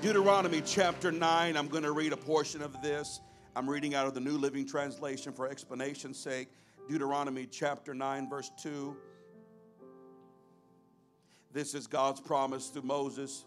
Deuteronomy 0.00 0.62
chapter 0.64 1.12
9, 1.12 1.58
I'm 1.58 1.68
going 1.68 1.82
to 1.82 1.92
read 1.92 2.14
a 2.14 2.16
portion 2.16 2.62
of 2.62 2.80
this. 2.80 3.20
I'm 3.54 3.68
reading 3.68 3.94
out 3.94 4.06
of 4.06 4.14
the 4.14 4.20
New 4.20 4.38
Living 4.38 4.64
Translation 4.64 5.30
for 5.30 5.46
explanation's 5.46 6.18
sake. 6.18 6.48
Deuteronomy 6.88 7.44
chapter 7.44 7.92
9, 7.92 8.30
verse 8.30 8.50
2. 8.62 8.96
This 11.52 11.74
is 11.74 11.86
God's 11.86 12.18
promise 12.18 12.70
to 12.70 12.80
Moses, 12.80 13.44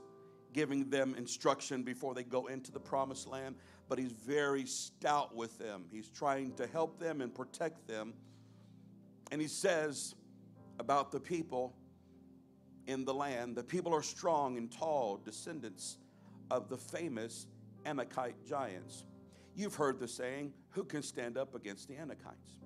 giving 0.54 0.92
them 0.92 1.16
instruction 1.18 1.82
before 1.82 2.14
they 2.14 2.22
go 2.22 2.46
into 2.46 2.72
the 2.72 2.80
promised 2.80 3.28
land. 3.28 3.56
But 3.90 3.98
he's 3.98 4.12
very 4.12 4.68
stout 4.68 5.36
with 5.36 5.58
them. 5.58 5.86
He's 5.92 6.10
trying 6.10 6.54
to 6.58 6.68
help 6.68 7.00
them 7.00 7.22
and 7.22 7.34
protect 7.34 7.88
them. 7.88 8.14
And 9.32 9.42
he 9.42 9.48
says 9.48 10.14
about 10.78 11.12
the 11.12 11.20
people 11.20 11.76
in 12.86 13.06
the 13.06 13.14
land 13.14 13.56
the 13.56 13.64
people 13.64 13.92
are 13.92 14.04
strong 14.04 14.58
and 14.58 14.72
tall, 14.72 15.18
descendants 15.18 15.98
of 16.52 16.70
the 16.70 16.78
famous 16.78 17.48
Anakite 17.86 18.36
giants. 18.48 19.06
You've 19.56 19.76
heard 19.76 20.00
the 20.00 20.08
saying, 20.08 20.54
Who 20.72 20.84
can 20.84 21.04
stand 21.04 21.38
up 21.38 21.56
against 21.56 21.88
the 21.88 21.96
Anakites? 21.96 22.60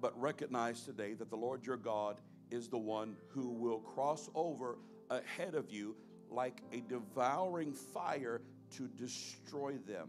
But 0.00 0.18
recognize 0.20 0.82
today 0.82 1.14
that 1.14 1.30
the 1.30 1.36
Lord 1.36 1.66
your 1.66 1.76
God 1.76 2.16
is 2.50 2.68
the 2.68 2.78
one 2.78 3.16
who 3.28 3.48
will 3.48 3.78
cross 3.78 4.30
over 4.34 4.78
ahead 5.10 5.54
of 5.54 5.70
you 5.70 5.94
like 6.30 6.62
a 6.72 6.80
devouring 6.80 7.72
fire 7.72 8.40
to 8.76 8.88
destroy 8.88 9.76
them. 9.86 10.08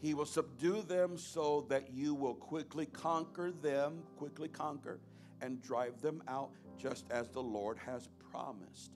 He 0.00 0.14
will 0.14 0.26
subdue 0.26 0.82
them 0.82 1.18
so 1.18 1.66
that 1.68 1.92
you 1.92 2.14
will 2.14 2.34
quickly 2.34 2.86
conquer 2.86 3.52
them, 3.52 4.02
quickly 4.16 4.48
conquer, 4.48 5.00
and 5.42 5.60
drive 5.60 6.00
them 6.00 6.22
out 6.26 6.50
just 6.78 7.04
as 7.10 7.28
the 7.28 7.42
Lord 7.42 7.76
has 7.78 8.08
promised. 8.30 8.92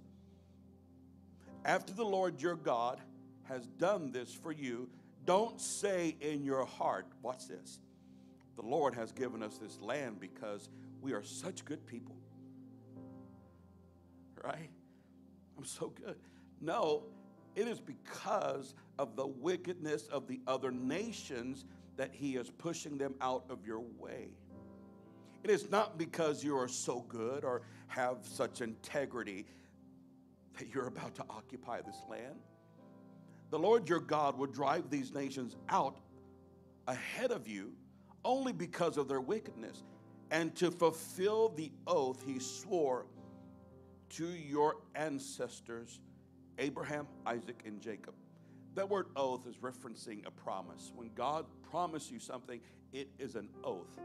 After 1.65 1.93
the 1.93 2.05
Lord 2.05 2.41
your 2.41 2.57
God 2.57 3.01
has 3.45 3.67
done 3.67 4.13
this 4.13 4.33
for 4.33 4.53
you, 4.53 4.89
don't 5.25 5.61
say 5.61 6.17
in 6.21 6.45
your 6.45 6.65
heart, 6.65 7.07
Watch 7.23 7.49
this. 7.49 7.81
The 8.57 8.63
Lord 8.63 8.95
has 8.95 9.11
given 9.13 9.43
us 9.43 9.59
this 9.59 9.81
land 9.81 10.21
because 10.21 10.69
we 11.01 11.13
are 11.13 11.23
such 11.25 11.65
good 11.65 11.85
people 11.87 12.17
right? 14.45 14.71
I'm 15.57 15.65
so 15.65 15.93
good. 16.05 16.17
No, 16.61 17.05
it 17.57 17.67
is 17.67 17.81
because 17.81 18.75
of 18.99 19.17
the 19.17 19.27
wickedness 19.27 20.07
of 20.09 20.29
the 20.29 20.41
other 20.47 20.71
nations 20.71 21.65
that 21.97 22.11
he 22.13 22.37
is 22.37 22.51
pushing 22.51 22.99
them 22.99 23.15
out 23.21 23.45
of 23.49 23.67
your 23.67 23.83
way. 23.99 24.29
It 25.43 25.51
is 25.51 25.71
not 25.71 25.99
because 25.99 26.43
you 26.43 26.57
are 26.57 26.69
so 26.69 27.05
good 27.09 27.45
or 27.45 27.63
have 27.89 28.19
such 28.23 28.61
integrity 28.61 29.47
that 30.59 30.73
you're 30.73 30.87
about 30.87 31.15
to 31.17 31.25
occupy 31.31 31.81
this 31.83 31.99
land. 32.09 32.41
The 33.51 33.59
Lord 33.59 33.89
your 33.89 34.01
God 34.01 34.39
will 34.39 34.47
drive 34.47 34.91
these 34.91 35.13
nations 35.13 35.57
out 35.69 35.99
ahead 36.87 37.31
of 37.31 37.47
you 37.47 37.73
only 38.25 38.53
because 38.53 38.97
of 38.97 39.09
their 39.09 39.21
wickedness 39.21 39.85
and 40.31 40.55
to 40.57 40.71
fulfill 40.71 41.51
the 41.51 41.71
oath 41.87 42.23
he 42.27 42.39
swore 42.39 43.07
to 44.11 44.27
your 44.27 44.77
ancestors, 44.95 46.01
Abraham, 46.59 47.07
Isaac, 47.27 47.63
and 47.67 47.81
Jacob. 47.81 48.15
That 48.75 48.89
word 48.89 49.07
oath 49.17 49.47
is 49.47 49.57
referencing 49.57 50.27
a 50.27 50.31
promise. 50.31 50.93
When 50.95 51.11
God 51.15 51.47
promised 51.71 52.11
you 52.11 52.19
something, 52.19 52.61
it 52.93 53.09
is 53.19 53.35
an 53.35 53.49
oath, 53.63 54.01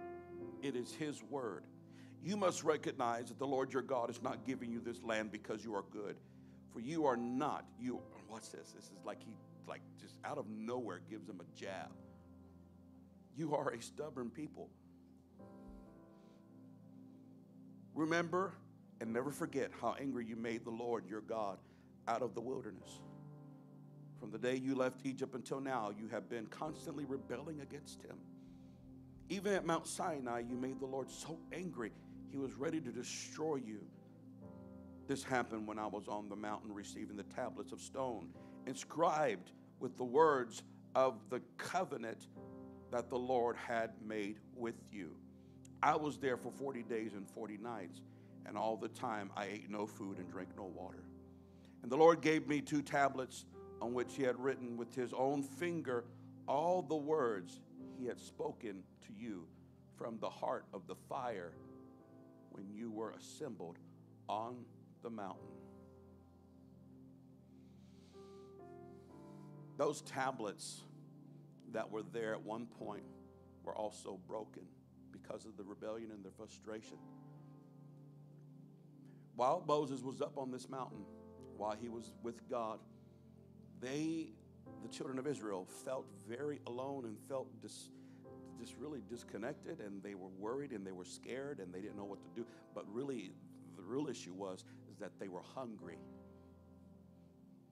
it 0.61 0.75
is 0.75 0.93
His 0.93 1.23
word. 1.23 1.63
You 2.23 2.35
must 2.35 2.63
recognize 2.63 3.29
that 3.29 3.39
the 3.39 3.47
Lord 3.47 3.71
your 3.71 3.81
God 3.81 4.09
is 4.09 4.21
not 4.21 4.45
giving 4.45 4.71
you 4.71 4.81
this 4.81 5.03
land 5.03 5.31
because 5.31 5.63
you 5.63 5.73
are 5.73 5.85
good. 5.89 6.17
For 6.73 6.79
you 6.79 7.05
are 7.05 7.17
not, 7.17 7.65
you, 7.79 7.99
what's 8.27 8.49
this? 8.49 8.71
This 8.75 8.85
is 8.85 9.05
like 9.05 9.21
he, 9.23 9.33
like 9.67 9.81
just 9.99 10.15
out 10.23 10.37
of 10.37 10.47
nowhere 10.49 11.01
gives 11.09 11.27
them 11.27 11.41
a 11.41 11.59
jab. 11.59 11.89
You 13.35 13.55
are 13.55 13.69
a 13.69 13.81
stubborn 13.81 14.29
people. 14.29 14.69
Remember 17.95 18.53
and 19.01 19.13
never 19.13 19.31
forget 19.31 19.71
how 19.81 19.95
angry 19.99 20.25
you 20.25 20.35
made 20.35 20.65
the 20.65 20.71
Lord 20.71 21.05
your 21.09 21.21
God 21.21 21.57
out 22.07 22.21
of 22.21 22.35
the 22.35 22.41
wilderness. 22.41 22.99
From 24.19 24.31
the 24.31 24.37
day 24.37 24.55
you 24.55 24.75
left 24.75 25.05
Egypt 25.05 25.33
until 25.35 25.61
now, 25.61 25.91
you 25.97 26.07
have 26.09 26.29
been 26.29 26.45
constantly 26.47 27.05
rebelling 27.05 27.61
against 27.61 28.01
him. 28.01 28.17
Even 29.29 29.53
at 29.53 29.65
Mount 29.65 29.87
Sinai, 29.87 30.41
you 30.49 30.55
made 30.55 30.79
the 30.79 30.85
Lord 30.85 31.09
so 31.09 31.39
angry, 31.53 31.91
he 32.31 32.37
was 32.37 32.55
ready 32.55 32.81
to 32.81 32.91
destroy 32.91 33.55
you. 33.55 33.79
This 35.09 35.23
happened 35.23 35.65
when 35.65 35.79
I 35.79 35.87
was 35.87 36.07
on 36.07 36.29
the 36.29 36.35
mountain 36.35 36.71
receiving 36.71 37.17
the 37.17 37.23
tablets 37.23 37.71
of 37.71 37.81
stone, 37.81 38.29
inscribed 38.67 39.53
with 39.79 39.97
the 39.97 40.03
words 40.03 40.61
of 40.93 41.15
the 41.31 41.41
covenant 41.57 42.27
that 42.91 43.09
the 43.09 43.17
Lord 43.17 43.55
had 43.55 43.89
made 44.05 44.37
with 44.55 44.75
you. 44.91 45.15
I 45.81 45.95
was 45.95 46.19
there 46.19 46.37
for 46.37 46.51
40 46.51 46.83
days 46.83 47.13
and 47.13 47.27
40 47.27 47.57
nights 47.57 48.01
and 48.45 48.55
all 48.55 48.77
the 48.77 48.87
time 48.87 49.31
I 49.35 49.45
ate 49.45 49.67
no 49.67 49.87
food 49.87 50.19
and 50.19 50.29
drank 50.29 50.49
no 50.55 50.65
water. 50.65 51.05
And 51.81 51.91
the 51.91 51.97
Lord 51.97 52.21
gave 52.21 52.47
me 52.47 52.61
two 52.61 52.83
tablets 52.83 53.45
on 53.81 53.95
which 53.95 54.13
He 54.13 54.21
had 54.21 54.39
written 54.39 54.77
with 54.77 54.93
His 54.93 55.11
own 55.13 55.41
finger 55.41 56.05
all 56.47 56.83
the 56.83 56.95
words 56.95 57.61
He 57.97 58.05
had 58.05 58.19
spoken 58.19 58.83
to 59.07 59.13
you 59.17 59.47
from 59.97 60.19
the 60.19 60.29
heart 60.29 60.65
of 60.71 60.85
the 60.85 60.95
fire 60.95 61.53
when 62.51 62.69
you 62.69 62.91
were 62.91 63.09
assembled 63.13 63.79
on 64.27 64.65
the 65.03 65.09
mountain. 65.09 65.47
Those 69.77 70.01
tablets 70.01 70.81
that 71.71 71.89
were 71.89 72.03
there 72.03 72.33
at 72.33 72.41
one 72.41 72.65
point 72.65 73.03
were 73.63 73.75
also 73.75 74.19
broken 74.27 74.63
because 75.11 75.45
of 75.45 75.55
the 75.57 75.63
rebellion 75.63 76.11
and 76.11 76.23
the 76.23 76.31
frustration 76.31 76.97
while 79.39 79.63
Moses 79.65 80.03
was 80.03 80.21
up 80.21 80.37
on 80.37 80.51
this 80.51 80.67
mountain, 80.67 81.05
while 81.55 81.73
he 81.73 81.87
was 81.87 82.11
with 82.23 82.49
God, 82.49 82.77
they, 83.79 84.33
the 84.83 84.89
children 84.89 85.17
of 85.17 85.25
Israel, 85.27 85.65
felt 85.85 86.07
very 86.27 86.59
alone 86.67 87.05
and 87.05 87.17
felt 87.29 87.47
dis, 87.61 87.87
just 88.59 88.75
really 88.77 89.01
disconnected, 89.09 89.79
and 89.79 90.03
they 90.03 90.13
were 90.13 90.27
worried 90.27 90.71
and 90.71 90.85
they 90.85 90.91
were 90.91 91.05
scared 91.05 91.61
and 91.61 91.73
they 91.73 91.79
didn't 91.79 91.95
know 91.95 92.03
what 92.03 92.21
to 92.21 92.29
do. 92.35 92.45
But 92.75 92.83
really, 92.93 93.31
the 93.77 93.81
real 93.81 94.09
issue 94.09 94.33
was 94.33 94.65
that 94.99 95.19
they 95.19 95.27
were 95.27 95.43
hungry. 95.55 95.97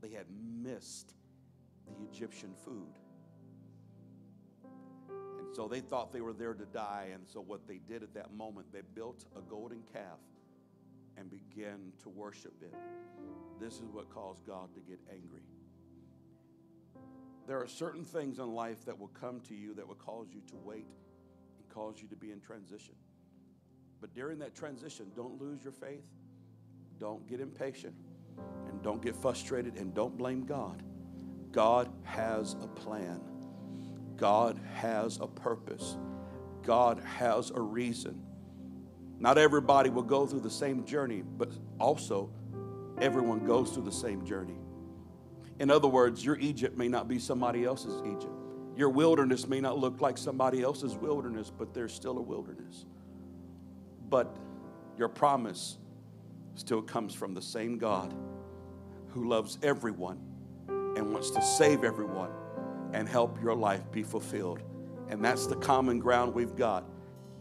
They 0.02 0.10
had 0.10 0.26
missed 0.62 1.14
the 1.86 1.94
Egyptian 2.12 2.54
food. 2.64 3.00
And 5.40 5.56
so 5.56 5.68
they 5.68 5.80
thought 5.80 6.12
they 6.12 6.22
were 6.22 6.34
there 6.34 6.54
to 6.54 6.66
die. 6.66 7.10
And 7.14 7.28
so 7.28 7.42
what 7.42 7.68
they 7.68 7.78
did 7.78 8.04
at 8.04 8.14
that 8.14 8.34
moment, 8.34 8.68
they 8.72 8.82
built 8.96 9.26
a 9.36 9.42
golden 9.42 9.82
calf 9.94 10.20
and 11.18 11.30
began 11.30 11.92
to 12.04 12.10
worship 12.10 12.54
it. 12.62 12.74
This 13.60 13.76
is 13.76 13.90
what 13.92 14.10
caused 14.10 14.46
God 14.46 14.74
to 14.76 14.82
get 14.82 15.00
angry. 15.12 15.42
There 17.48 17.60
are 17.62 17.68
certain 17.68 18.04
things 18.04 18.40
in 18.40 18.54
life 18.54 18.86
that 18.86 19.00
will 19.00 19.08
come 19.20 19.40
to 19.48 19.56
you 19.56 19.74
that 19.76 19.88
will 19.88 19.96
cause 19.96 20.28
you 20.34 20.42
to 20.48 20.56
wait 20.64 20.86
and 21.58 21.70
cause 21.70 21.96
you 22.02 22.08
to 22.10 22.16
be 22.16 22.32
in 22.32 22.42
transition. 22.42 22.94
But 24.02 24.14
during 24.14 24.38
that 24.40 24.54
transition, 24.54 25.08
don't 25.16 25.42
lose 25.42 25.64
your 25.64 25.72
faith, 25.72 26.04
don't 27.00 27.28
get 27.28 27.40
impatient, 27.40 27.94
and 28.68 28.82
don't 28.82 29.02
get 29.02 29.16
frustrated, 29.16 29.78
and 29.78 29.94
don't 29.94 30.18
blame 30.18 30.46
God. 30.46 30.84
God 31.52 31.90
has 32.04 32.56
a 32.62 32.68
plan, 32.68 33.22
God 34.16 34.60
has 34.74 35.20
a 35.20 35.28
purpose, 35.28 35.98
God 36.64 37.00
has 37.00 37.52
a 37.52 37.62
reason. 37.62 38.22
Not 39.20 39.38
everybody 39.38 39.90
will 39.90 40.04
go 40.04 40.28
through 40.28 40.42
the 40.42 40.50
same 40.50 40.86
journey, 40.86 41.24
but 41.24 41.52
also 41.80 42.30
everyone 43.00 43.46
goes 43.46 43.72
through 43.72 43.86
the 43.86 43.92
same 43.92 44.26
journey. 44.26 44.58
In 45.60 45.72
other 45.72 45.88
words, 45.88 46.24
your 46.24 46.38
Egypt 46.38 46.78
may 46.78 46.88
not 46.88 47.08
be 47.08 47.18
somebody 47.18 47.66
else's 47.66 48.00
Egypt. 48.06 48.34
Your 48.76 48.90
wilderness 48.90 49.48
may 49.48 49.60
not 49.60 49.80
look 49.80 50.02
like 50.02 50.20
somebody 50.20 50.62
else's 50.62 50.96
wilderness, 50.96 51.52
but 51.56 51.74
there's 51.74 51.92
still 51.92 52.20
a 52.20 52.22
wilderness. 52.22 52.86
But 54.08 54.38
your 54.98 55.10
promise 55.10 55.80
still 56.60 56.82
comes 56.82 57.14
from 57.14 57.34
the 57.34 57.42
same 57.42 57.78
God 57.78 58.14
who 59.10 59.28
loves 59.28 59.58
everyone 59.64 60.20
and 60.68 61.14
wants 61.14 61.30
to 61.32 61.42
save 61.42 61.84
everyone 61.84 62.32
and 62.94 63.08
help 63.08 63.42
your 63.42 63.56
life 63.56 63.92
be 63.92 64.04
fulfilled. 64.04 64.62
And 65.10 65.24
that's 65.24 65.48
the 65.48 65.56
common 65.56 66.00
ground 66.00 66.34
we've 66.34 66.56
got. 66.56 66.84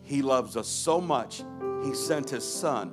He 0.02 0.22
loves 0.22 0.56
us 0.56 0.68
so 0.68 1.00
much 1.00 1.42
he 1.84 1.94
sent 1.94 2.30
His 2.30 2.44
Son. 2.44 2.92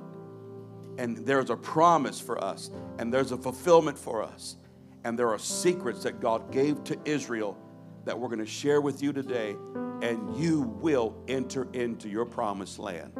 And 0.98 1.18
there's 1.18 1.50
a 1.50 1.56
promise 1.56 2.20
for 2.20 2.42
us, 2.42 2.70
and 2.98 3.12
there's 3.12 3.32
a 3.32 3.36
fulfillment 3.36 3.98
for 3.98 4.22
us. 4.22 4.56
And 5.04 5.18
there 5.18 5.28
are 5.30 5.38
secrets 5.38 6.04
that 6.04 6.20
God 6.20 6.52
gave 6.52 6.84
to 6.84 6.98
Israel 7.04 7.58
that 8.04 8.18
we're 8.18 8.28
going 8.28 8.38
to 8.38 8.46
share 8.46 8.80
with 8.80 9.02
you 9.02 9.12
today, 9.12 9.56
and 10.02 10.36
you 10.36 10.60
will 10.60 11.16
enter 11.26 11.66
into 11.72 12.08
your 12.08 12.24
promised 12.24 12.78
land. 12.78 13.12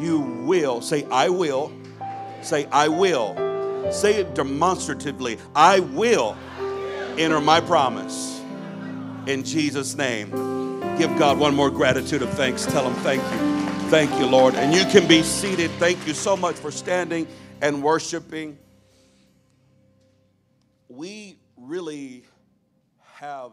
You 0.00 0.20
will 0.20 0.80
say, 0.80 1.04
I 1.10 1.28
will. 1.28 1.72
Say, 2.42 2.66
I 2.66 2.88
will. 2.88 3.34
Say 3.92 4.16
it 4.20 4.34
demonstratively. 4.34 5.38
I 5.54 5.80
will 5.80 6.36
enter 7.18 7.40
my 7.40 7.60
promise. 7.60 8.40
In 9.26 9.44
Jesus' 9.44 9.96
name. 9.96 10.30
Give 10.98 11.16
God 11.18 11.38
one 11.38 11.54
more 11.54 11.70
gratitude 11.70 12.22
of 12.22 12.30
thanks. 12.30 12.64
Tell 12.66 12.88
him 12.88 12.94
thank 13.02 13.22
you. 13.22 13.90
Thank 13.90 14.10
you, 14.18 14.26
Lord. 14.26 14.54
And 14.54 14.74
you 14.74 14.84
can 14.86 15.06
be 15.06 15.22
seated. 15.22 15.70
Thank 15.72 16.06
you 16.06 16.14
so 16.14 16.36
much 16.36 16.56
for 16.56 16.70
standing 16.70 17.26
and 17.60 17.82
worshiping. 17.82 18.58
We 20.88 21.38
really 21.56 22.24
have, 23.14 23.52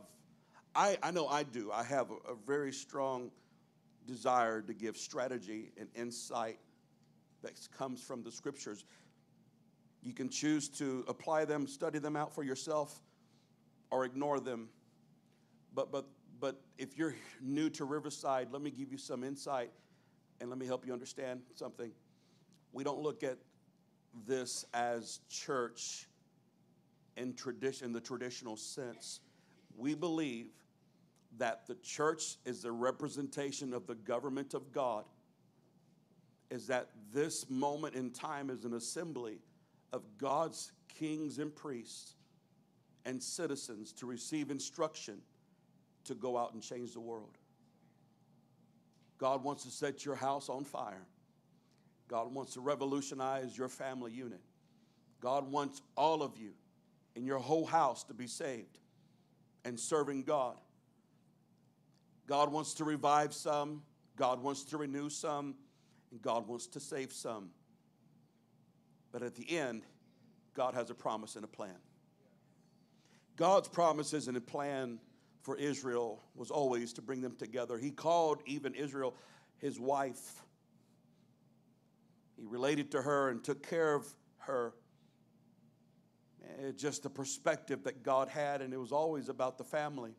I, 0.76 0.98
I 1.04 1.12
know 1.12 1.28
I 1.28 1.44
do, 1.44 1.72
I 1.72 1.84
have 1.84 2.12
a, 2.12 2.32
a 2.32 2.36
very 2.48 2.72
strong 2.72 3.32
desire 4.08 4.62
to 4.62 4.74
give 4.74 4.98
strategy 4.98 5.72
and 5.78 5.90
insight 5.96 6.60
that 7.44 7.54
comes 7.78 8.02
from 8.02 8.24
the 8.24 8.32
scriptures. 8.32 8.86
You 10.02 10.14
can 10.14 10.30
choose 10.30 10.68
to 10.70 11.06
apply 11.08 11.46
them, 11.46 11.68
study 11.68 12.00
them 12.00 12.16
out 12.16 12.34
for 12.34 12.44
yourself, 12.44 13.02
or 13.92 14.06
ignore 14.06 14.40
them. 14.40 14.70
But, 15.74 15.92
but, 15.92 16.06
but 16.40 16.62
if 16.78 16.98
you're 16.98 17.16
new 17.42 17.70
to 17.72 17.86
Riverside, 17.86 18.50
let 18.52 18.62
me 18.62 18.72
give 18.72 18.92
you 18.92 18.98
some 18.98 19.24
insight 19.24 19.72
and 20.42 20.50
let 20.50 20.60
me 20.60 20.66
help 20.66 20.86
you 20.86 20.92
understand 20.92 21.42
something. 21.56 21.92
We 22.74 22.84
don't 22.84 23.00
look 23.00 23.24
at 23.24 23.38
this 24.28 24.66
as 24.74 25.20
church 25.30 26.08
in 27.16 27.34
tradition, 27.34 27.88
in 27.88 27.94
the 27.94 28.02
traditional 28.02 28.58
sense. 28.58 29.20
We 29.78 29.96
believe 29.96 30.48
that 31.38 31.66
the 31.68 31.76
church 31.76 32.38
is 32.46 32.62
the 32.62 32.72
representation 32.72 33.74
of 33.74 33.88
the 33.88 33.96
government 33.96 34.54
of 34.54 34.72
God, 34.72 35.06
is 36.54 36.68
that 36.68 36.90
this 37.12 37.50
moment 37.50 37.96
in 37.96 38.12
time 38.12 38.52
is 38.52 38.64
an 38.64 38.74
assembly 38.74 39.40
of 39.92 40.04
God's 40.20 40.72
kings 40.88 41.40
and 41.40 41.54
priests 41.54 42.14
and 43.06 43.22
citizens 43.22 43.92
to 43.94 44.06
receive 44.06 44.52
instruction 44.52 45.18
to 46.04 46.14
go 46.14 46.38
out 46.38 46.54
and 46.54 46.62
change 46.62 46.94
the 46.94 47.00
world. 47.00 47.40
God 49.18 49.44
wants 49.44 49.64
to 49.64 49.72
set 49.72 50.06
your 50.06 50.14
house 50.14 50.48
on 50.48 50.64
fire. 50.64 51.08
God 52.08 52.32
wants 52.32 52.54
to 52.54 52.62
revolutionize 52.62 53.58
your 53.58 53.68
family 53.70 54.12
unit. 54.12 54.42
God 55.22 55.52
wants 55.52 55.82
all 55.98 56.22
of 56.22 56.38
you 56.38 56.52
in 57.16 57.26
your 57.26 57.40
whole 57.40 57.66
house 57.66 58.04
to 58.04 58.14
be 58.14 58.28
saved 58.28 58.78
and 59.66 59.80
serving 59.80 60.22
God. 60.22 60.58
God 62.28 62.52
wants 62.52 62.76
to 62.76 62.84
revive 62.84 63.34
some, 63.34 63.82
God 64.16 64.44
wants 64.44 64.66
to 64.66 64.78
renew 64.78 65.10
some, 65.10 65.56
and 66.14 66.22
God 66.22 66.48
wants 66.48 66.68
to 66.68 66.80
save 66.80 67.12
some. 67.12 67.50
But 69.12 69.24
at 69.24 69.36
the 69.36 69.58
end, 69.58 69.82
God 70.54 70.76
has 70.76 70.92
a 70.92 70.94
promise 70.94 71.36
and 71.36 71.44
a 71.44 71.48
plan. 71.48 71.76
God's 73.36 73.68
promises 73.68 74.28
and 74.28 74.38
a 74.38 74.42
plan 74.42 75.00
for 75.42 75.58
Israel 75.58 76.22
was 76.36 76.52
always 76.52 76.94
to 76.94 77.02
bring 77.02 77.20
them 77.22 77.36
together. 77.36 77.80
He 77.80 77.90
called 77.90 78.44
even 78.46 78.76
Israel 78.76 79.16
his 79.58 79.80
wife. 79.80 80.44
He 82.38 82.46
related 82.46 82.92
to 82.92 83.02
her 83.02 83.30
and 83.30 83.44
took 83.44 83.68
care 83.68 83.96
of 83.96 84.06
her. 84.38 84.76
Eh, 86.44 86.74
just 86.78 87.02
the 87.02 87.10
perspective 87.10 87.84
that 87.86 88.04
God 88.04 88.28
had, 88.28 88.62
and 88.62 88.72
it 88.72 88.80
was 88.80 88.92
always 88.92 89.30
about 89.30 89.58
the 89.58 89.64
family. 89.64 90.14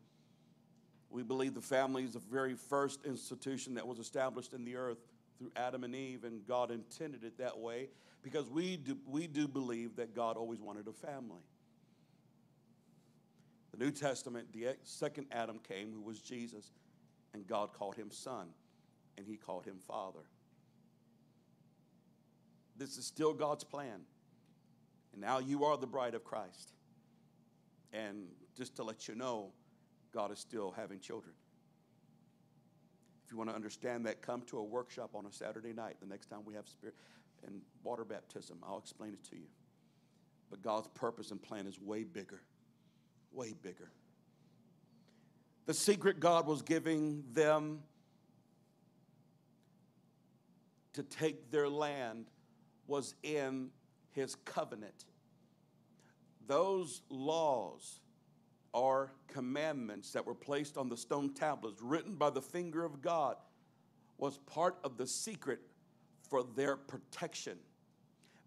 We 1.09 1.23
believe 1.23 1.53
the 1.53 1.61
family 1.61 2.03
is 2.03 2.13
the 2.13 2.19
very 2.19 2.55
first 2.55 3.05
institution 3.05 3.75
that 3.75 3.87
was 3.87 3.99
established 3.99 4.53
in 4.53 4.65
the 4.65 4.75
earth 4.75 4.97
through 5.37 5.51
Adam 5.55 5.83
and 5.83 5.95
Eve, 5.95 6.23
and 6.23 6.45
God 6.47 6.71
intended 6.71 7.23
it 7.23 7.37
that 7.37 7.57
way 7.57 7.89
because 8.23 8.49
we 8.49 8.77
do, 8.77 8.97
we 9.07 9.27
do 9.27 9.47
believe 9.47 9.95
that 9.97 10.15
God 10.15 10.37
always 10.37 10.59
wanted 10.61 10.87
a 10.87 10.93
family. 10.93 11.43
The 13.71 13.83
New 13.83 13.91
Testament, 13.91 14.47
the 14.53 14.75
second 14.83 15.27
Adam 15.31 15.59
came, 15.59 15.91
who 15.91 16.01
was 16.01 16.21
Jesus, 16.21 16.71
and 17.33 17.45
God 17.45 17.73
called 17.73 17.95
him 17.95 18.09
son, 18.09 18.47
and 19.17 19.27
he 19.27 19.35
called 19.35 19.65
him 19.65 19.77
father. 19.85 20.21
This 22.77 22.97
is 22.97 23.05
still 23.05 23.33
God's 23.33 23.63
plan. 23.63 24.01
And 25.13 25.21
now 25.21 25.39
you 25.39 25.65
are 25.65 25.77
the 25.77 25.87
bride 25.87 26.13
of 26.13 26.23
Christ. 26.23 26.73
And 27.93 28.27
just 28.57 28.75
to 28.77 28.83
let 28.83 29.07
you 29.07 29.15
know, 29.15 29.51
God 30.13 30.31
is 30.31 30.39
still 30.39 30.71
having 30.71 30.99
children. 30.99 31.33
If 33.25 33.31
you 33.31 33.37
want 33.37 33.49
to 33.49 33.55
understand 33.55 34.05
that, 34.05 34.21
come 34.21 34.43
to 34.43 34.59
a 34.59 34.63
workshop 34.63 35.11
on 35.15 35.25
a 35.25 35.31
Saturday 35.31 35.73
night 35.73 35.95
the 35.99 36.05
next 36.05 36.27
time 36.27 36.41
we 36.45 36.53
have 36.53 36.67
spirit 36.67 36.95
and 37.45 37.61
water 37.83 38.05
baptism. 38.05 38.59
I'll 38.63 38.77
explain 38.77 39.13
it 39.13 39.23
to 39.31 39.35
you. 39.35 39.47
But 40.49 40.61
God's 40.61 40.87
purpose 40.89 41.31
and 41.31 41.41
plan 41.41 41.65
is 41.65 41.79
way 41.81 42.03
bigger, 42.03 42.41
way 43.31 43.53
bigger. 43.61 43.89
The 45.65 45.73
secret 45.73 46.19
God 46.19 46.45
was 46.45 46.61
giving 46.61 47.23
them 47.33 47.79
to 50.93 51.01
take 51.01 51.49
their 51.49 51.67
land 51.67 52.27
was 52.87 53.15
in 53.23 53.69
his 54.11 54.35
covenant. 54.35 55.05
Those 56.47 57.01
laws 57.09 57.99
are 58.75 59.13
commandments 59.27 60.11
that 60.11 60.25
were 60.25 60.35
placed 60.35 60.77
on 60.77 60.89
the 60.89 60.97
stone 60.97 61.33
tablets, 61.33 61.81
written 61.81 62.15
by 62.15 62.29
the 62.29 62.41
finger 62.41 62.83
of 62.83 63.01
God, 63.01 63.37
was 64.17 64.37
part 64.39 64.77
of 64.83 64.97
the 64.97 65.07
secret 65.07 65.61
for 66.29 66.43
their 66.43 66.75
protection. 66.75 67.57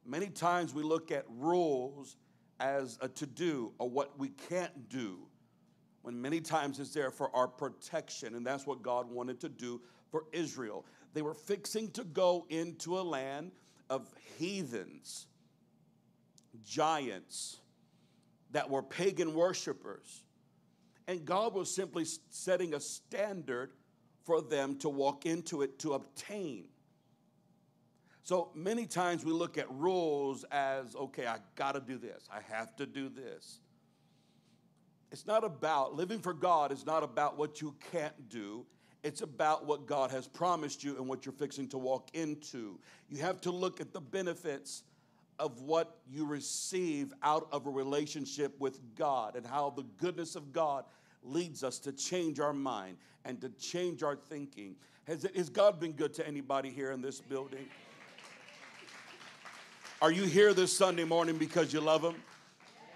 Many 0.05 0.29
times 0.29 0.75
we 0.75 0.83
look 0.83 1.11
at 1.11 1.25
rules 1.31 2.17
as 2.61 2.99
a 3.01 3.09
to 3.09 3.27
do 3.27 3.73
or 3.79 3.89
what 3.89 4.19
we 4.19 4.29
can't 4.29 4.89
do, 4.91 5.19
when 6.03 6.21
many 6.21 6.41
times 6.41 6.79
it's 6.79 6.93
there 6.93 7.11
for 7.11 7.35
our 7.35 7.49
protection, 7.49 8.35
and 8.35 8.47
that's 8.47 8.67
what 8.67 8.83
God 8.83 9.11
wanted 9.11 9.41
to 9.41 9.49
do 9.49 9.81
for 10.11 10.25
Israel. 10.33 10.85
They 11.15 11.23
were 11.23 11.35
fixing 11.35 11.91
to 11.93 12.05
go 12.05 12.45
into 12.51 12.99
a 12.99 13.03
land 13.03 13.53
of 13.89 14.09
heathens, 14.37 15.27
giants 16.65 17.61
that 18.53 18.71
were 18.71 18.83
pagan 18.83 19.35
worshipers. 19.35 20.25
And 21.07 21.25
God 21.25 21.55
was 21.55 21.75
simply 21.75 22.05
setting 22.31 22.75
a 22.75 22.81
standard 22.81 23.73
for 24.25 24.43
them 24.43 24.77
to 24.79 24.89
walk 24.89 25.27
into 25.27 25.63
it 25.63 25.79
to 25.81 25.95
obtain. 25.95 26.67
So 28.23 28.51
many 28.55 28.85
times 28.85 29.25
we 29.25 29.33
look 29.33 29.57
at 29.57 29.71
rules 29.71 30.45
as 30.51 30.95
okay, 30.95 31.27
I 31.27 31.39
got 31.57 31.73
to 31.73 31.81
do 31.81 31.97
this, 31.97 32.29
I 32.31 32.41
have 32.55 32.77
to 32.77 32.85
do 32.85 33.09
this. 33.09 33.61
It's 35.11 35.27
not 35.27 35.45
about 35.45 35.95
living 35.95 36.21
for 36.21 36.35
God, 36.35 36.71
is 36.71 36.85
not 36.85 37.03
about 37.03 37.39
what 37.39 37.63
you 37.63 37.75
can't 37.91 38.29
do. 38.29 38.67
It's 39.03 39.23
about 39.23 39.65
what 39.65 39.87
God 39.87 40.11
has 40.11 40.27
promised 40.27 40.85
you 40.85 40.97
and 40.97 41.09
what 41.09 41.25
you're 41.25 41.33
fixing 41.33 41.69
to 41.69 41.79
walk 41.79 42.11
into. 42.13 42.79
You 43.09 43.23
have 43.23 43.41
to 43.43 43.51
look 43.51 43.81
at 43.81 43.93
the 43.93 44.01
benefits 44.01 44.83
of 45.39 45.63
what 45.63 45.99
you 46.11 46.27
receive 46.27 47.13
out 47.23 47.49
of 47.53 47.67
a 47.67 47.71
relationship 47.71 48.59
with 48.59 48.81
God 48.97 49.37
and 49.37 49.47
how 49.47 49.71
the 49.71 49.85
goodness 49.99 50.35
of 50.35 50.53
God 50.53 50.85
leads 51.23 51.63
us 51.63 51.79
to 51.81 51.93
change 51.93 52.41
our 52.41 52.53
mind 52.53 52.97
and 53.25 53.41
to 53.41 53.49
change 53.51 54.03
our 54.03 54.17
thinking. 54.17 54.75
Has, 55.07 55.27
has 55.35 55.49
God 55.49 55.81
been 55.81 55.93
good 55.93 56.13
to 56.15 56.27
anybody 56.27 56.71
here 56.71 56.91
in 56.91 57.01
this 57.01 57.21
building? 57.21 57.67
Are 60.01 60.13
you 60.13 60.25
here 60.25 60.55
this 60.55 60.77
Sunday 60.77 61.05
morning 61.05 61.39
because 61.39 61.73
you 61.73 61.81
love 61.81 62.03
Him? 62.03 62.15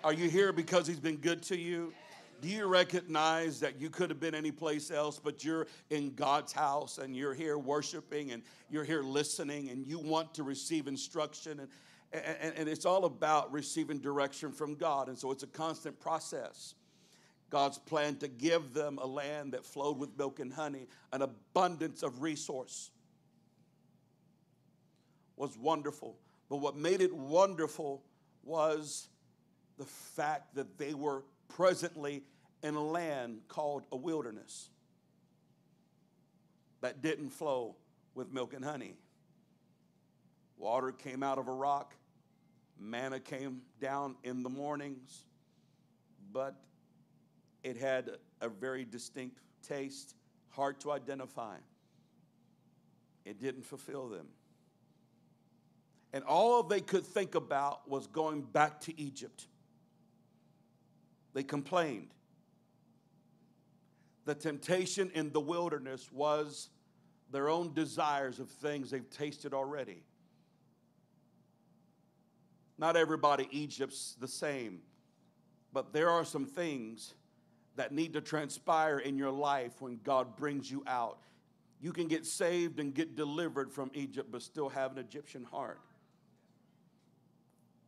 Are 0.05 0.13
you 0.13 0.29
here 0.29 0.53
because 0.53 0.87
He's 0.87 1.01
been 1.01 1.17
good 1.17 1.43
to 1.45 1.57
you? 1.57 1.93
Do 2.41 2.49
you 2.49 2.67
recognize 2.67 3.61
that 3.61 3.81
you 3.81 3.89
could 3.89 4.11
have 4.11 4.19
been 4.19 4.35
anyplace 4.35 4.91
else, 4.91 5.21
but 5.23 5.45
you're 5.45 5.69
in 5.91 6.13
God's 6.15 6.53
house 6.53 6.99
and 6.99 7.17
you're 7.17 7.35
here 7.35 7.57
worshiping 7.57 8.33
and 8.33 8.43
you're 8.69 8.83
here 8.83 9.03
listening 9.03 9.69
and 9.71 9.87
you 9.87 10.01
want 10.01 10.35
to 10.35 10.43
receive 10.43 10.89
instruction? 10.89 11.61
And, 11.61 11.69
and, 12.12 12.54
and 12.57 12.69
it's 12.69 12.85
all 12.85 13.04
about 13.04 13.52
receiving 13.52 13.99
direction 13.99 14.52
from 14.52 14.75
God. 14.75 15.09
And 15.09 15.19
so 15.19 15.31
it's 15.31 15.42
a 15.42 15.49
constant 15.49 15.99
process. 15.99 16.75
God's 17.50 17.78
plan 17.78 18.16
to 18.16 18.28
give 18.28 18.73
them 18.73 18.99
a 18.99 19.07
land 19.07 19.52
that 19.52 19.64
flowed 19.64 19.99
with 19.99 20.16
milk 20.16 20.40
and 20.40 20.52
honey, 20.52 20.88
an 21.12 21.23
abundance 21.23 22.02
of 22.02 22.23
resource 22.23 22.90
was 25.37 25.57
wonderful. 25.59 26.16
But 26.49 26.59
what 26.59 26.76
made 26.76 27.00
it 27.00 27.14
wonderful 27.14 28.02
was 28.42 29.09
the 29.78 29.85
fact 29.85 30.54
that 30.54 30.78
they 30.78 30.95
were 30.95 31.25
presently 31.49 32.23
in 32.62 32.75
a 32.75 32.83
land 32.83 33.40
called 33.49 33.85
a 33.92 33.97
wilderness 33.97 34.71
that 36.81 37.02
didn't 37.02 37.31
flow 37.31 37.76
with 38.14 38.33
milk 38.33 38.54
and 38.54 38.64
honey. 38.64 38.95
Water 40.59 40.92
came 40.92 41.23
out 41.23 41.38
of 41.38 41.49
a 41.49 41.52
rock, 41.52 41.95
manna 42.79 43.21
came 43.21 43.62
down 43.81 44.17
in 44.25 44.43
the 44.43 44.49
mornings, 44.49 45.25
but 46.33 46.57
it 47.62 47.76
had 47.76 48.11
a 48.41 48.49
very 48.49 48.85
distinct 48.85 49.38
taste, 49.67 50.14
hard 50.50 50.81
to 50.81 50.93
identify. 50.93 51.57
It 53.25 53.41
didn't 53.41 53.64
fulfill 53.64 54.09
them. 54.09 54.26
And 56.12 56.25
all 56.25 56.62
they 56.62 56.81
could 56.81 57.07
think 57.07 57.35
about 57.35 57.88
was 57.88 58.07
going 58.07 58.43
back 58.43 58.81
to 58.83 59.00
Egypt. 59.00 59.47
They 61.33 61.43
complained. 61.43 62.09
The 64.25 64.35
temptation 64.35 65.11
in 65.14 65.33
the 65.33 65.41
wilderness 65.41 66.11
was 66.12 66.69
their 67.31 67.49
own 67.49 67.73
desires 67.73 68.38
of 68.38 68.50
things 68.50 68.91
they've 68.91 69.09
tasted 69.09 69.55
already. 69.55 70.02
Not 72.83 72.97
everybody 72.97 73.47
Egypt's 73.53 74.17
the 74.19 74.27
same, 74.27 74.81
but 75.73 75.93
there 75.93 76.11
are 76.11 76.25
some 76.25 76.45
things 76.45 77.15
that 77.77 77.93
need 77.93 78.12
to 78.15 78.21
transpire 78.21 78.99
in 78.99 79.17
your 79.17 79.31
life 79.31 79.81
when 79.81 80.01
God 80.03 80.35
brings 80.35 80.69
you 80.69 80.83
out. 80.89 81.19
You 81.81 81.93
can 81.93 82.09
get 82.09 82.27
saved 82.27 82.81
and 82.81 82.93
get 82.93 83.15
delivered 83.15 83.71
from 83.71 83.93
Egypt, 83.95 84.33
but 84.33 84.43
still 84.43 84.69
have 84.69 84.91
an 84.91 84.99
Egyptian 84.99 85.45
heart. 85.45 85.79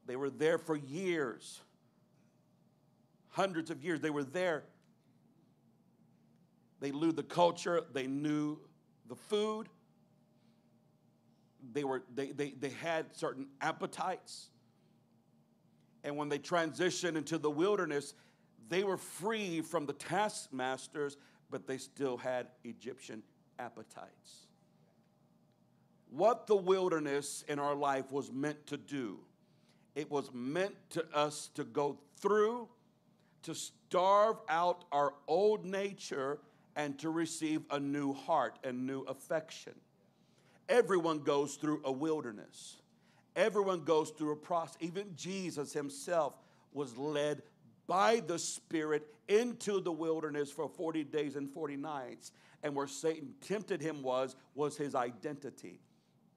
They 0.07 0.15
were 0.15 0.31
there 0.31 0.59
for 0.59 0.77
years, 0.77 1.61
hundreds 3.31 3.73
of 3.73 3.83
years. 3.83 3.99
They 3.99 4.11
were 4.11 4.23
there. 4.23 4.63
They 6.79 6.93
knew 6.93 7.11
the 7.11 7.25
culture, 7.25 7.83
they 7.93 8.07
knew 8.07 8.61
the 9.09 9.17
food, 9.17 9.69
they, 11.73 11.83
were, 11.83 12.05
they, 12.15 12.31
they, 12.31 12.51
they 12.51 12.71
had 12.71 13.07
certain 13.13 13.49
appetites. 13.61 14.51
And 16.05 16.17
when 16.17 16.29
they 16.29 16.39
transitioned 16.39 17.17
into 17.17 17.39
the 17.39 17.51
wilderness, 17.51 18.15
they 18.69 18.85
were 18.85 18.99
free 18.99 19.61
from 19.61 19.87
the 19.87 19.95
taskmasters, 19.95 21.17
but 21.51 21.67
they 21.67 21.79
still 21.79 22.17
had 22.17 22.47
Egyptian 22.63 23.23
appetites. 23.59 24.47
What 26.11 26.47
the 26.47 26.57
wilderness 26.57 27.45
in 27.49 27.59
our 27.59 27.75
life 27.75 28.13
was 28.13 28.31
meant 28.31 28.67
to 28.69 28.77
do 28.77 29.19
it 29.95 30.11
was 30.11 30.31
meant 30.33 30.75
to 30.91 31.07
us 31.15 31.51
to 31.55 31.65
go 31.65 31.99
through, 32.17 32.69
to 33.43 33.55
starve 33.55 34.37
out 34.49 34.85
our 34.91 35.15
old 35.29 35.65
nature, 35.65 36.41
and 36.77 36.99
to 36.99 37.11
receive 37.11 37.63
a 37.71 37.79
new 37.79 38.13
heart 38.13 38.59
and 38.65 38.87
new 38.87 39.03
affection. 39.03 39.75
Everyone 40.69 41.21
goes 41.21 41.55
through 41.55 41.81
a 41.85 41.93
wilderness. 41.93 42.79
Everyone 43.37 43.85
goes 43.85 44.11
through 44.11 44.33
a 44.33 44.37
process. 44.37 44.77
Even 44.81 45.15
Jesus 45.17 45.73
himself 45.73 46.35
was 46.73 46.97
led 46.97 47.43
by 47.87 48.21
the 48.21 48.39
Spirit 48.39 49.07
into 49.29 49.81
the 49.81 49.93
wilderness 49.93 50.51
for 50.51 50.69
40 50.69 51.05
days 51.05 51.37
and 51.37 51.51
40 51.51 51.77
nights. 51.77 52.33
And 52.63 52.75
where 52.75 52.87
Satan 52.87 53.35
tempted 53.41 53.81
him 53.81 54.03
was, 54.03 54.37
was 54.55 54.77
his 54.77 54.95
identity. 54.95 55.81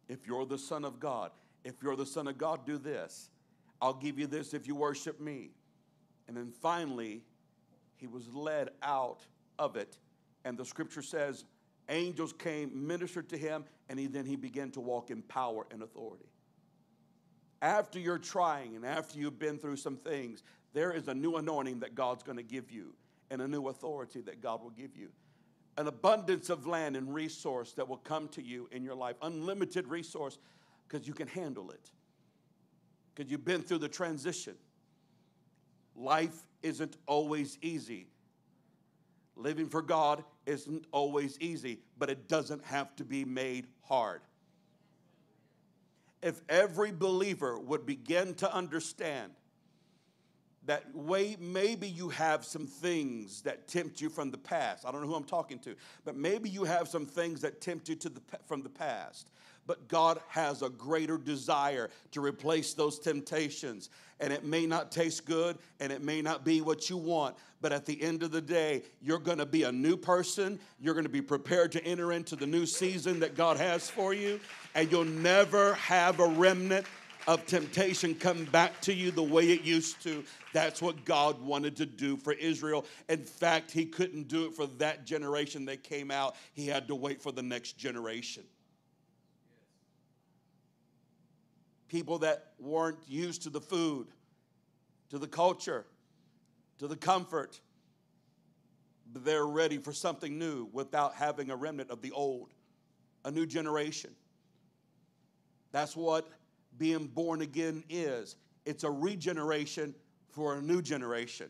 If 0.09 0.25
you're 0.27 0.45
the 0.45 0.57
Son 0.57 0.83
of 0.83 0.99
God, 0.99 1.31
if 1.63 1.75
you're 1.81 1.95
the 1.95 2.05
Son 2.05 2.27
of 2.27 2.37
God, 2.37 2.65
do 2.65 2.77
this. 2.77 3.29
I'll 3.81 3.93
give 3.93 4.17
you 4.17 4.27
this 4.27 4.53
if 4.53 4.67
you 4.67 4.75
worship 4.75 5.19
me. 5.19 5.51
And 6.27 6.35
then 6.35 6.51
finally, 6.61 7.21
he 7.95 8.07
was 8.07 8.27
led 8.33 8.69
out 8.81 9.25
of 9.59 9.75
it. 9.75 9.97
And 10.45 10.57
the 10.57 10.65
scripture 10.65 11.01
says, 11.01 11.45
angels 11.89 12.33
came, 12.33 12.87
ministered 12.87 13.29
to 13.29 13.37
him, 13.37 13.65
and 13.89 13.99
he, 13.99 14.07
then 14.07 14.25
he 14.25 14.35
began 14.35 14.71
to 14.71 14.81
walk 14.81 15.11
in 15.11 15.21
power 15.23 15.65
and 15.71 15.81
authority. 15.81 16.25
After 17.61 17.99
you're 17.99 18.19
trying 18.19 18.75
and 18.75 18.85
after 18.85 19.17
you've 19.19 19.39
been 19.39 19.57
through 19.57 19.77
some 19.77 19.97
things, 19.97 20.43
there 20.73 20.91
is 20.91 21.07
a 21.07 21.13
new 21.13 21.37
anointing 21.37 21.79
that 21.79 21.95
God's 21.95 22.23
going 22.23 22.37
to 22.37 22.43
give 22.43 22.71
you 22.71 22.93
and 23.31 23.41
a 23.41 23.47
new 23.47 23.67
authority 23.67 24.21
that 24.21 24.41
God 24.41 24.61
will 24.61 24.69
give 24.71 24.95
you. 24.95 25.09
An 25.77 25.87
abundance 25.87 26.49
of 26.49 26.65
land 26.65 26.95
and 26.95 27.13
resource 27.13 27.73
that 27.73 27.87
will 27.87 27.97
come 27.97 28.27
to 28.29 28.43
you 28.43 28.67
in 28.71 28.83
your 28.83 28.95
life, 28.95 29.15
unlimited 29.21 29.87
resource 29.87 30.37
because 30.87 31.07
you 31.07 31.13
can 31.13 31.27
handle 31.27 31.71
it 31.71 31.91
because 33.17 33.31
you've 33.31 33.45
been 33.45 33.63
through 33.63 33.79
the 33.79 33.89
transition. 33.89 34.55
Life 35.95 36.45
isn't 36.61 36.97
always 37.07 37.57
easy. 37.63 38.07
Living 39.35 39.67
for 39.67 39.81
God 39.81 40.23
isn't 40.45 40.85
always 40.91 41.37
easy, 41.39 41.79
but 41.97 42.11
it 42.11 42.27
doesn't 42.27 42.63
have 42.65 42.95
to 42.97 43.03
be 43.03 43.25
made 43.25 43.67
hard. 43.81 44.21
If 46.27 46.41
every 46.49 46.91
believer 46.91 47.57
would 47.57 47.85
begin 47.85 48.33
to 48.35 48.53
understand 48.53 49.31
that 50.65 50.93
way 50.93 51.37
maybe 51.39 51.87
you 51.87 52.09
have 52.09 52.43
some 52.43 52.67
things 52.67 53.41
that 53.43 53.69
tempt 53.69 54.01
you 54.01 54.09
from 54.09 54.31
the 54.31 54.37
past 54.37 54.85
i 54.85 54.91
don't 54.91 54.99
know 54.99 55.07
who 55.07 55.15
i'm 55.15 55.23
talking 55.23 55.57
to 55.57 55.73
but 56.03 56.17
maybe 56.17 56.49
you 56.49 56.65
have 56.65 56.89
some 56.89 57.05
things 57.05 57.39
that 57.39 57.61
tempt 57.61 57.87
you 57.87 57.95
to 57.95 58.09
the, 58.09 58.19
from 58.45 58.61
the 58.61 58.67
past 58.67 59.29
but 59.67 59.89
God 59.89 60.21
has 60.29 60.61
a 60.61 60.69
greater 60.69 61.17
desire 61.17 61.89
to 62.11 62.21
replace 62.21 62.73
those 62.73 62.97
temptations. 62.97 63.89
And 64.19 64.33
it 64.33 64.43
may 64.43 64.65
not 64.65 64.91
taste 64.91 65.25
good 65.25 65.57
and 65.79 65.91
it 65.91 66.01
may 66.01 66.21
not 66.21 66.43
be 66.43 66.61
what 66.61 66.89
you 66.89 66.97
want, 66.97 67.35
but 67.61 67.73
at 67.73 67.85
the 67.85 68.01
end 68.01 68.23
of 68.23 68.31
the 68.31 68.41
day, 68.41 68.83
you're 69.01 69.19
going 69.19 69.37
to 69.37 69.45
be 69.45 69.63
a 69.63 69.71
new 69.71 69.97
person. 69.97 70.57
You're 70.79 70.93
going 70.93 71.03
to 71.03 71.09
be 71.09 71.21
prepared 71.21 71.73
to 71.73 71.83
enter 71.85 72.13
into 72.13 72.35
the 72.35 72.47
new 72.47 72.65
season 72.65 73.19
that 73.19 73.35
God 73.35 73.57
has 73.57 73.89
for 73.89 74.13
you, 74.13 74.39
and 74.77 74.89
you'll 74.89 75.03
never 75.03 75.73
have 75.73 76.21
a 76.21 76.27
remnant 76.27 76.85
of 77.27 77.45
temptation 77.45 78.15
come 78.15 78.45
back 78.45 78.79
to 78.79 78.93
you 78.93 79.11
the 79.11 79.21
way 79.21 79.51
it 79.51 79.63
used 79.63 80.01
to. 80.03 80.23
That's 80.53 80.81
what 80.81 81.03
God 81.03 81.41
wanted 81.41 81.75
to 81.75 81.85
do 81.85 82.15
for 82.15 82.31
Israel. 82.31 82.85
In 83.09 83.23
fact, 83.23 83.71
He 83.71 83.83
couldn't 83.85 84.29
do 84.29 84.45
it 84.45 84.53
for 84.53 84.67
that 84.77 85.05
generation 85.05 85.65
that 85.65 85.83
came 85.83 86.09
out, 86.09 86.37
He 86.53 86.65
had 86.67 86.87
to 86.87 86.95
wait 86.95 87.21
for 87.21 87.33
the 87.33 87.43
next 87.43 87.73
generation. 87.73 88.43
people 91.87 92.19
that 92.19 92.51
weren't 92.59 92.97
used 93.07 93.43
to 93.43 93.49
the 93.49 93.61
food, 93.61 94.07
to 95.09 95.17
the 95.17 95.27
culture, 95.27 95.85
to 96.79 96.87
the 96.87 96.95
comfort. 96.95 97.59
They're 99.13 99.47
ready 99.47 99.77
for 99.77 99.93
something 99.93 100.37
new 100.37 100.67
without 100.73 101.15
having 101.15 101.49
a 101.49 101.55
remnant 101.55 101.89
of 101.89 102.01
the 102.01 102.11
old, 102.11 102.53
a 103.23 103.31
new 103.31 103.45
generation. 103.45 104.11
That's 105.71 105.95
what 105.95 106.27
being 106.77 107.07
born 107.07 107.41
again 107.41 107.83
is 107.89 108.35
it's 108.65 108.83
a 108.83 108.91
regeneration 108.91 109.95
for 110.29 110.55
a 110.55 110.61
new 110.61 110.81
generation. 110.81 111.49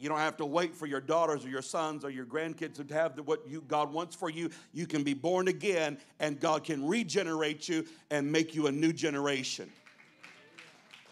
You 0.00 0.08
don't 0.08 0.18
have 0.18 0.36
to 0.36 0.46
wait 0.46 0.76
for 0.76 0.86
your 0.86 1.00
daughters 1.00 1.44
or 1.44 1.48
your 1.48 1.62
sons 1.62 2.04
or 2.04 2.10
your 2.10 2.24
grandkids 2.24 2.86
to 2.86 2.94
have 2.94 3.18
what 3.24 3.40
you, 3.48 3.64
God 3.66 3.92
wants 3.92 4.14
for 4.14 4.30
you. 4.30 4.50
You 4.72 4.86
can 4.86 5.02
be 5.02 5.12
born 5.12 5.48
again, 5.48 5.98
and 6.20 6.38
God 6.38 6.62
can 6.62 6.86
regenerate 6.86 7.68
you 7.68 7.84
and 8.10 8.30
make 8.30 8.54
you 8.54 8.68
a 8.68 8.72
new 8.72 8.92
generation. 8.92 9.68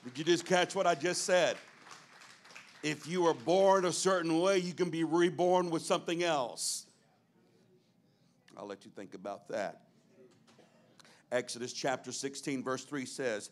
Did 0.05 0.19
you 0.19 0.25
just 0.25 0.47
catch 0.47 0.77
what 0.77 0.87
I 0.87 0.95
just 0.95 1.23
said? 1.23 1.57
If 2.85 3.09
you 3.09 3.23
were 3.23 3.35
born 3.35 3.87
a 3.87 3.93
certain 3.93 4.39
way, 4.41 4.59
you 4.59 4.73
can 4.73 4.89
be 4.89 5.03
reborn 5.03 5.69
with 5.71 5.83
something 5.83 6.23
else. 6.23 6.87
I'll 8.57 8.67
let 8.67 8.85
you 8.85 8.93
think 8.95 9.15
about 9.15 9.49
that. 9.49 9.86
Exodus 11.33 11.73
chapter 11.73 12.13
16, 12.13 12.63
verse 12.63 12.85
3 12.85 13.05
says, 13.07 13.51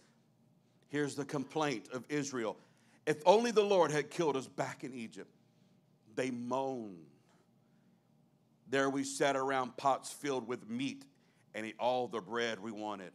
Here's 0.88 1.14
the 1.14 1.24
complaint 1.24 1.88
of 1.92 2.04
Israel 2.08 2.56
if 3.06 3.20
only 3.26 3.50
the 3.50 3.62
Lord 3.62 3.90
had 3.90 4.10
killed 4.10 4.36
us 4.36 4.46
back 4.46 4.82
in 4.84 4.94
Egypt. 4.94 5.30
They 6.14 6.30
moaned. 6.30 7.06
There 8.70 8.88
we 8.88 9.04
sat 9.04 9.36
around 9.36 9.76
pots 9.76 10.10
filled 10.10 10.48
with 10.48 10.68
meat 10.70 11.04
and 11.54 11.66
ate 11.66 11.76
all 11.78 12.08
the 12.08 12.20
bread 12.20 12.58
we 12.58 12.72
wanted. 12.72 13.12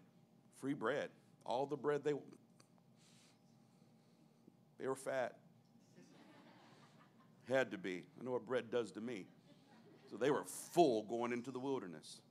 Free 0.60 0.74
bread. 0.74 1.10
All 1.46 1.66
the 1.66 1.78
bread 1.78 2.04
they 2.04 2.14
they 4.80 4.88
were 4.88 4.96
fat. 4.96 5.36
Had 7.50 7.72
to 7.72 7.78
be. 7.78 8.04
I 8.20 8.24
know 8.24 8.32
what 8.32 8.46
bread 8.46 8.70
does 8.72 8.92
to 8.92 9.02
me. 9.02 9.26
So 10.10 10.18
they 10.18 10.30
were 10.30 10.46
full 10.46 11.04
going 11.04 11.34
into 11.34 11.52
the 11.52 11.60
wilderness. 11.60 12.22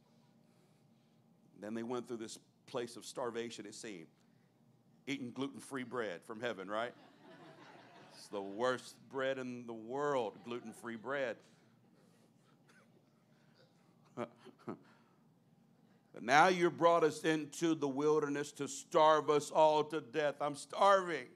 Then 1.60 1.74
they 1.74 1.82
went 1.82 2.08
through 2.08 2.18
this 2.18 2.38
place 2.66 2.96
of 2.96 3.04
starvation, 3.04 3.66
it 3.66 3.74
seemed. 3.74 4.06
Eating 5.06 5.32
gluten 5.32 5.60
free 5.60 5.84
bread 5.84 6.22
from 6.24 6.40
heaven, 6.40 6.68
right? 6.68 6.92
It's 8.14 8.28
the 8.28 8.42
worst 8.42 8.96
bread 9.10 9.38
in 9.38 9.64
the 9.66 9.72
world, 9.72 10.36
gluten 10.44 10.72
free 10.72 10.96
bread. 10.96 11.36
but 14.16 14.26
now 16.20 16.48
you 16.48 16.68
brought 16.68 17.04
us 17.04 17.22
into 17.22 17.76
the 17.76 17.86
wilderness 17.86 18.50
to 18.52 18.66
starve 18.66 19.30
us 19.30 19.52
all 19.52 19.84
to 19.84 20.00
death. 20.00 20.34
I'm 20.40 20.56
starving. 20.56 21.26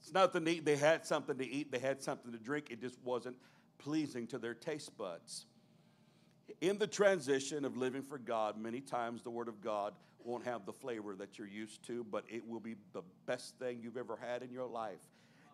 It's 0.00 0.12
nothing 0.12 0.44
to 0.46 0.50
eat. 0.50 0.64
They 0.64 0.76
had 0.76 1.06
something 1.06 1.38
to 1.38 1.46
eat, 1.46 1.70
they 1.70 1.78
had 1.78 2.02
something 2.02 2.32
to 2.32 2.38
drink. 2.38 2.70
It 2.70 2.80
just 2.80 2.98
wasn't 3.04 3.36
pleasing 3.78 4.26
to 4.28 4.38
their 4.38 4.54
taste 4.54 4.96
buds. 4.98 5.46
In 6.60 6.78
the 6.78 6.86
transition 6.86 7.64
of 7.64 7.76
living 7.76 8.02
for 8.02 8.18
God, 8.18 8.58
many 8.58 8.80
times 8.80 9.22
the 9.22 9.30
Word 9.30 9.48
of 9.48 9.60
God 9.60 9.94
won't 10.24 10.44
have 10.44 10.66
the 10.66 10.72
flavor 10.72 11.14
that 11.16 11.38
you're 11.38 11.48
used 11.48 11.84
to, 11.86 12.04
but 12.04 12.24
it 12.28 12.46
will 12.46 12.60
be 12.60 12.76
the 12.92 13.02
best 13.26 13.56
thing 13.58 13.80
you've 13.82 13.96
ever 13.96 14.16
had 14.16 14.42
in 14.42 14.50
your 14.50 14.66
life. 14.66 14.98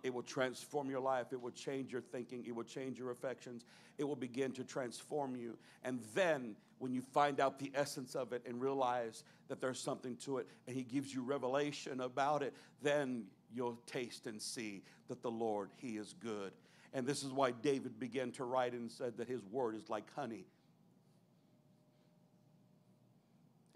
It 0.03 0.13
will 0.13 0.23
transform 0.23 0.91
your 0.91 1.01
life. 1.01 1.33
It 1.33 1.41
will 1.41 1.51
change 1.51 1.91
your 1.91 2.03
thinking. 2.03 2.45
It 2.47 2.55
will 2.55 2.65
change 2.65 2.99
your 2.99 3.11
affections. 3.11 3.65
It 3.97 4.05
will 4.05 4.17
begin 4.17 4.53
to 4.53 4.65
transform 4.65 5.35
you. 5.35 5.57
And 5.83 6.01
then, 6.15 6.57
when 6.79 6.93
you 6.93 7.01
find 7.01 7.41
out 7.41 7.59
the 7.59 7.73
essence 7.75 8.15
of 8.15 8.33
it 8.33 8.43
and 8.47 8.61
realize 8.61 9.25
that 9.49 9.61
there's 9.61 9.81
something 9.81 10.17
to 10.19 10.39
it, 10.39 10.49
and 10.67 10.77
He 10.77 10.83
gives 10.83 11.15
you 11.15 11.23
revelation 11.23 12.01
about 12.01 12.43
it, 12.43 12.55
then 12.83 13.25
you'll 13.53 13.81
taste 13.87 14.27
and 14.27 14.41
see 14.41 14.83
that 15.09 15.23
the 15.23 15.31
Lord, 15.31 15.71
He 15.77 15.97
is 15.97 16.15
good. 16.21 16.53
And 16.95 17.05
this 17.05 17.25
is 17.25 17.33
why 17.33 17.51
David 17.51 17.99
began 17.99 18.31
to 18.33 18.45
write 18.45 18.73
and 18.73 18.91
said 18.91 19.17
that 19.17 19.27
his 19.27 19.45
word 19.47 19.75
is 19.75 19.91
like 19.91 20.05
honey. 20.15 20.45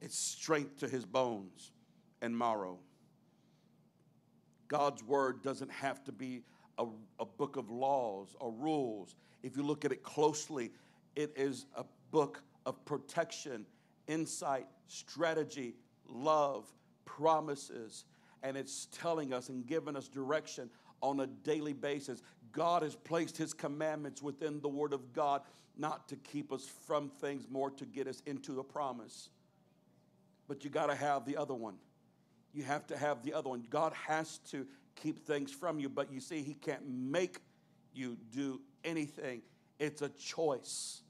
It's 0.00 0.17
strength 0.17 0.78
to 0.78 0.88
his 0.88 1.05
bones 1.05 1.73
and 2.23 2.37
marrow. 2.37 2.78
God's 4.69 5.02
word 5.02 5.43
doesn't 5.43 5.71
have 5.71 6.05
to 6.05 6.12
be 6.12 6.43
a, 6.78 6.87
a 7.19 7.25
book 7.25 7.57
of 7.57 7.71
laws 7.71 8.37
or 8.38 8.52
rules. 8.52 9.17
If 9.43 9.57
you 9.57 9.62
look 9.62 9.85
at 9.85 9.93
it 9.93 10.02
closely, 10.02 10.71
it 11.17 11.33
is 11.37 11.67
a 11.75 11.85
book 12.11 12.43
of 12.67 12.85
protection, 12.85 13.67
insight, 14.07 14.67
strategy, 14.87 15.75
love, 16.07 16.67
promises, 17.05 18.05
and 18.43 18.57
it's 18.57 18.87
telling 18.93 19.33
us 19.33 19.49
and 19.49 19.67
giving 19.67 19.97
us 19.97 20.07
direction 20.07 20.71
on 21.00 21.21
a 21.21 21.26
daily 21.26 21.73
basis. 21.73 22.23
God 22.52 22.83
has 22.83 22.95
placed 22.95 23.37
His 23.37 23.52
commandments 23.52 24.23
within 24.23 24.61
the 24.61 24.69
Word 24.69 24.93
of 24.93 25.12
God, 25.12 25.43
not 25.76 26.09
to 26.09 26.17
keep 26.17 26.52
us 26.52 26.67
from 26.87 27.09
things, 27.09 27.47
more 27.50 27.71
to 27.71 27.85
get 27.87 28.07
us 28.07 28.23
into 28.26 28.61
a 28.61 28.64
promise. 28.64 29.31
But 30.49 30.64
you 30.64 30.71
got 30.71 30.87
to 30.87 30.95
have 30.95 31.25
the 31.26 31.37
other 31.37 31.55
one. 31.55 31.75
You 32.52 32.64
have 32.64 32.87
to 32.88 32.97
have 32.97 33.23
the 33.23 33.35
other 33.35 33.50
one. 33.50 33.64
God 33.71 33.93
has 33.93 34.38
to 34.50 34.67
keep 34.97 35.25
things 35.26 35.52
from 35.52 35.78
you, 35.78 35.88
but 35.88 36.12
you 36.12 36.21
see, 36.21 36.43
He 36.43 36.55
can't 36.55 36.88
make 36.88 37.38
you 37.93 38.17
do 38.33 38.61
anything. 38.85 39.43
It's 39.78 40.02
a 40.02 40.09
choice. 40.09 41.02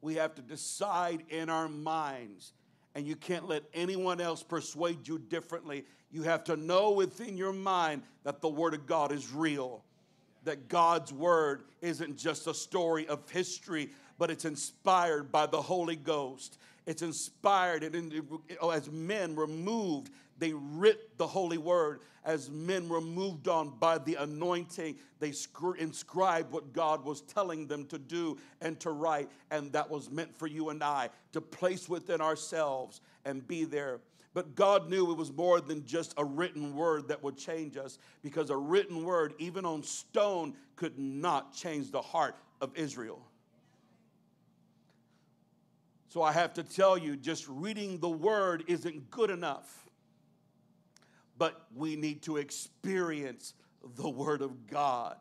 We 0.00 0.14
have 0.16 0.34
to 0.36 0.42
decide 0.42 1.24
in 1.30 1.48
our 1.48 1.68
minds, 1.68 2.52
and 2.94 3.06
you 3.06 3.16
can't 3.16 3.48
let 3.48 3.64
anyone 3.74 4.20
else 4.20 4.42
persuade 4.42 5.08
you 5.08 5.18
differently. 5.18 5.84
You 6.10 6.22
have 6.22 6.44
to 6.44 6.56
know 6.56 6.92
within 6.92 7.36
your 7.36 7.52
mind 7.52 8.02
that 8.22 8.40
the 8.40 8.48
Word 8.48 8.74
of 8.74 8.86
God 8.86 9.10
is 9.10 9.32
real, 9.32 9.84
that 10.44 10.68
God's 10.68 11.12
Word 11.12 11.64
isn't 11.80 12.16
just 12.16 12.46
a 12.46 12.54
story 12.54 13.08
of 13.08 13.28
history, 13.30 13.90
but 14.18 14.30
it's 14.30 14.44
inspired 14.44 15.32
by 15.32 15.46
the 15.46 15.60
Holy 15.60 15.96
Ghost. 15.96 16.58
It's 16.86 17.02
inspired, 17.02 17.82
and 17.82 18.22
oh, 18.60 18.70
as 18.70 18.90
men 18.90 19.34
were 19.34 19.48
moved, 19.48 20.10
they 20.38 20.52
writ 20.52 21.18
the 21.18 21.26
holy 21.26 21.58
word. 21.58 22.00
As 22.24 22.50
men 22.50 22.88
were 22.88 23.00
moved 23.00 23.48
on 23.48 23.70
by 23.78 23.98
the 23.98 24.14
anointing, 24.16 24.96
they 25.18 25.32
inscribed 25.78 26.52
what 26.52 26.72
God 26.72 27.04
was 27.04 27.22
telling 27.22 27.66
them 27.66 27.86
to 27.86 27.98
do 27.98 28.38
and 28.60 28.78
to 28.80 28.90
write. 28.90 29.30
And 29.50 29.72
that 29.72 29.90
was 29.90 30.10
meant 30.10 30.36
for 30.36 30.46
you 30.46 30.68
and 30.70 30.82
I 30.82 31.10
to 31.32 31.40
place 31.40 31.88
within 31.88 32.20
ourselves 32.20 33.00
and 33.24 33.46
be 33.46 33.64
there. 33.64 34.00
But 34.34 34.54
God 34.54 34.90
knew 34.90 35.10
it 35.10 35.16
was 35.16 35.32
more 35.32 35.60
than 35.60 35.86
just 35.86 36.12
a 36.18 36.24
written 36.24 36.74
word 36.76 37.08
that 37.08 37.22
would 37.22 37.38
change 37.38 37.76
us 37.76 37.98
because 38.22 38.50
a 38.50 38.56
written 38.56 39.02
word, 39.02 39.34
even 39.38 39.64
on 39.64 39.82
stone, 39.82 40.54
could 40.76 40.98
not 40.98 41.54
change 41.54 41.90
the 41.90 42.02
heart 42.02 42.36
of 42.60 42.76
Israel. 42.76 43.20
So 46.08 46.22
I 46.22 46.32
have 46.32 46.54
to 46.54 46.62
tell 46.62 46.96
you, 46.96 47.16
just 47.16 47.46
reading 47.48 47.98
the 47.98 48.08
word 48.08 48.64
isn't 48.68 49.10
good 49.10 49.30
enough. 49.30 49.88
But 51.38 51.66
we 51.74 51.96
need 51.96 52.22
to 52.22 52.36
experience 52.38 53.54
the 53.96 54.08
word 54.08 54.40
of 54.40 54.66
God. 54.66 55.16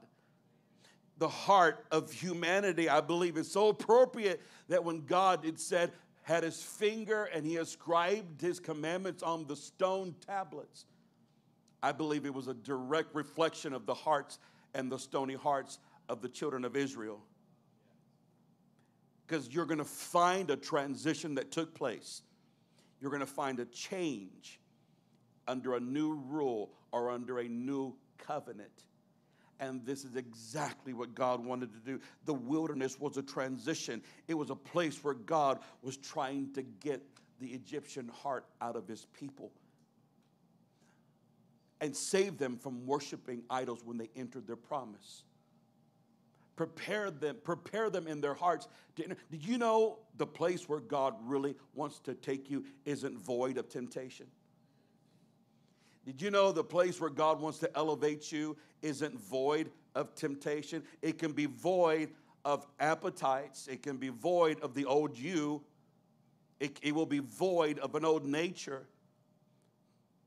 The 1.18 1.28
heart 1.28 1.86
of 1.92 2.12
humanity, 2.12 2.90
I 2.90 3.02
believe, 3.02 3.38
is 3.38 3.52
so 3.52 3.70
appropriate 3.70 4.42
that 4.70 4.84
when 4.84 5.06
God, 5.06 5.46
it 5.46 5.60
said, 5.60 5.92
had 6.24 6.44
his 6.44 6.62
finger 6.62 7.26
and 7.26 7.46
he 7.46 7.58
inscribed 7.58 8.42
his 8.42 8.60
commandments 8.60 9.22
on 9.22 9.46
the 9.46 9.56
stone 9.56 10.16
tablets. 10.26 10.86
I 11.84 11.92
believe 11.92 12.26
it 12.26 12.34
was 12.34 12.48
a 12.48 12.54
direct 12.54 13.14
reflection 13.14 13.74
of 13.74 13.86
the 13.86 13.94
hearts 13.94 14.40
and 14.74 14.92
the 14.92 14.98
stony 14.98 15.36
hearts 15.36 15.80
of 16.10 16.22
the 16.22 16.30
children 16.30 16.66
of 16.66 16.76
Israel. 16.76 17.22
Because 19.26 19.50
you're 19.50 19.66
going 19.66 19.80
to 19.80 19.86
find 19.86 20.52
a 20.52 20.56
transition 20.56 21.36
that 21.36 21.52
took 21.52 21.74
place. 21.74 22.22
You're 23.02 23.12
going 23.12 23.22
to 23.22 23.26
find 23.26 23.60
a 23.60 23.66
change 23.66 24.60
under 25.48 25.76
a 25.76 25.80
new 25.80 26.14
rule 26.28 26.72
or 26.92 27.10
under 27.10 27.40
a 27.40 27.48
new 27.48 27.96
covenant. 28.18 28.86
And 29.60 29.86
this 29.86 30.04
is 30.04 30.16
exactly 30.16 30.94
what 30.94 31.16
God 31.16 31.44
wanted 31.44 31.72
to 31.74 31.80
do. 31.80 32.00
The 32.26 32.34
wilderness 32.34 33.00
was 33.00 33.18
a 33.18 33.24
transition, 33.24 34.02
it 34.28 34.34
was 34.34 34.50
a 34.50 34.56
place 34.56 35.04
where 35.04 35.14
God 35.14 35.60
was 35.82 35.98
trying 35.98 36.54
to 36.54 36.62
get 36.62 37.02
the 37.40 37.48
Egyptian 37.48 38.10
heart 38.10 38.46
out 38.62 38.76
of 38.76 38.88
his 38.88 39.06
people 39.18 39.52
and 41.82 41.96
save 41.96 42.38
them 42.38 42.58
from 42.58 42.86
worshiping 42.86 43.44
idols 43.50 43.82
when 43.84 43.98
they 43.98 44.10
entered 44.16 44.48
their 44.48 44.56
promise. 44.56 45.24
Prepare 46.56 47.12
them, 47.12 47.38
prepare 47.44 47.90
them 47.90 48.08
in 48.08 48.22
their 48.22 48.34
hearts. 48.34 48.68
Did 48.96 49.18
you 49.30 49.58
know 49.58 50.00
the 50.18 50.26
place 50.26 50.70
where 50.70 50.80
God 50.80 51.16
really 51.22 51.56
wants 51.74 52.00
to 52.00 52.14
take 52.14 52.50
you 52.50 52.66
isn't 52.86 53.18
void 53.20 53.58
of 53.58 53.68
temptation? 53.68 54.28
Did 56.06 56.22
you 56.22 56.30
know 56.30 56.52
the 56.52 56.64
place 56.64 57.02
where 57.02 57.10
God 57.10 57.42
wants 57.42 57.58
to 57.60 57.76
elevate 57.76 58.32
you 58.32 58.56
isn't 58.82 59.20
void 59.20 59.72
of 59.96 60.14
temptation? 60.14 60.84
It 61.02 61.18
can 61.18 61.32
be 61.32 61.48
void 61.48 62.12
of 62.46 62.68
appetites, 62.80 63.68
it 63.68 63.82
can 63.82 63.98
be 63.98 64.10
void 64.10 64.60
of 64.62 64.76
the 64.76 64.86
old 64.86 65.18
you, 65.18 65.64
it, 66.60 66.80
it 66.84 66.94
will 66.94 67.08
be 67.08 67.20
void 67.20 67.80
of 67.80 67.96
an 67.96 68.06
old 68.06 68.24
nature. 68.24 68.86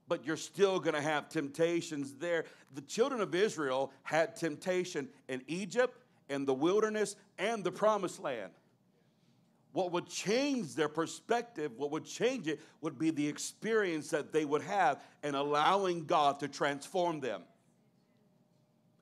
But 0.09 0.27
you're 0.27 0.37
still 0.37 0.81
going 0.81 0.95
to 0.95 1.01
have 1.01 1.29
temptations 1.29 2.14
there. 2.14 2.45
The 2.75 2.81
children 2.81 3.21
of 3.21 3.35
Israel 3.35 3.93
had 4.03 4.35
temptation 4.35 5.09
in 5.29 5.43
Egypt, 5.47 5.98
in 6.29 6.45
the 6.45 6.55
wilderness, 6.55 7.17
and 7.38 7.64
the 7.64 7.73
promised 7.73 8.21
land. 8.21 8.53
What 9.73 9.93
would 9.93 10.09
change 10.09 10.75
their 10.75 10.88
perspective, 10.88 11.73
what 11.77 11.91
would 11.91 12.05
change 12.05 12.49
it, 12.49 12.61
would 12.81 12.99
be 12.99 13.11
the 13.11 13.27
experience 13.27 14.11
that 14.11 14.33
they 14.33 14.45
would 14.45 14.62
have 14.62 15.03
in 15.23 15.35
allowing 15.35 16.05
God 16.05 16.41
to 16.41 16.49
transform 16.49 17.21
them. 17.21 17.43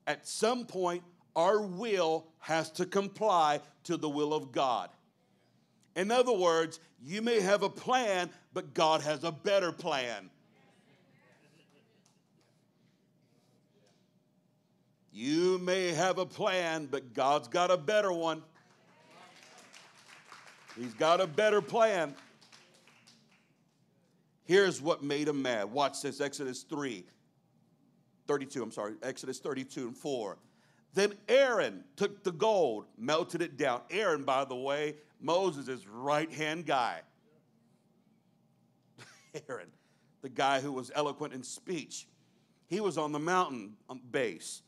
At 0.05 0.27
some 0.27 0.65
point, 0.65 1.03
our 1.35 1.61
will 1.61 2.27
has 2.39 2.71
to 2.71 2.85
comply 2.85 3.61
to 3.83 3.97
the 3.97 4.09
will 4.09 4.33
of 4.33 4.51
God. 4.51 4.89
In 5.95 6.11
other 6.11 6.33
words, 6.33 6.79
you 7.03 7.21
may 7.21 7.39
have 7.41 7.63
a 7.63 7.69
plan, 7.69 8.29
but 8.53 8.73
God 8.73 9.01
has 9.01 9.23
a 9.23 9.31
better 9.31 9.71
plan. 9.71 10.29
You 15.17 15.57
may 15.57 15.93
have 15.93 16.19
a 16.19 16.27
plan, 16.27 16.85
but 16.91 17.15
God's 17.15 17.47
got 17.47 17.71
a 17.71 17.75
better 17.75 18.13
one. 18.13 18.43
He's 20.75 20.93
got 20.93 21.19
a 21.19 21.25
better 21.25 21.59
plan. 21.59 22.13
Here's 24.43 24.79
what 24.79 25.01
made 25.01 25.27
him 25.27 25.41
mad. 25.41 25.71
Watch 25.71 26.03
this 26.03 26.21
Exodus 26.21 26.61
3, 26.61 27.03
32. 28.27 28.61
I'm 28.61 28.71
sorry, 28.71 28.93
Exodus 29.01 29.39
32 29.39 29.87
and 29.87 29.97
4. 29.97 30.37
Then 30.93 31.15
Aaron 31.27 31.83
took 31.95 32.23
the 32.23 32.31
gold, 32.31 32.85
melted 32.95 33.41
it 33.41 33.57
down. 33.57 33.81
Aaron, 33.89 34.23
by 34.23 34.45
the 34.45 34.55
way, 34.55 34.97
Moses' 35.19 35.87
right 35.87 36.31
hand 36.31 36.67
guy. 36.67 36.99
Aaron, 39.49 39.69
the 40.21 40.29
guy 40.29 40.61
who 40.61 40.71
was 40.71 40.91
eloquent 40.93 41.33
in 41.33 41.41
speech. 41.41 42.07
He 42.67 42.79
was 42.79 42.99
on 42.99 43.11
the 43.11 43.19
mountain 43.19 43.77
um, 43.89 43.99
base. 44.11 44.61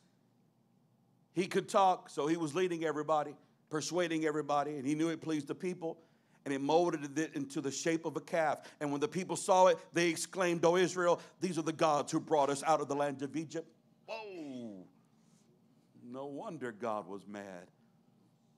He 1.39 1.47
could 1.47 1.69
talk, 1.69 2.09
so 2.09 2.27
he 2.27 2.35
was 2.35 2.53
leading 2.53 2.83
everybody 2.83 3.33
persuading 3.69 4.25
everybody, 4.25 4.75
and 4.75 4.85
he 4.85 4.93
knew 4.93 5.07
it 5.09 5.21
pleased 5.21 5.47
the 5.47 5.55
people. 5.55 5.97
And 6.43 6.51
he 6.51 6.57
molded 6.57 7.17
it 7.17 7.35
into 7.35 7.61
the 7.61 7.71
shape 7.71 8.05
of 8.05 8.17
a 8.17 8.21
calf. 8.21 8.61
And 8.79 8.91
when 8.91 8.99
the 8.99 9.07
people 9.07 9.35
saw 9.35 9.67
it, 9.67 9.77
they 9.93 10.09
exclaimed, 10.09 10.65
O 10.65 10.75
Israel, 10.75 11.21
these 11.39 11.57
are 11.57 11.63
the 11.63 11.73
gods 11.73 12.11
who 12.11 12.19
brought 12.19 12.49
us 12.49 12.63
out 12.63 12.81
of 12.81 12.87
the 12.87 12.95
land 12.95 13.21
of 13.21 13.35
Egypt. 13.35 13.69
Whoa! 14.05 14.85
No 16.03 16.25
wonder 16.25 16.71
God 16.71 17.07
was 17.07 17.27
mad. 17.27 17.69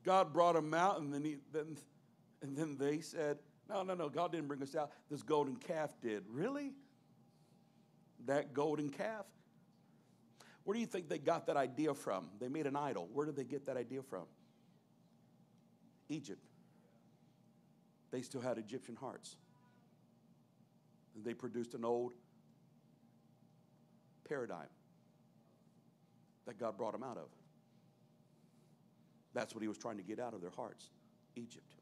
God 0.03 0.31
brought 0.31 0.53
them 0.53 0.73
out, 0.73 1.01
and 1.01 1.13
then, 1.13 1.23
he, 1.23 1.37
then, 1.51 1.77
and 2.41 2.55
then 2.55 2.77
they 2.77 2.99
said, 2.99 3.37
No, 3.69 3.83
no, 3.83 3.93
no, 3.93 4.09
God 4.09 4.31
didn't 4.31 4.47
bring 4.47 4.61
us 4.61 4.75
out. 4.75 4.91
This 5.09 5.21
golden 5.21 5.55
calf 5.55 5.93
did. 6.01 6.23
Really? 6.29 6.71
That 8.25 8.53
golden 8.53 8.89
calf? 8.89 9.25
Where 10.63 10.73
do 10.73 10.79
you 10.79 10.85
think 10.85 11.09
they 11.09 11.17
got 11.17 11.47
that 11.47 11.57
idea 11.57 11.93
from? 11.93 12.29
They 12.39 12.47
made 12.47 12.67
an 12.67 12.75
idol. 12.75 13.09
Where 13.13 13.25
did 13.25 13.35
they 13.35 13.43
get 13.43 13.65
that 13.65 13.77
idea 13.77 14.01
from? 14.03 14.25
Egypt, 16.09 16.45
they 18.11 18.21
still 18.21 18.41
had 18.41 18.57
Egyptian 18.57 18.95
hearts. 18.95 19.37
And 21.15 21.23
they 21.23 21.33
produced 21.33 21.73
an 21.73 21.83
old 21.83 22.13
paradigm 24.27 24.67
that 26.45 26.57
God 26.57 26.77
brought 26.77 26.93
them 26.93 27.03
out 27.03 27.17
of. 27.17 27.27
That's 29.33 29.55
what 29.55 29.61
he 29.61 29.67
was 29.67 29.77
trying 29.77 29.97
to 29.97 30.03
get 30.03 30.19
out 30.19 30.33
of 30.33 30.41
their 30.41 30.51
hearts 30.51 30.89
Egypt. 31.35 31.75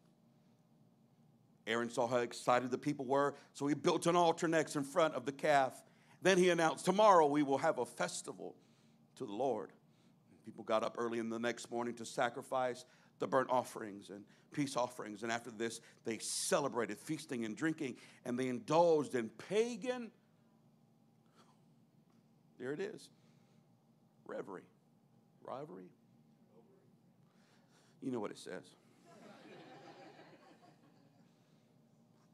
Aaron 1.68 1.90
saw 1.90 2.08
how 2.08 2.18
excited 2.18 2.72
the 2.72 2.78
people 2.78 3.06
were, 3.06 3.36
so 3.54 3.68
he 3.68 3.76
built 3.76 4.08
an 4.08 4.16
altar 4.16 4.48
next 4.48 4.76
in 4.76 4.84
front 4.84 5.14
of 5.14 5.26
the 5.26 5.32
calf 5.32 5.84
Then 6.22 6.38
he 6.38 6.50
announced, 6.50 6.86
Tomorrow 6.86 7.28
we 7.28 7.44
will 7.44 7.60
have 7.60 7.78
a 7.78 7.86
festival 7.86 8.56
to 9.20 9.26
the 9.26 9.34
Lord. 9.34 9.72
People 10.44 10.64
got 10.64 10.84
up 10.84 10.96
early 10.98 11.20
in 11.20 11.30
the 11.30 11.40
next 11.40 11.70
morning 11.70 11.94
to 11.96 12.06
sacrifice 12.06 12.86
the 13.20 13.28
burnt 13.28 13.50
offerings 13.52 14.10
and 14.10 14.24
peace 14.52 14.76
offerings. 14.76 15.24
And 15.24 15.32
after 15.32 15.52
this, 15.52 15.80
they 16.06 16.18
celebrated 16.18 16.98
feasting 16.98 17.46
and 17.46 17.56
drinking, 17.56 17.98
and 18.26 18.40
they 18.40 18.48
indulged 18.48 19.16
in 19.16 19.30
pagan, 19.30 20.10
there 22.60 22.74
it 22.74 22.80
is, 22.80 23.10
reverie. 24.26 24.64
Rivalry? 25.44 25.90
You 28.02 28.12
know 28.12 28.20
what 28.20 28.32
it 28.32 28.38
says. 28.38 28.64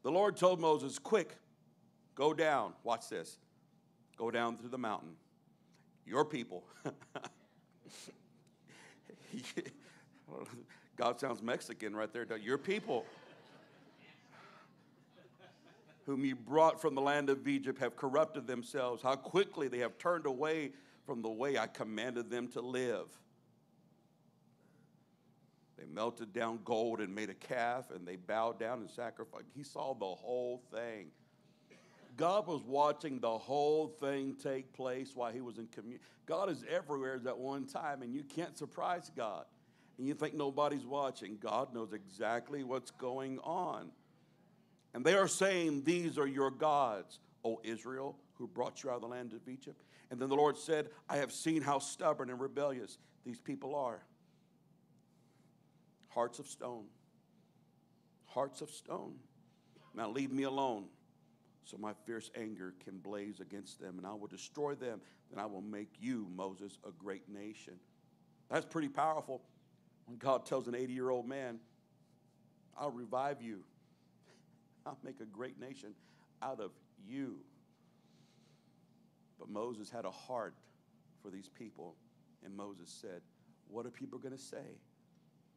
the 0.02 0.10
Lord 0.10 0.36
told 0.36 0.60
Moses, 0.60 0.98
Quick, 0.98 1.36
go 2.14 2.34
down. 2.34 2.74
Watch 2.84 3.08
this. 3.08 3.38
Go 4.16 4.30
down 4.30 4.56
to 4.58 4.68
the 4.68 4.78
mountain. 4.78 5.16
Your 6.06 6.24
people. 6.24 6.64
God 10.96 11.20
sounds 11.20 11.42
Mexican 11.42 11.94
right 11.94 12.12
there. 12.12 12.26
Your 12.38 12.58
people, 12.58 13.04
whom 16.06 16.24
you 16.24 16.36
brought 16.36 16.80
from 16.80 16.94
the 16.94 17.00
land 17.00 17.28
of 17.28 17.46
Egypt, 17.48 17.78
have 17.80 17.96
corrupted 17.96 18.46
themselves. 18.46 19.02
How 19.02 19.16
quickly 19.16 19.68
they 19.68 19.78
have 19.78 19.98
turned 19.98 20.26
away 20.26 20.72
from 21.04 21.22
the 21.22 21.30
way 21.30 21.58
I 21.58 21.66
commanded 21.66 22.30
them 22.30 22.48
to 22.48 22.60
live. 22.60 23.08
They 25.76 25.84
melted 25.84 26.32
down 26.32 26.60
gold 26.64 27.00
and 27.00 27.14
made 27.14 27.28
a 27.30 27.34
calf, 27.34 27.90
and 27.90 28.06
they 28.06 28.16
bowed 28.16 28.58
down 28.58 28.80
and 28.80 28.90
sacrificed. 28.90 29.46
He 29.54 29.62
saw 29.62 29.92
the 29.94 30.06
whole 30.06 30.62
thing. 30.72 31.08
God 32.16 32.46
was 32.46 32.62
watching 32.62 33.20
the 33.20 33.36
whole 33.36 33.88
thing 33.88 34.36
take 34.42 34.72
place 34.72 35.12
while 35.14 35.32
he 35.32 35.40
was 35.40 35.58
in 35.58 35.66
communion. 35.66 36.00
God 36.24 36.48
is 36.48 36.64
everywhere 36.68 37.20
at 37.26 37.38
one 37.38 37.66
time, 37.66 38.02
and 38.02 38.14
you 38.14 38.22
can't 38.22 38.56
surprise 38.56 39.10
God. 39.14 39.44
And 39.98 40.06
you 40.06 40.14
think 40.14 40.34
nobody's 40.34 40.86
watching. 40.86 41.38
God 41.40 41.74
knows 41.74 41.92
exactly 41.92 42.64
what's 42.64 42.90
going 42.90 43.38
on. 43.40 43.90
And 44.94 45.04
they 45.04 45.14
are 45.14 45.28
saying, 45.28 45.84
These 45.84 46.18
are 46.18 46.26
your 46.26 46.50
gods, 46.50 47.20
O 47.44 47.60
Israel, 47.64 48.16
who 48.34 48.46
brought 48.46 48.82
you 48.82 48.90
out 48.90 48.96
of 48.96 49.02
the 49.02 49.08
land 49.08 49.32
of 49.32 49.48
Egypt. 49.48 49.82
And 50.10 50.20
then 50.20 50.28
the 50.28 50.36
Lord 50.36 50.56
said, 50.56 50.90
I 51.08 51.16
have 51.16 51.32
seen 51.32 51.62
how 51.62 51.78
stubborn 51.78 52.30
and 52.30 52.40
rebellious 52.40 52.98
these 53.24 53.40
people 53.40 53.74
are. 53.74 54.02
Hearts 56.08 56.38
of 56.38 56.46
stone. 56.46 56.84
Hearts 58.26 58.60
of 58.60 58.70
stone. 58.70 59.16
Now 59.94 60.10
leave 60.10 60.30
me 60.30 60.44
alone 60.44 60.84
so 61.66 61.76
my 61.76 61.92
fierce 62.04 62.30
anger 62.36 62.74
can 62.84 62.98
blaze 62.98 63.40
against 63.40 63.80
them, 63.80 63.98
and 63.98 64.06
I 64.06 64.14
will 64.14 64.28
destroy 64.28 64.76
them, 64.76 65.00
and 65.32 65.40
I 65.40 65.46
will 65.46 65.60
make 65.60 65.90
you, 66.00 66.28
Moses, 66.34 66.78
a 66.86 66.92
great 66.92 67.28
nation. 67.28 67.74
That's 68.48 68.64
pretty 68.64 68.88
powerful 68.88 69.42
when 70.06 70.16
God 70.18 70.46
tells 70.46 70.68
an 70.68 70.76
80 70.76 70.92
year 70.92 71.10
old 71.10 71.28
man, 71.28 71.58
I'll 72.78 72.92
revive 72.92 73.42
you, 73.42 73.64
I'll 74.86 74.98
make 75.02 75.20
a 75.20 75.24
great 75.24 75.58
nation 75.60 75.92
out 76.40 76.60
of 76.60 76.70
you. 77.04 77.40
But 79.40 79.50
Moses 79.50 79.90
had 79.90 80.04
a 80.04 80.10
heart 80.10 80.54
for 81.20 81.30
these 81.30 81.48
people, 81.48 81.96
and 82.44 82.56
Moses 82.56 82.88
said, 82.88 83.22
What 83.68 83.86
are 83.86 83.90
people 83.90 84.20
going 84.20 84.36
to 84.36 84.42
say? 84.42 84.78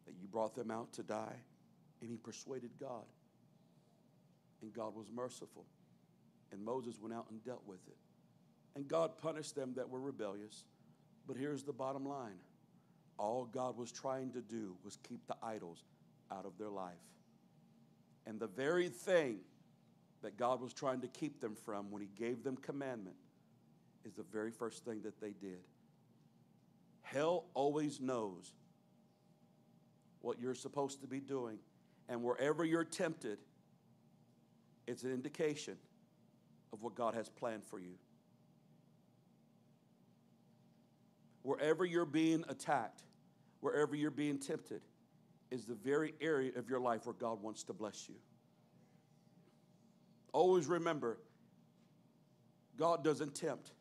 That 0.08 0.16
you 0.20 0.28
brought 0.28 0.56
them 0.56 0.72
out 0.72 0.92
to 0.94 1.04
die? 1.04 1.36
And 2.02 2.10
he 2.10 2.18
persuaded 2.18 2.72
God. 2.80 3.06
And 4.64 4.74
God 4.74 4.96
was 4.96 5.12
merciful. 5.14 5.66
And 6.52 6.64
Moses 6.64 7.00
went 7.00 7.14
out 7.14 7.28
and 7.30 7.44
dealt 7.44 7.64
with 7.66 7.86
it. 7.88 7.98
And 8.76 8.88
God 8.88 9.18
punished 9.18 9.56
them 9.56 9.74
that 9.76 9.90
were 9.90 10.00
rebellious. 10.00 10.66
But 11.28 11.38
here's 11.38 11.64
the 11.64 11.74
bottom 11.74 12.06
line 12.06 12.40
all 13.18 13.46
God 13.46 13.78
was 13.78 13.92
trying 13.92 14.32
to 14.32 14.42
do 14.42 14.76
was 14.84 14.98
keep 15.08 15.28
the 15.28 15.36
idols 15.44 15.84
out 16.32 16.46
of 16.46 16.58
their 16.58 16.70
life. 16.70 16.94
And 18.26 18.40
the 18.40 18.48
very 18.48 18.88
thing 18.88 19.40
that 20.22 20.38
God 20.38 20.62
was 20.62 20.74
trying 20.74 21.02
to 21.02 21.08
keep 21.08 21.42
them 21.42 21.56
from 21.56 21.92
when 21.92 22.02
He 22.02 22.10
gave 22.18 22.44
them 22.44 22.56
commandment 22.58 23.16
is 24.06 24.14
the 24.14 24.24
very 24.24 24.52
first 24.52 24.86
thing 24.86 25.02
that 25.02 25.20
they 25.20 25.32
did. 25.32 25.60
Hell 27.02 27.46
always 27.54 28.00
knows 28.00 28.54
what 30.22 30.40
you're 30.40 30.56
supposed 30.56 31.02
to 31.02 31.08
be 31.08 31.20
doing. 31.20 31.58
And 32.08 32.24
wherever 32.24 32.64
you're 32.64 32.84
tempted, 32.84 33.40
it's 34.88 35.04
an 35.04 35.12
indication 35.12 35.78
of 36.72 36.82
what 36.82 36.96
God 36.96 37.16
has 37.16 37.30
planned 37.30 37.64
for 37.64 37.80
you. 37.80 37.96
Wherever 41.44 41.86
you're 41.86 42.06
being 42.06 42.44
attacked, 42.48 43.04
wherever 43.62 43.96
you're 43.96 44.12
being 44.12 44.38
tempted, 44.38 44.82
is 45.52 45.66
the 45.66 45.74
very 45.74 46.14
area 46.22 46.52
of 46.56 46.70
your 46.70 46.80
life 46.80 47.06
where 47.06 47.16
God 47.16 47.42
wants 47.42 47.64
to 47.64 47.74
bless 47.74 48.08
you. 48.08 48.16
Always 50.32 50.68
remember, 50.68 51.18
God 52.78 53.04
doesn't 53.04 53.34
tempt. 53.34 53.72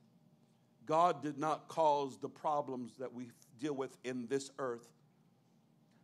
God 0.86 1.22
did 1.22 1.36
not 1.36 1.68
cause 1.68 2.16
the 2.18 2.28
problems 2.28 2.96
that 2.98 3.12
we 3.12 3.30
deal 3.60 3.74
with 3.74 3.98
in 4.04 4.26
this 4.28 4.50
earth. 4.58 4.88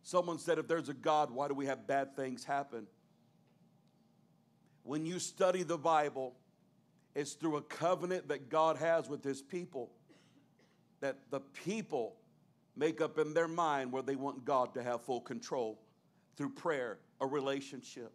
Someone 0.03 0.38
said, 0.38 0.59
if 0.59 0.68
there's 0.68 0.90
a 0.90 0.94
God, 0.94 1.31
why 1.31 1.49
do 1.49 1.55
we 1.55 1.64
have 1.64 1.87
bad 1.87 2.14
things 2.14 2.44
happen? 2.44 2.87
When 4.83 5.07
you 5.07 5.18
study 5.18 5.62
the 5.62 5.79
Bible, 5.79 6.35
it's 7.14 7.35
through 7.35 7.57
a 7.57 7.62
covenant 7.62 8.29
that 8.29 8.48
God 8.48 8.77
has 8.77 9.09
with 9.09 9.22
his 9.22 9.40
people 9.40 9.90
that 11.00 11.18
the 11.31 11.40
people 11.40 12.16
make 12.77 13.00
up 13.00 13.18
in 13.18 13.35
their 13.35 13.46
mind 13.48 13.92
where 13.92 14.03
they 14.03 14.16
want 14.16 14.44
God 14.44 14.74
to 14.74 14.83
have 14.83 15.03
full 15.03 15.20
control 15.20 15.79
through 16.37 16.50
prayer, 16.50 16.98
a 17.20 17.27
relationship. 17.27 18.12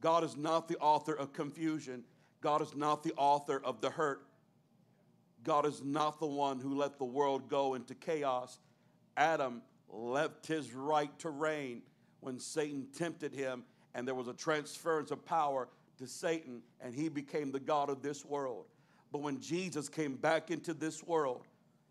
God 0.00 0.24
is 0.24 0.36
not 0.36 0.68
the 0.68 0.78
author 0.78 1.14
of 1.14 1.32
confusion. 1.32 2.04
God 2.40 2.62
is 2.62 2.74
not 2.76 3.02
the 3.02 3.12
author 3.16 3.60
of 3.64 3.80
the 3.80 3.90
hurt. 3.90 4.22
God 5.44 5.66
is 5.66 5.82
not 5.82 6.20
the 6.20 6.26
one 6.26 6.60
who 6.60 6.76
let 6.76 6.98
the 6.98 7.04
world 7.04 7.48
go 7.48 7.74
into 7.74 7.94
chaos. 7.94 8.58
Adam 9.16 9.62
left 9.88 10.46
his 10.46 10.72
right 10.72 11.16
to 11.18 11.30
reign 11.30 11.82
when 12.20 12.38
Satan 12.38 12.86
tempted 12.96 13.34
him, 13.34 13.64
and 13.94 14.06
there 14.06 14.14
was 14.14 14.28
a 14.28 14.32
transference 14.32 15.10
of 15.10 15.24
power 15.24 15.68
to 15.98 16.06
Satan, 16.06 16.62
and 16.80 16.94
he 16.94 17.08
became 17.08 17.50
the 17.50 17.60
God 17.60 17.90
of 17.90 18.02
this 18.02 18.24
world. 18.24 18.66
But 19.12 19.22
when 19.22 19.40
Jesus 19.40 19.88
came 19.88 20.14
back 20.14 20.50
into 20.50 20.74
this 20.74 21.02
world, 21.02 21.42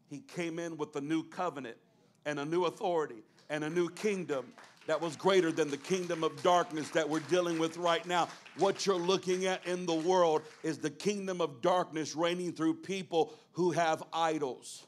he 0.09 0.19
came 0.19 0.59
in 0.59 0.77
with 0.77 0.95
a 0.95 1.01
new 1.01 1.23
covenant 1.23 1.77
and 2.25 2.39
a 2.39 2.45
new 2.45 2.65
authority 2.65 3.23
and 3.49 3.63
a 3.63 3.69
new 3.69 3.89
kingdom 3.89 4.45
that 4.87 5.01
was 5.01 5.17
greater 5.17 5.51
than 5.51 5.69
the 5.69 5.77
kingdom 5.77 6.23
of 6.23 6.41
darkness 6.41 6.89
that 6.91 7.07
we're 7.07 7.19
dealing 7.21 7.59
with 7.59 7.75
right 7.75 8.05
now. 8.05 8.29
What 8.57 8.85
you're 8.85 8.95
looking 8.95 9.45
at 9.45 9.65
in 9.67 9.85
the 9.85 9.93
world 9.93 10.43
is 10.63 10.77
the 10.77 10.89
kingdom 10.89 11.41
of 11.41 11.61
darkness 11.61 12.15
reigning 12.15 12.53
through 12.53 12.75
people 12.75 13.33
who 13.51 13.71
have 13.71 14.01
idols 14.13 14.85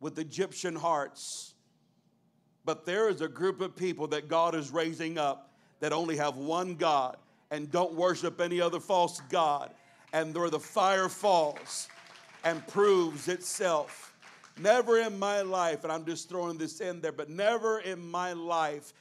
with 0.00 0.18
Egyptian 0.18 0.76
hearts. 0.76 1.54
But 2.66 2.84
there 2.84 3.08
is 3.08 3.22
a 3.22 3.28
group 3.28 3.62
of 3.62 3.74
people 3.74 4.08
that 4.08 4.28
God 4.28 4.54
is 4.54 4.70
raising 4.70 5.16
up 5.16 5.54
that 5.80 5.92
only 5.94 6.16
have 6.16 6.36
one 6.36 6.74
God 6.74 7.16
and 7.56 7.70
don't 7.70 7.94
worship 7.94 8.40
any 8.40 8.60
other 8.60 8.80
false 8.80 9.20
God. 9.28 9.70
And 10.12 10.34
where 10.34 10.50
the 10.50 10.60
fire 10.60 11.08
falls 11.08 11.88
and 12.44 12.64
proves 12.68 13.28
itself 13.28 14.16
Never 14.58 14.98
in 14.98 15.18
my 15.18 15.42
life, 15.42 15.84
and 15.84 15.92
I'm 15.92 16.06
just 16.06 16.30
throwing 16.30 16.56
this 16.56 16.80
in 16.80 17.02
there, 17.02 17.12
but 17.12 17.28
never 17.28 17.80
in 17.80 17.98
my 17.98 18.32
life 18.32 18.94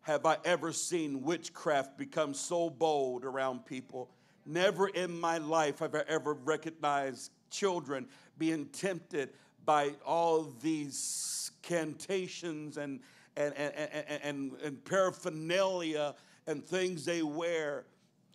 have 0.00 0.26
I 0.26 0.38
ever 0.44 0.72
seen 0.72 1.22
witchcraft 1.22 1.96
become 1.96 2.34
so 2.34 2.68
bold 2.68 3.24
around 3.24 3.64
people. 3.64 4.10
Never 4.44 4.88
in 4.88 5.20
my 5.20 5.38
life 5.38 5.78
have 5.78 5.94
I 5.94 6.02
ever 6.08 6.34
recognized 6.34 7.30
children 7.48 8.08
being 8.38 8.66
tempted 8.66 9.30
by 9.64 9.92
all 10.04 10.52
these 10.60 11.52
cantations 11.62 12.76
and, 12.76 12.98
and, 13.36 13.54
and, 13.54 14.20
and, 14.24 14.52
and 14.64 14.84
paraphernalia 14.84 16.16
and 16.46 16.64
things 16.64 17.04
they 17.04 17.22
wear. 17.22 17.84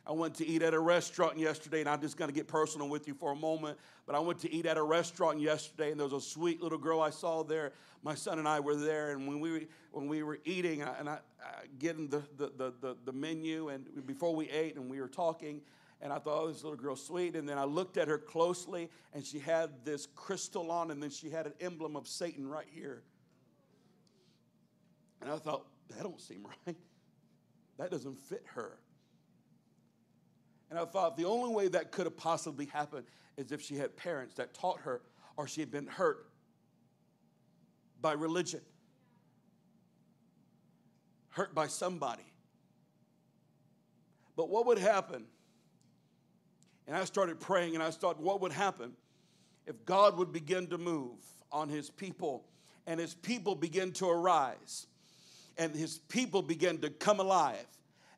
I 0.06 0.14
went 0.14 0.36
to 0.36 0.48
eat 0.48 0.62
at 0.62 0.74
a 0.74 0.80
restaurant 0.80 1.38
yesterday, 1.38 1.82
and 1.82 1.90
I'm 1.90 2.00
just 2.00 2.16
going 2.16 2.30
to 2.30 2.34
get 2.34 2.48
personal 2.48 2.88
with 2.88 3.08
you 3.10 3.14
for 3.14 3.34
a 3.34 3.36
moment. 3.36 3.78
But 4.06 4.16
I 4.16 4.20
went 4.20 4.40
to 4.40 4.54
eat 4.54 4.66
at 4.66 4.78
a 4.78 4.84
restaurant 4.84 5.42
yesterday, 5.42 5.92
and 5.92 6.00
there 6.00 6.08
was 6.08 6.14
a 6.14 6.26
sweet 6.26 6.62
little 6.62 6.78
girl 6.78 7.02
I 7.02 7.10
saw 7.10 7.44
there. 7.44 7.74
My 8.04 8.16
son 8.16 8.40
and 8.40 8.48
I 8.48 8.62
were 8.62 8.76
there, 8.76 9.12
and 9.12 9.28
when 9.28 9.42
we 9.42 9.52
were, 9.52 9.62
when 9.92 10.08
we 10.08 10.24
were 10.24 10.40
eating, 10.46 10.82
and 10.82 11.10
I, 11.10 11.20
I 11.44 11.66
getting 11.78 12.08
the, 12.08 12.24
the, 12.38 12.74
the, 12.80 12.96
the 13.04 13.12
menu, 13.12 13.68
and 13.68 13.86
before 14.06 14.34
we 14.34 14.50
ate, 14.50 14.78
and 14.78 14.90
we 14.90 15.02
were 15.02 15.10
talking, 15.10 15.62
and 16.02 16.14
I 16.14 16.20
thought, 16.20 16.44
oh, 16.44 16.48
this 16.48 16.64
little 16.64 16.78
girl's 16.78 17.04
sweet. 17.04 17.36
And 17.36 17.50
then 17.50 17.58
I 17.58 17.64
looked 17.64 17.98
at 17.98 18.08
her 18.08 18.18
closely, 18.18 18.90
and 19.14 19.26
she 19.26 19.40
had 19.40 19.72
this 19.84 20.08
crystal 20.16 20.72
on, 20.72 20.92
and 20.92 21.02
then 21.02 21.10
she 21.10 21.30
had 21.30 21.48
an 21.48 21.54
emblem 21.60 21.96
of 21.96 22.08
Satan 22.08 22.48
right 22.48 22.68
here. 22.70 23.02
And 25.22 25.32
I 25.32 25.38
thought, 25.38 25.66
that 25.90 26.04
don't 26.04 26.22
seem 26.22 26.46
right. 26.68 26.78
That 27.78 27.92
doesn't 27.92 28.18
fit 28.18 28.44
her. 28.56 28.80
And 30.70 30.78
I 30.78 30.86
thought 30.86 31.16
the 31.16 31.26
only 31.26 31.54
way 31.54 31.68
that 31.70 31.92
could 31.92 32.06
have 32.06 32.18
possibly 32.18 32.66
happened 32.66 33.06
is 33.38 33.52
if 33.52 33.62
she 33.62 33.76
had 33.76 33.96
parents 33.96 34.36
that 34.36 34.54
taught 34.54 34.82
her 34.82 35.02
or 35.38 35.48
she 35.48 35.62
had 35.62 35.72
been 35.72 35.88
hurt 35.88 36.28
by 38.02 38.14
religion, 38.14 38.62
hurt 41.30 41.54
by 41.54 41.68
somebody. 41.68 42.26
But 44.36 44.50
what 44.50 44.66
would 44.66 44.78
happen? 44.78 45.26
And 46.88 46.96
I 46.96 47.06
started 47.06 47.40
praying 47.40 47.76
and 47.76 47.84
I 47.84 47.92
thought, 47.92 48.20
what 48.20 48.42
would 48.42 48.52
happen 48.52 48.94
if 49.66 49.86
God 49.86 50.18
would 50.18 50.32
begin 50.32 50.68
to 50.68 50.78
move 50.78 51.18
on 51.52 51.70
his 51.70 51.90
people 51.90 52.46
and 52.86 53.00
his 53.00 53.14
people 53.14 53.56
begin 53.56 53.92
to 53.94 54.08
arise 54.10 54.88
and 55.58 55.76
his 55.76 56.00
people 56.00 56.42
begin 56.42 56.78
to 56.80 56.90
come 56.90 57.20
alive 57.20 57.66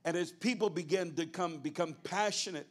and 0.05 0.15
his 0.15 0.31
people 0.31 0.69
begin 0.69 1.13
to 1.15 1.25
come 1.25 1.57
become 1.57 1.95
passionate. 2.03 2.67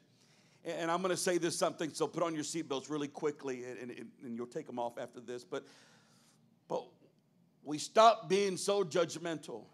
And 0.65 0.91
i'm 0.91 1.01
going 1.03 1.11
to 1.11 1.17
say 1.17 1.39
this 1.39 1.57
something 1.57 1.91
so 1.93 2.07
put 2.07 2.23
on 2.23 2.35
your 2.35 2.45
seatbelts 2.45 2.91
really 2.91 3.09
quickly 3.09 3.65
and, 3.65 3.91
and, 3.91 4.11
and 4.25 4.37
you'll 4.37 4.47
take 4.47 4.67
them 4.67 4.79
off 4.79 4.99
after 4.99 5.21
this 5.21 5.45
but 5.45 5.65
but 6.69 6.85
we 7.65 7.79
stop 7.79 8.29
being 8.29 8.57
so 8.57 8.83
judgmental. 8.83 9.65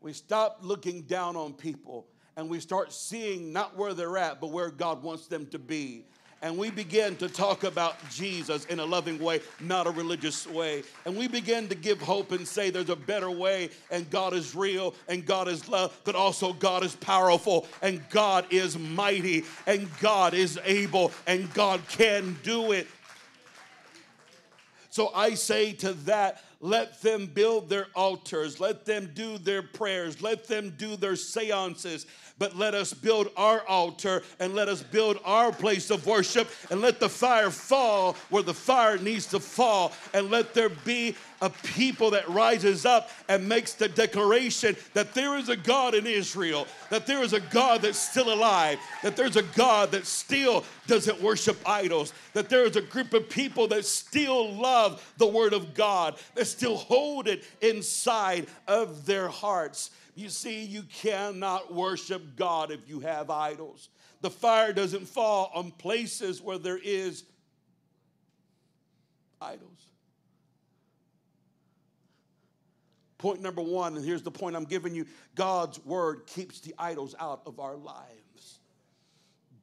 We 0.00 0.12
stop 0.12 0.58
looking 0.62 1.02
down 1.02 1.36
on 1.36 1.52
people 1.52 2.08
and 2.36 2.48
we 2.48 2.60
start 2.60 2.92
seeing 2.92 3.52
not 3.52 3.76
where 3.76 3.94
they're 3.94 4.18
at 4.18 4.40
but 4.40 4.50
where 4.50 4.70
god 4.70 5.02
wants 5.02 5.26
them 5.26 5.46
to 5.46 5.58
be 5.58 6.04
and 6.40 6.56
we 6.56 6.70
begin 6.70 7.16
to 7.16 7.28
talk 7.28 7.64
about 7.64 7.96
Jesus 8.10 8.64
in 8.66 8.78
a 8.78 8.84
loving 8.84 9.18
way, 9.18 9.40
not 9.60 9.86
a 9.86 9.90
religious 9.90 10.46
way. 10.46 10.84
And 11.04 11.16
we 11.16 11.26
begin 11.26 11.68
to 11.68 11.74
give 11.74 12.00
hope 12.00 12.30
and 12.30 12.46
say 12.46 12.70
there's 12.70 12.90
a 12.90 12.96
better 12.96 13.30
way, 13.30 13.70
and 13.90 14.08
God 14.08 14.34
is 14.34 14.54
real, 14.54 14.94
and 15.08 15.26
God 15.26 15.48
is 15.48 15.68
love, 15.68 15.98
but 16.04 16.14
also 16.14 16.52
God 16.52 16.84
is 16.84 16.94
powerful, 16.94 17.66
and 17.82 18.08
God 18.10 18.46
is 18.50 18.78
mighty, 18.78 19.44
and 19.66 19.88
God 20.00 20.32
is 20.32 20.58
able, 20.64 21.10
and 21.26 21.52
God 21.54 21.80
can 21.88 22.36
do 22.44 22.72
it. 22.72 22.86
So 24.90 25.12
I 25.14 25.34
say 25.34 25.72
to 25.74 25.92
that, 25.92 26.42
let 26.60 27.00
them 27.02 27.26
build 27.26 27.68
their 27.68 27.86
altars. 27.94 28.58
Let 28.58 28.84
them 28.84 29.10
do 29.14 29.38
their 29.38 29.62
prayers. 29.62 30.20
Let 30.20 30.48
them 30.48 30.74
do 30.76 30.96
their 30.96 31.16
seances 31.16 32.06
but 32.38 32.56
let 32.56 32.74
us 32.74 32.94
build 32.94 33.30
our 33.36 33.66
altar 33.66 34.22
and 34.38 34.54
let 34.54 34.68
us 34.68 34.82
build 34.82 35.18
our 35.24 35.52
place 35.52 35.90
of 35.90 36.06
worship 36.06 36.48
and 36.70 36.80
let 36.80 37.00
the 37.00 37.08
fire 37.08 37.50
fall 37.50 38.14
where 38.30 38.42
the 38.42 38.54
fire 38.54 38.98
needs 38.98 39.26
to 39.26 39.40
fall 39.40 39.92
and 40.14 40.30
let 40.30 40.54
there 40.54 40.68
be 40.68 41.14
a 41.40 41.50
people 41.50 42.10
that 42.10 42.28
rises 42.28 42.84
up 42.84 43.10
and 43.28 43.48
makes 43.48 43.74
the 43.74 43.88
declaration 43.88 44.76
that 44.94 45.14
there 45.14 45.36
is 45.38 45.48
a 45.48 45.56
God 45.56 45.94
in 45.94 46.06
Israel, 46.06 46.66
that 46.90 47.06
there 47.06 47.22
is 47.22 47.32
a 47.32 47.40
God 47.40 47.82
that's 47.82 47.98
still 47.98 48.32
alive, 48.32 48.78
that 49.02 49.16
there's 49.16 49.36
a 49.36 49.42
God 49.42 49.90
that 49.92 50.06
still 50.06 50.64
doesn't 50.86 51.20
worship 51.20 51.56
idols, 51.66 52.12
that 52.32 52.48
there 52.48 52.64
is 52.64 52.76
a 52.76 52.82
group 52.82 53.14
of 53.14 53.28
people 53.28 53.68
that 53.68 53.84
still 53.84 54.52
love 54.54 55.14
the 55.18 55.26
Word 55.26 55.52
of 55.52 55.74
God, 55.74 56.16
that 56.34 56.46
still 56.46 56.76
hold 56.76 57.28
it 57.28 57.44
inside 57.60 58.46
of 58.66 59.06
their 59.06 59.28
hearts. 59.28 59.90
You 60.14 60.28
see, 60.28 60.64
you 60.64 60.82
cannot 60.82 61.72
worship 61.72 62.36
God 62.36 62.72
if 62.72 62.88
you 62.88 63.00
have 63.00 63.30
idols. 63.30 63.88
The 64.20 64.30
fire 64.30 64.72
doesn't 64.72 65.06
fall 65.06 65.50
on 65.54 65.70
places 65.70 66.42
where 66.42 66.58
there 66.58 66.80
is 66.82 67.24
idols. 69.40 69.87
Point 73.18 73.42
number 73.42 73.62
one, 73.62 73.96
and 73.96 74.04
here's 74.04 74.22
the 74.22 74.30
point 74.30 74.54
I'm 74.54 74.64
giving 74.64 74.94
you 74.94 75.04
God's 75.34 75.84
word 75.84 76.26
keeps 76.26 76.60
the 76.60 76.74
idols 76.78 77.14
out 77.18 77.42
of 77.46 77.58
our 77.58 77.76
lives. 77.76 78.60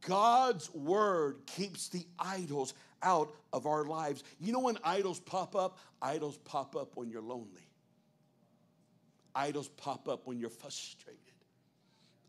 God's 0.02 0.72
word 0.74 1.38
keeps 1.48 1.88
the 1.88 2.06
idols 2.20 2.74
out 3.02 3.34
of 3.54 3.66
our 3.66 3.86
lives. 3.86 4.24
You 4.40 4.52
know 4.52 4.60
when 4.60 4.78
idols 4.84 5.20
pop 5.20 5.56
up? 5.56 5.80
Idols 6.02 6.38
pop 6.40 6.76
up 6.76 6.96
when 6.96 7.10
you're 7.10 7.22
lonely. 7.22 7.68
Idols 9.34 9.70
pop 9.70 10.08
up 10.08 10.28
when 10.28 10.38
you're 10.38 10.50
frustrated. 10.50 11.20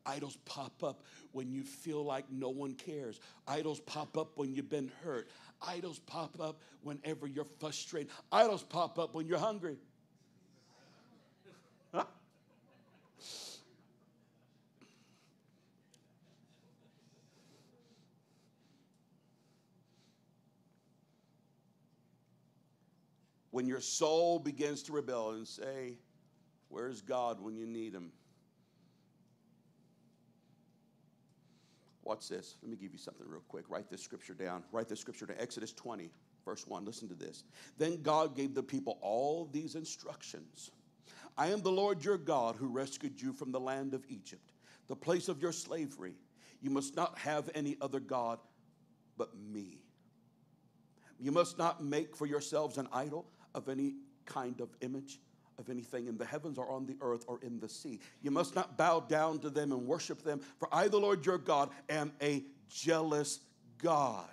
Idols 0.07 0.39
pop 0.45 0.83
up 0.85 1.03
when 1.33 1.51
you 1.51 1.65
feel 1.65 2.05
like 2.05 2.25
no 2.31 2.49
one 2.49 2.75
cares. 2.75 3.21
Idols 3.49 3.81
pop 3.81 4.17
up 4.17 4.39
when 4.39 4.55
you've 4.55 4.71
been 4.71 4.91
hurt. 5.03 5.29
Idols 5.61 5.99
pop 5.99 6.41
up 6.41 6.61
whenever 6.83 7.27
you're 7.27 7.47
frustrated. 7.59 8.11
Idols 8.31 8.63
pop 8.63 8.99
up 8.99 9.15
when 9.15 9.27
you're 9.27 9.39
hungry. 9.39 9.77
When 23.57 23.67
your 23.67 23.81
soul 23.81 24.39
begins 24.39 24.83
to 24.83 24.93
rebel 24.93 25.31
and 25.31 25.49
say, 25.49 25.97
Where's 26.69 27.01
God 27.01 27.41
when 27.41 27.57
you 27.57 27.65
need 27.65 27.95
Him? 27.95 28.13
Watch 32.05 32.29
this. 32.29 32.57
Let 32.61 32.71
me 32.71 32.77
give 32.77 32.93
you 32.93 32.99
something 32.99 33.27
real 33.27 33.41
quick. 33.49 33.65
Write 33.71 33.89
this 33.89 34.03
scripture 34.03 34.35
down. 34.35 34.63
Write 34.73 34.91
this 34.91 35.01
scripture 35.01 35.25
down. 35.25 35.39
Exodus 35.41 35.73
20, 35.73 36.11
verse 36.45 36.67
1. 36.67 36.85
Listen 36.85 37.09
to 37.09 37.15
this. 37.15 37.45
Then 37.79 38.03
God 38.03 38.37
gave 38.37 38.55
the 38.55 38.63
people 38.63 38.99
all 39.01 39.49
these 39.51 39.75
instructions 39.75 40.71
I 41.39 41.47
am 41.47 41.63
the 41.63 41.73
Lord 41.73 42.05
your 42.05 42.19
God 42.19 42.57
who 42.57 42.69
rescued 42.69 43.19
you 43.23 43.33
from 43.33 43.53
the 43.53 43.61
land 43.61 43.95
of 43.95 44.05
Egypt, 44.11 44.53
the 44.87 44.97
place 44.97 45.31
of 45.31 45.41
your 45.41 45.53
slavery. 45.53 46.17
You 46.61 46.69
must 46.69 46.95
not 46.95 47.17
have 47.17 47.49
any 47.55 47.79
other 47.81 48.01
God 48.01 48.39
but 49.17 49.31
me. 49.35 49.79
You 51.19 51.33
must 51.33 51.57
not 51.57 51.83
make 51.83 52.15
for 52.15 52.27
yourselves 52.27 52.77
an 52.77 52.89
idol 52.93 53.31
of 53.57 53.69
any 53.69 53.95
kind 54.27 54.61
of 54.61 54.69
image 54.81 55.19
of 55.59 55.71
anything 55.71 56.07
in 56.07 56.19
the 56.19 56.25
heavens 56.25 56.59
or 56.59 56.71
on 56.71 56.87
the 56.87 56.97
earth 57.01 57.25
or 57.27 57.39
in 57.43 57.59
the 57.59 57.69
sea. 57.69 57.99
You 58.21 58.31
must 58.31 58.55
not 58.55 58.77
bow 58.77 59.01
down 59.01 59.39
to 59.39 59.51
them 59.51 59.73
and 59.73 59.87
worship 59.87 60.23
them, 60.23 60.41
for 60.59 60.69
I, 60.71 60.89
the 60.89 60.99
Lord 60.99 61.25
your 61.25 61.39
God, 61.39 61.71
am 61.89 62.13
a 62.21 62.45
jealous 62.69 63.41
God 63.79 64.29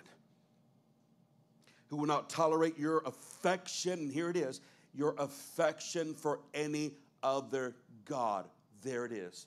who 1.88 1.96
will 1.96 2.06
not 2.06 2.28
tolerate 2.28 2.78
your 2.78 2.98
affection. 3.06 3.92
And 4.00 4.12
here 4.12 4.28
it 4.28 4.36
is 4.36 4.60
your 4.94 5.14
affection 5.18 6.14
for 6.14 6.40
any 6.52 6.92
other 7.22 7.74
God. 8.04 8.46
There 8.82 9.04
it 9.06 9.12
is. 9.12 9.46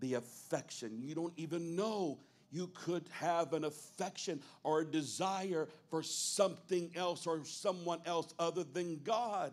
The 0.00 0.14
affection. 0.14 1.00
You 1.00 1.14
don't 1.14 1.32
even 1.36 1.76
know 1.76 2.18
you 2.54 2.70
could 2.72 3.02
have 3.10 3.52
an 3.52 3.64
affection 3.64 4.40
or 4.62 4.80
a 4.80 4.84
desire 4.84 5.66
for 5.90 6.04
something 6.04 6.88
else 6.94 7.26
or 7.26 7.44
someone 7.44 8.00
else 8.06 8.32
other 8.38 8.62
than 8.62 9.00
God 9.02 9.52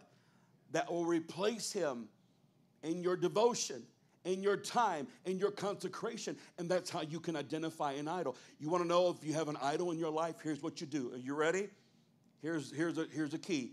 that 0.72 0.92
will 0.92 1.06
replace 1.06 1.72
him 1.72 2.08
in 2.84 3.02
your 3.02 3.18
devotion, 3.18 3.82
in 4.24 4.44
your 4.44 4.56
time, 4.56 5.08
in 5.26 5.40
your 5.40 5.50
consecration. 5.50 6.38
And 6.60 6.70
that's 6.70 6.92
how 6.92 7.02
you 7.02 7.20
can 7.20 7.36
identify 7.36 7.94
an 7.94 8.08
idol. 8.08 8.36
You 8.60 8.70
want 8.70 8.84
to 8.84 8.88
know 8.88 9.10
if 9.10 9.28
you 9.28 9.34
have 9.34 9.50
an 9.50 9.58
idol 9.64 9.92
in 9.92 9.98
your 9.98 10.12
life? 10.12 10.36
Here's 10.44 10.62
what 10.62 10.80
you 10.80 10.86
do. 10.86 11.12
Are 11.12 11.18
you 11.18 11.34
ready? 11.34 11.70
Here's, 12.44 12.72
here's, 12.72 13.00
a, 13.00 13.08
here's 13.12 13.34
a 13.34 13.40
key 13.40 13.72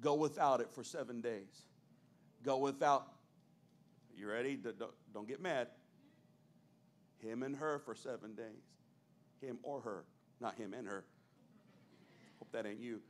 go 0.00 0.14
without 0.14 0.60
it 0.60 0.70
for 0.70 0.82
seven 0.82 1.20
days. 1.20 1.62
Go 2.42 2.58
without. 2.58 3.06
You 4.14 4.28
ready? 4.28 4.56
Don't, 4.56 4.90
don't 5.14 5.26
get 5.26 5.40
mad. 5.40 5.68
Him 7.24 7.42
and 7.42 7.56
her 7.56 7.78
for 7.78 7.94
seven 7.94 8.34
days. 8.34 8.72
Him 9.40 9.58
or 9.62 9.80
her, 9.80 10.04
not 10.40 10.56
him 10.56 10.74
and 10.74 10.86
her. 10.86 11.04
Hope 12.38 12.52
that 12.52 12.66
ain't 12.66 12.80
you. 12.80 13.00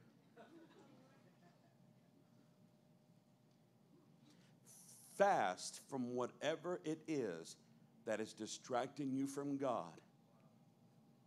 fast 5.17 5.81
from 5.89 6.15
whatever 6.15 6.81
it 6.85 7.01
is 7.07 7.57
that 8.07 8.21
is 8.21 8.33
distracting 8.33 9.13
you 9.13 9.27
from 9.27 9.57
God. 9.57 10.01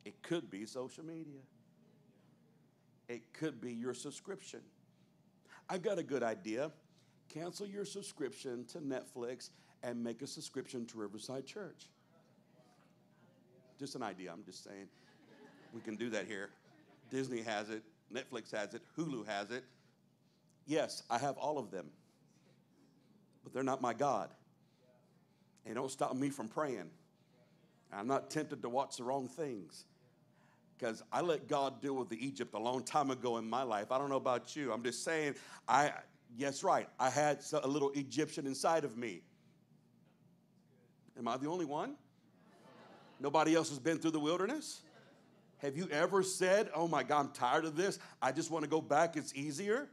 It 0.06 0.22
could 0.22 0.50
be 0.50 0.66
social 0.66 1.04
media, 1.04 1.42
it 3.08 3.34
could 3.34 3.60
be 3.62 3.74
your 3.74 3.94
subscription. 3.94 4.62
I've 5.70 5.82
got 5.82 6.00
a 6.00 6.04
good 6.04 6.24
idea. 6.24 6.72
Cancel 7.28 7.68
your 7.68 7.84
subscription 7.84 8.64
to 8.72 8.80
Netflix 8.80 9.50
and 9.84 10.02
make 10.02 10.22
a 10.22 10.28
subscription 10.28 10.86
to 10.86 10.98
Riverside 10.98 11.46
Church. 11.46 11.90
Just 13.80 13.96
an 13.96 14.04
idea, 14.04 14.32
I'm 14.32 14.44
just 14.44 14.64
saying. 14.64 14.88
We 15.74 15.82
can 15.82 15.96
do 15.96 16.10
that 16.12 16.26
here. 16.26 16.50
Disney 17.10 17.42
has 17.42 17.70
it, 17.70 17.84
Netflix 18.14 18.52
has 18.52 18.74
it, 18.74 18.82
Hulu 18.98 19.26
has 19.28 19.52
it. 19.52 19.64
Yes, 20.66 21.04
I 21.10 21.18
have 21.18 21.38
all 21.38 21.58
of 21.58 21.72
them 21.72 21.90
but 23.48 23.54
they're 23.54 23.64
not 23.64 23.82
my 23.82 23.94
God. 23.94 24.30
They 25.66 25.74
don't 25.74 25.90
stop 25.90 26.14
me 26.18 26.30
from 26.30 26.50
praying. 26.50 26.90
I'm 27.94 28.06
not 28.06 28.30
tempted 28.30 28.62
to 28.62 28.68
watch 28.68 28.98
the 28.98 29.06
wrong 29.06 29.30
things 29.30 29.86
because 30.78 31.02
I 31.14 31.22
let 31.22 31.48
God 31.48 31.82
deal 31.82 31.96
with 31.96 32.10
the 32.10 32.18
Egypt 32.18 32.54
a 32.56 32.60
long 32.60 32.84
time 32.84 33.10
ago 33.10 33.38
in 33.38 33.50
my 33.50 33.64
life. 33.64 33.90
I 33.90 33.98
don't 33.98 34.10
know 34.10 34.18
about 34.18 34.54
you. 34.58 34.74
I'm 34.74 34.84
just 34.84 35.02
saying, 35.02 35.36
I 35.66 35.94
yes, 36.38 36.62
right. 36.62 36.90
I 37.00 37.10
had 37.10 37.40
a 37.54 37.66
little 37.66 37.92
Egyptian 37.92 38.46
inside 38.46 38.84
of 38.84 38.98
me. 38.98 39.22
Am 41.18 41.26
I 41.26 41.38
the 41.38 41.48
only 41.48 41.64
one? 41.64 41.96
Nobody 43.20 43.56
else 43.56 43.70
has 43.70 43.80
been 43.80 43.98
through 43.98 44.12
the 44.12 44.20
wilderness? 44.20 44.82
Have 45.60 45.76
you 45.76 45.88
ever 45.92 46.22
said, 46.22 46.70
Oh 46.74 46.88
my 46.88 47.04
God, 47.04 47.20
I'm 47.20 47.32
tired 47.32 47.66
of 47.66 47.76
this. 47.76 48.00
I 48.22 48.32
just 48.32 48.52
want 48.52 48.64
to 48.64 48.70
go 48.70 48.82
back. 48.82 49.18
It's 49.18 49.34
easier? 49.34 49.90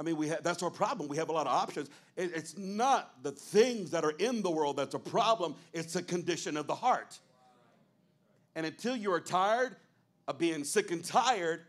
I 0.00 0.02
mean, 0.02 0.16
we 0.16 0.28
have, 0.28 0.42
that's 0.42 0.62
our 0.62 0.70
problem. 0.70 1.08
We 1.08 1.18
have 1.18 1.28
a 1.28 1.32
lot 1.32 1.46
of 1.46 1.52
options. 1.52 1.90
It, 2.16 2.32
it's 2.34 2.56
not 2.56 3.22
the 3.22 3.32
things 3.32 3.90
that 3.90 4.02
are 4.02 4.12
in 4.12 4.40
the 4.40 4.50
world 4.50 4.76
that's 4.78 4.94
a 4.94 4.98
problem, 4.98 5.54
it's 5.74 5.94
a 5.94 6.02
condition 6.02 6.56
of 6.56 6.66
the 6.66 6.74
heart. 6.74 7.18
And 8.54 8.64
until 8.64 8.96
you 8.96 9.12
are 9.12 9.20
tired 9.20 9.76
of 10.26 10.38
being 10.38 10.64
sick 10.64 10.90
and 10.90 11.04
tired, 11.04 11.64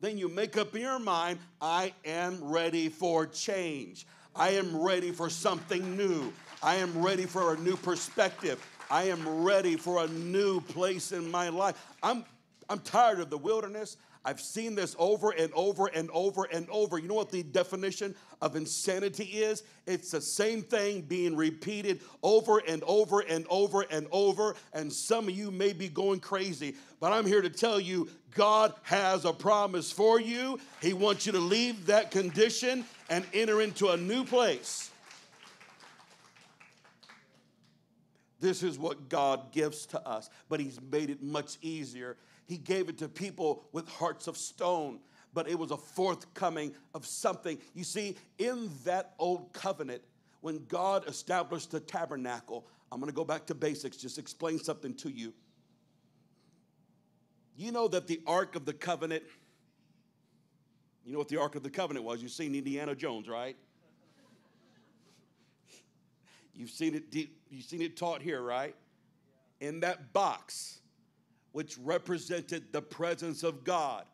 then 0.00 0.16
you 0.16 0.28
make 0.28 0.56
up 0.56 0.74
your 0.76 1.00
mind 1.00 1.40
I 1.60 1.92
am 2.04 2.42
ready 2.42 2.88
for 2.88 3.26
change. 3.26 4.06
I 4.34 4.50
am 4.50 4.80
ready 4.80 5.10
for 5.10 5.28
something 5.28 5.96
new. 5.96 6.32
I 6.64 6.76
am 6.76 7.02
ready 7.02 7.26
for 7.26 7.54
a 7.54 7.58
new 7.58 7.76
perspective. 7.76 8.64
I 8.88 9.04
am 9.04 9.42
ready 9.42 9.74
for 9.74 10.04
a 10.04 10.06
new 10.06 10.60
place 10.60 11.10
in 11.10 11.28
my 11.28 11.48
life. 11.48 11.74
I'm, 12.04 12.24
I'm 12.68 12.78
tired 12.78 13.18
of 13.18 13.30
the 13.30 13.38
wilderness. 13.38 13.96
I've 14.24 14.40
seen 14.40 14.76
this 14.76 14.94
over 14.96 15.32
and 15.32 15.52
over 15.54 15.88
and 15.88 16.08
over 16.12 16.44
and 16.52 16.68
over. 16.70 17.00
You 17.00 17.08
know 17.08 17.14
what 17.14 17.32
the 17.32 17.42
definition 17.42 18.14
of 18.40 18.54
insanity 18.54 19.24
is? 19.24 19.64
It's 19.88 20.12
the 20.12 20.20
same 20.20 20.62
thing 20.62 21.00
being 21.00 21.34
repeated 21.34 22.00
over 22.22 22.58
and 22.68 22.84
over 22.84 23.22
and 23.22 23.44
over 23.50 23.84
and 23.90 24.06
over. 24.12 24.54
And 24.72 24.92
some 24.92 25.26
of 25.26 25.34
you 25.34 25.50
may 25.50 25.72
be 25.72 25.88
going 25.88 26.20
crazy, 26.20 26.76
but 27.00 27.12
I'm 27.12 27.26
here 27.26 27.42
to 27.42 27.50
tell 27.50 27.80
you 27.80 28.08
God 28.36 28.72
has 28.82 29.24
a 29.24 29.32
promise 29.32 29.90
for 29.90 30.20
you. 30.20 30.60
He 30.80 30.92
wants 30.92 31.26
you 31.26 31.32
to 31.32 31.40
leave 31.40 31.86
that 31.86 32.12
condition 32.12 32.84
and 33.10 33.26
enter 33.34 33.62
into 33.62 33.88
a 33.88 33.96
new 33.96 34.24
place. 34.24 34.91
This 38.42 38.62
is 38.62 38.78
what 38.78 39.08
God 39.08 39.52
gives 39.52 39.86
to 39.86 40.06
us, 40.06 40.28
but 40.50 40.60
He's 40.60 40.78
made 40.90 41.08
it 41.08 41.22
much 41.22 41.56
easier 41.62 42.18
he 42.46 42.58
gave 42.58 42.88
it 42.88 42.98
to 42.98 43.08
people 43.08 43.64
with 43.72 43.88
hearts 43.88 44.26
of 44.26 44.36
stone, 44.36 45.00
but 45.32 45.48
it 45.48 45.58
was 45.58 45.70
a 45.70 45.76
forthcoming 45.76 46.74
of 46.94 47.06
something. 47.06 47.58
You 47.74 47.82
see, 47.82 48.16
in 48.38 48.70
that 48.84 49.14
old 49.18 49.54
covenant, 49.54 50.02
when 50.42 50.64
God 50.66 51.08
established 51.08 51.70
the 51.70 51.80
tabernacle, 51.80 52.66
I'm 52.90 53.00
to 53.00 53.12
go 53.12 53.24
back 53.24 53.46
to 53.46 53.54
basics, 53.54 53.96
just 53.96 54.18
explain 54.18 54.58
something 54.58 54.94
to 54.96 55.08
you. 55.08 55.32
You 57.56 57.72
know 57.72 57.88
that 57.88 58.06
the 58.06 58.20
Ark 58.26 58.56
of 58.56 58.66
the 58.66 58.72
Covenant, 58.72 59.22
you 61.04 61.12
know 61.12 61.18
what 61.18 61.28
the 61.28 61.40
Ark 61.40 61.54
of 61.54 61.62
the 61.62 61.70
Covenant 61.70 62.04
was? 62.04 62.20
You've 62.20 62.32
seen 62.32 62.54
Indiana 62.54 62.94
Jones, 62.94 63.28
right? 63.28 63.56
You've 66.54 66.70
seen 66.70 66.94
it, 66.94 67.04
you've 67.50 67.64
seen 67.64 67.82
it 67.82 67.96
taught 67.96 68.22
here, 68.22 68.42
right? 68.42 68.74
In 69.60 69.80
that 69.80 70.12
box, 70.12 70.80
which 71.52 71.78
represented 71.78 72.72
the 72.72 72.82
presence 72.82 73.42
of 73.42 73.64
God. 73.64 74.04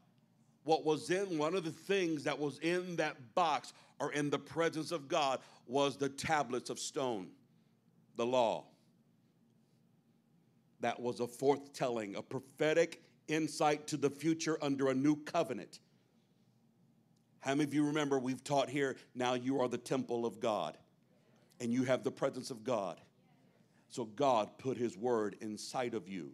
What 0.64 0.84
was 0.84 1.10
in 1.10 1.38
one 1.38 1.54
of 1.54 1.64
the 1.64 1.70
things 1.70 2.24
that 2.24 2.38
was 2.38 2.58
in 2.58 2.96
that 2.96 3.16
box 3.34 3.72
or 4.00 4.12
in 4.12 4.30
the 4.30 4.38
presence 4.38 4.92
of 4.92 5.08
God 5.08 5.40
was 5.66 5.96
the 5.96 6.08
tablets 6.08 6.70
of 6.70 6.78
stone, 6.78 7.28
the 8.16 8.26
law. 8.26 8.64
That 10.80 11.00
was 11.00 11.20
a 11.20 11.26
forthtelling, 11.26 12.16
a 12.16 12.22
prophetic 12.22 13.02
insight 13.26 13.86
to 13.88 13.96
the 13.96 14.10
future 14.10 14.58
under 14.62 14.90
a 14.90 14.94
new 14.94 15.16
covenant. 15.16 15.80
How 17.40 17.52
many 17.54 17.64
of 17.64 17.74
you 17.74 17.86
remember 17.86 18.18
we've 18.18 18.44
taught 18.44 18.68
here 18.68 18.96
now 19.14 19.34
you 19.34 19.60
are 19.60 19.68
the 19.68 19.78
temple 19.78 20.26
of 20.26 20.40
God 20.40 20.76
and 21.60 21.72
you 21.72 21.84
have 21.84 22.04
the 22.04 22.10
presence 22.10 22.50
of 22.50 22.64
God? 22.64 23.00
So 23.88 24.04
God 24.04 24.50
put 24.58 24.76
his 24.76 24.96
word 24.96 25.36
inside 25.40 25.94
of 25.94 26.08
you 26.08 26.32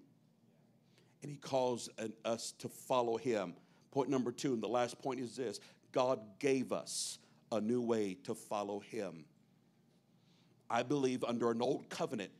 and 1.24 1.30
he 1.32 1.38
calls 1.38 1.88
us 2.24 2.52
to 2.58 2.68
follow 2.68 3.16
him. 3.16 3.54
Point 3.90 4.10
number 4.10 4.30
two, 4.30 4.52
and 4.52 4.62
the 4.62 4.68
last 4.68 4.98
point 4.98 5.20
is 5.20 5.34
this 5.34 5.58
God 5.90 6.20
gave 6.38 6.70
us 6.70 7.18
a 7.50 7.60
new 7.60 7.80
way 7.80 8.18
to 8.24 8.34
follow 8.34 8.80
him. 8.80 9.24
I 10.68 10.82
believe 10.82 11.24
under 11.24 11.50
an 11.50 11.62
old 11.62 11.88
covenant, 11.88 12.30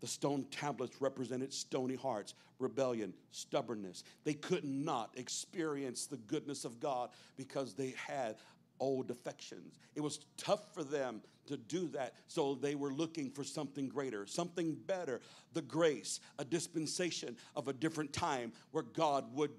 the 0.00 0.06
stone 0.06 0.44
tablets 0.50 1.00
represented 1.00 1.52
stony 1.54 1.94
hearts, 1.94 2.34
rebellion, 2.58 3.14
stubbornness. 3.30 4.04
They 4.24 4.34
could 4.34 4.64
not 4.64 5.12
experience 5.16 6.06
the 6.06 6.18
goodness 6.18 6.66
of 6.66 6.80
God 6.80 7.08
because 7.38 7.72
they 7.72 7.94
had 7.96 8.36
old 8.80 9.10
affections. 9.10 9.78
It 9.94 10.02
was 10.02 10.18
tough 10.36 10.74
for 10.74 10.84
them 10.84 11.22
to 11.46 11.56
do 11.56 11.88
that. 11.88 12.14
So 12.26 12.54
they 12.54 12.74
were 12.74 12.92
looking 12.92 13.30
for 13.30 13.44
something 13.44 13.88
greater, 13.88 14.26
something 14.26 14.74
better, 14.74 15.20
the 15.52 15.62
grace, 15.62 16.20
a 16.38 16.44
dispensation 16.44 17.36
of 17.56 17.68
a 17.68 17.72
different 17.72 18.12
time 18.12 18.52
where 18.72 18.82
God 18.82 19.34
would 19.34 19.50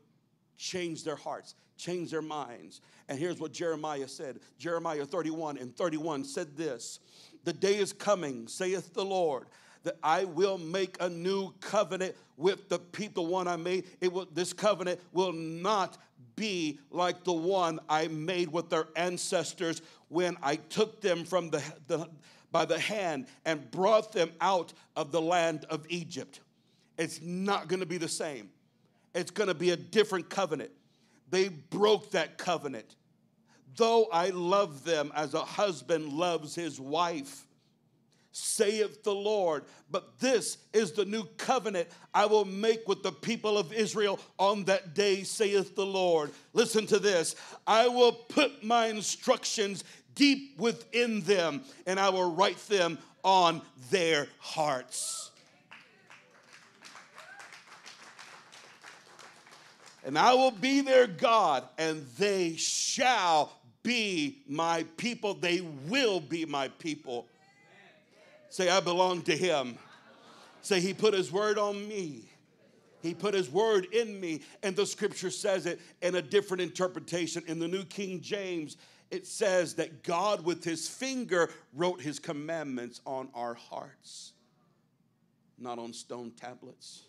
change 0.57 1.03
their 1.03 1.15
hearts, 1.15 1.55
change 1.77 2.11
their 2.11 2.21
minds. 2.21 2.81
And 3.09 3.19
here's 3.19 3.39
what 3.39 3.51
Jeremiah 3.51 4.07
said 4.07 4.39
Jeremiah 4.57 5.05
31 5.05 5.57
and 5.57 5.75
31 5.75 6.23
said 6.23 6.55
this 6.55 6.99
The 7.43 7.53
day 7.53 7.77
is 7.77 7.93
coming, 7.93 8.47
saith 8.47 8.93
the 8.93 9.05
Lord. 9.05 9.47
That 9.83 9.97
I 10.01 10.23
will 10.23 10.57
make 10.57 10.97
a 10.99 11.07
new 11.07 11.51
covenant 11.59 12.15
with 12.37 12.69
the 12.69 12.79
people, 12.79 13.27
one 13.27 13.47
I 13.47 13.55
made. 13.55 13.85
It 14.01 14.11
will, 14.11 14.27
this 14.33 14.51
covenant 14.51 14.99
will 15.13 15.31
not 15.31 15.99
be 16.35 16.79
like 16.89 17.23
the 17.23 17.33
one 17.33 17.79
I 17.87 18.07
made 18.07 18.51
with 18.51 18.69
their 18.69 18.87
ancestors 18.95 19.83
when 20.09 20.37
I 20.41 20.55
took 20.55 21.01
them 21.01 21.25
from 21.25 21.49
the, 21.49 21.63
the, 21.87 22.07
by 22.51 22.65
the 22.65 22.79
hand 22.79 23.27
and 23.45 23.69
brought 23.71 24.11
them 24.11 24.31
out 24.39 24.73
of 24.95 25.11
the 25.11 25.21
land 25.21 25.65
of 25.69 25.85
Egypt. 25.89 26.39
It's 26.97 27.21
not 27.21 27.67
going 27.67 27.81
to 27.81 27.85
be 27.85 27.97
the 27.97 28.07
same. 28.07 28.49
It's 29.13 29.31
going 29.31 29.47
to 29.47 29.53
be 29.53 29.71
a 29.71 29.77
different 29.77 30.29
covenant. 30.29 30.71
They 31.29 31.49
broke 31.49 32.11
that 32.11 32.37
covenant. 32.37 32.95
Though 33.75 34.05
I 34.05 34.29
love 34.29 34.85
them 34.85 35.11
as 35.15 35.33
a 35.33 35.43
husband 35.43 36.13
loves 36.13 36.55
his 36.55 36.79
wife, 36.79 37.45
saith 38.35 39.01
the 39.03 39.15
Lord. 39.15 39.63
But 39.89 40.19
this 40.19 40.57
is 40.73 40.91
the 40.91 41.05
new 41.05 41.23
covenant 41.37 41.87
I 42.13 42.25
will 42.25 42.43
make 42.43 42.85
with 42.85 43.01
the 43.01 43.11
people 43.13 43.57
of 43.57 43.71
Israel 43.71 44.19
on 44.37 44.65
that 44.65 44.93
day, 44.93 45.23
saith 45.23 45.73
the 45.75 45.85
Lord. 45.85 46.31
Listen 46.53 46.85
to 46.87 46.99
this 46.99 47.35
I 47.65 47.87
will 47.87 48.11
put 48.11 48.63
my 48.63 48.87
instructions 48.87 49.85
deep 50.15 50.59
within 50.59 51.21
them, 51.21 51.63
and 51.87 51.97
I 51.97 52.09
will 52.09 52.33
write 52.33 52.59
them 52.67 52.97
on 53.23 53.61
their 53.89 54.27
hearts. 54.39 55.31
And 60.03 60.19
I 60.19 60.33
will 60.33 60.51
be 60.51 60.81
their 60.81 61.07
God, 61.07 61.63
and 61.77 62.05
they 62.17 62.57
shall 62.57 63.53
be 63.81 64.43
my 64.47 64.83
people. 64.97 65.35
They 65.35 65.61
will 65.87 66.19
be 66.19 66.45
my 66.45 66.67
people. 66.67 67.27
Say, 68.55 68.69
I 68.69 68.79
belong 68.79 69.21
to 69.23 69.35
him. 69.35 69.77
Say, 70.61 70.79
he 70.79 70.93
put 70.93 71.13
his 71.13 71.29
word 71.29 71.57
on 71.57 71.89
me. 71.89 72.31
He 73.01 73.13
put 73.13 73.33
his 73.33 73.51
word 73.51 73.85
in 73.91 74.17
me. 74.17 74.43
And 74.63 74.77
the 74.77 74.85
scripture 74.85 75.29
says 75.29 75.65
it 75.65 75.81
in 76.01 76.15
a 76.15 76.21
different 76.21 76.61
interpretation. 76.61 77.43
In 77.47 77.59
the 77.59 77.67
New 77.67 77.83
King 77.83 78.21
James, 78.21 78.77
it 79.11 79.27
says 79.27 79.73
that 79.73 80.03
God 80.03 80.45
with 80.45 80.63
his 80.63 80.87
finger 80.87 81.49
wrote 81.73 81.99
his 81.99 82.17
commandments 82.17 83.01
on 83.05 83.27
our 83.35 83.55
hearts, 83.55 84.31
not 85.57 85.77
on 85.77 85.91
stone 85.91 86.31
tablets, 86.31 87.01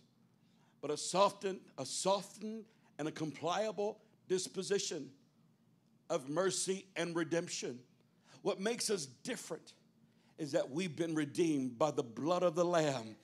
but 0.83 0.91
a 0.91 0.97
softened, 0.97 1.61
a 1.79 1.87
softened 1.87 2.65
and 2.99 3.07
a 3.07 3.13
compliable 3.13 4.01
disposition 4.29 5.11
of 6.11 6.29
mercy 6.29 6.87
and 6.97 7.15
redemption. 7.15 7.79
What 8.43 8.59
makes 8.59 8.91
us 8.91 9.07
different 9.07 9.75
is 10.39 10.53
that 10.53 10.71
we've 10.71 10.97
been 10.97 11.15
redeemed 11.15 11.79
by 11.79 11.91
the 11.91 12.03
blood 12.03 12.43
of 12.43 12.55
the 12.55 12.65
Lamb 12.65 13.17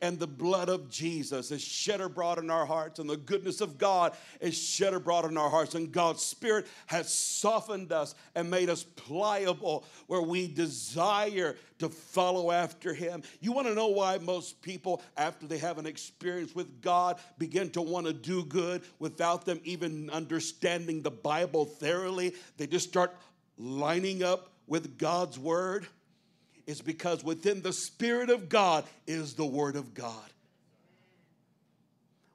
and 0.00 0.18
the 0.18 0.26
blood 0.26 0.68
of 0.68 0.88
Jesus 0.90 1.50
is 1.50 1.62
shed 1.62 2.00
abroad 2.00 2.38
in 2.38 2.50
our 2.50 2.66
hearts, 2.66 2.98
and 2.98 3.08
the 3.08 3.16
goodness 3.16 3.60
of 3.60 3.78
God 3.78 4.16
is 4.40 4.56
shed 4.56 4.94
abroad 4.94 5.24
in 5.24 5.36
our 5.36 5.50
hearts, 5.50 5.74
and 5.74 5.92
God's 5.92 6.22
Spirit 6.22 6.66
has 6.86 7.12
softened 7.12 7.92
us 7.92 8.14
and 8.34 8.50
made 8.50 8.68
us 8.68 8.84
pliable 8.84 9.84
where 10.06 10.22
we 10.22 10.48
desire 10.48 11.56
to 11.78 11.88
follow 11.88 12.50
after 12.50 12.94
Him. 12.94 13.22
You 13.40 13.52
want 13.52 13.66
to 13.68 13.74
know 13.74 13.88
why 13.88 14.18
most 14.18 14.60
people, 14.62 15.02
after 15.16 15.46
they 15.46 15.58
have 15.58 15.78
an 15.78 15.86
experience 15.86 16.54
with 16.54 16.80
God, 16.80 17.18
begin 17.38 17.70
to 17.70 17.82
want 17.82 18.06
to 18.06 18.12
do 18.12 18.44
good 18.44 18.82
without 18.98 19.44
them 19.44 19.60
even 19.64 20.10
understanding 20.10 21.02
the 21.02 21.10
Bible 21.10 21.64
thoroughly? 21.64 22.34
They 22.56 22.66
just 22.66 22.88
start 22.88 23.14
lining 23.58 24.22
up 24.22 24.50
with 24.66 24.98
God's 24.98 25.38
Word 25.38 25.86
is 26.66 26.80
because 26.80 27.22
within 27.22 27.62
the 27.62 27.72
Spirit 27.72 28.30
of 28.30 28.48
God 28.48 28.84
is 29.06 29.34
the 29.34 29.46
Word 29.46 29.76
of 29.76 29.94
God. 29.94 30.30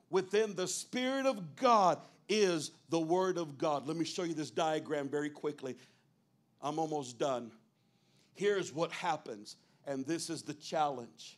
Within 0.09 0.55
the 0.55 0.67
Spirit 0.67 1.25
of 1.25 1.55
God 1.55 1.99
is 2.29 2.71
the 2.89 2.99
Word 2.99 3.37
of 3.37 3.57
God. 3.57 3.87
Let 3.87 3.97
me 3.97 4.05
show 4.05 4.23
you 4.23 4.33
this 4.33 4.51
diagram 4.51 5.09
very 5.09 5.29
quickly. 5.29 5.75
I'm 6.61 6.79
almost 6.79 7.17
done. 7.17 7.51
Here's 8.33 8.73
what 8.73 8.91
happens 8.91 9.57
and 9.87 10.05
this 10.05 10.29
is 10.29 10.43
the 10.43 10.53
challenge. 10.53 11.37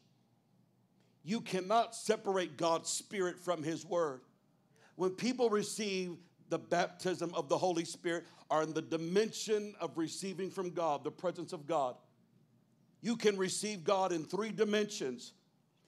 You 1.24 1.40
cannot 1.40 1.96
separate 1.96 2.58
God's 2.58 2.90
Spirit 2.90 3.40
from 3.40 3.64
His 3.64 3.86
Word. 3.86 4.22
When 4.96 5.12
people 5.12 5.50
receive 5.50 6.18
the 6.50 6.60
baptism 6.60 7.34
of 7.34 7.48
the 7.48 7.58
Holy 7.58 7.86
Spirit, 7.86 8.26
are 8.54 8.62
in 8.62 8.74
the 8.74 8.82
dimension 8.84 9.74
of 9.80 9.98
receiving 9.98 10.52
from 10.52 10.70
God, 10.70 11.04
the 11.04 11.10
presence 11.10 11.54
of 11.54 11.66
God. 11.66 11.96
You 13.04 13.18
can 13.18 13.38
receive 13.38 13.84
God 13.84 14.14
in 14.14 14.24
three 14.24 14.52
dimensions. 14.52 15.34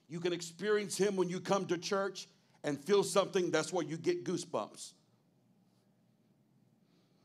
You 0.09 0.19
can 0.19 0.33
experience 0.33 0.97
Him 0.97 1.15
when 1.15 1.29
you 1.29 1.39
come 1.39 1.65
to 1.67 1.77
church 1.77 2.27
and 2.65 2.77
feel 2.77 3.03
something, 3.03 3.51
that's 3.51 3.71
where 3.71 3.85
you 3.85 3.95
get 3.95 4.25
goosebumps. 4.25 4.91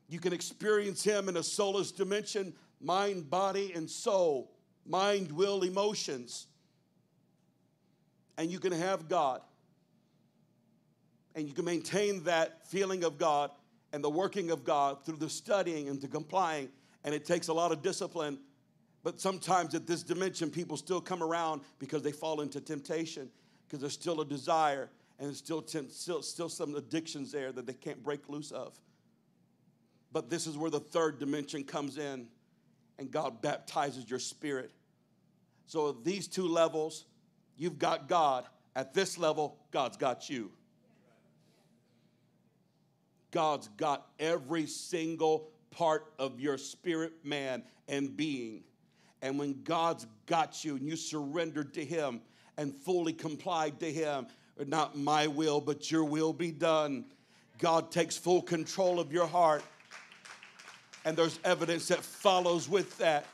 You 0.09 0.20
can 0.20 0.32
experience 0.32 1.03
Him 1.03 1.28
in 1.28 1.36
a 1.36 1.43
soulless 1.43 1.91
dimension 1.91 2.55
mind, 2.80 3.28
body, 3.28 3.72
and 3.74 3.91
soul, 3.91 4.53
mind, 4.86 5.32
will, 5.32 5.64
emotions. 5.64 6.47
And 8.38 8.49
you 8.49 8.61
can 8.61 8.72
have 8.72 9.09
God. 9.09 9.43
And 11.34 11.49
you 11.49 11.53
can 11.53 11.64
maintain 11.64 12.22
that 12.24 12.66
feeling 12.68 13.03
of 13.03 13.18
God 13.18 13.51
and 13.93 14.05
the 14.05 14.09
working 14.09 14.53
of 14.53 14.64
God 14.64 15.05
through 15.05 15.16
the 15.16 15.28
studying 15.28 15.88
and 15.88 16.01
the 16.01 16.09
complying. 16.09 16.68
And 17.05 17.12
it 17.12 17.24
takes 17.24 17.49
a 17.49 17.53
lot 17.53 17.72
of 17.72 17.82
discipline. 17.82 18.38
But 19.03 19.20
sometimes 19.20 19.74
at 19.74 19.86
this 19.86 20.03
dimension, 20.03 20.51
people 20.51 20.76
still 20.76 21.01
come 21.01 21.22
around 21.22 21.62
because 21.78 22.03
they 22.03 22.12
fall 22.12 22.40
into 22.40 22.61
temptation, 22.61 23.30
because 23.66 23.80
there's 23.80 23.94
still 23.94 24.20
a 24.20 24.24
desire 24.24 24.90
and 25.18 25.28
there's 25.28 25.38
still, 25.38 25.64
still, 25.88 26.22
still 26.22 26.48
some 26.48 26.74
addictions 26.74 27.30
there 27.30 27.53
that 27.53 27.66
they 27.66 27.74
can't 27.74 28.03
break 28.03 28.28
loose 28.28 28.51
of. 28.51 28.78
But 30.12 30.30
this 30.30 30.46
is 30.46 30.57
where 30.57 30.70
the 30.70 30.80
third 30.80 31.18
dimension 31.18 31.62
comes 31.62 31.98
in, 31.98 32.26
and 32.98 33.11
God 33.11 33.42
baptizes 33.42 34.09
your 34.09 34.18
spirit. 34.18 34.72
So, 35.66 35.90
at 35.90 36.05
these 36.05 36.26
two 36.26 36.48
levels, 36.48 37.05
you've 37.57 37.78
got 37.78 38.09
God. 38.09 38.46
At 38.74 38.94
this 38.94 39.18
level, 39.18 39.59
God's 39.70 39.96
got 39.96 40.28
you. 40.28 40.51
God's 43.30 43.68
got 43.76 44.07
every 44.18 44.66
single 44.66 45.48
part 45.70 46.12
of 46.18 46.40
your 46.40 46.59
spirit, 46.59 47.12
man, 47.24 47.62
and 47.88 48.16
being. 48.16 48.64
And 49.23 49.39
when 49.39 49.62
God's 49.62 50.07
got 50.27 50.64
you 50.64 50.77
and 50.77 50.87
you 50.89 50.97
surrendered 50.97 51.75
to 51.75 51.85
Him 51.85 52.21
and 52.57 52.75
fully 52.75 53.12
complied 53.12 53.81
to 53.81 53.93
Him, 53.93 54.27
not 54.66 54.97
my 54.97 55.27
will, 55.27 55.61
but 55.61 55.91
your 55.91 56.05
will 56.05 56.33
be 56.33 56.51
done, 56.51 57.05
God 57.59 57.91
takes 57.91 58.16
full 58.16 58.43
control 58.43 59.01
of 59.01 59.12
your 59.12 59.27
heart. 59.27 59.62
And 61.05 61.16
there's 61.16 61.39
evidence 61.45 61.89
that 61.89 62.01
follows 62.01 62.68
with 62.68 62.97
that. 62.99 63.27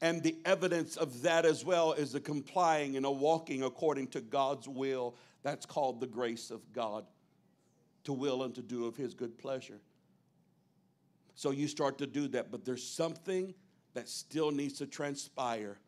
And 0.00 0.22
the 0.22 0.36
evidence 0.44 0.96
of 0.96 1.22
that 1.22 1.44
as 1.46 1.64
well 1.64 1.92
is 1.92 2.12
the 2.12 2.20
complying 2.20 2.96
and 2.96 3.06
a 3.06 3.10
walking 3.10 3.62
according 3.62 4.08
to 4.08 4.20
God's 4.20 4.68
will. 4.68 5.14
That's 5.42 5.66
called 5.66 6.00
the 6.00 6.06
grace 6.06 6.50
of 6.50 6.60
God 6.72 7.04
to 8.04 8.12
will 8.12 8.42
and 8.42 8.54
to 8.54 8.62
do 8.62 8.86
of 8.86 8.96
his 8.96 9.14
good 9.14 9.38
pleasure. 9.38 9.80
So 11.34 11.50
you 11.50 11.66
start 11.66 11.98
to 11.98 12.06
do 12.06 12.28
that, 12.28 12.50
but 12.50 12.64
there's 12.64 12.86
something 12.86 13.54
that 13.94 14.08
still 14.08 14.50
needs 14.50 14.78
to 14.78 14.86
transpire. 14.86 15.78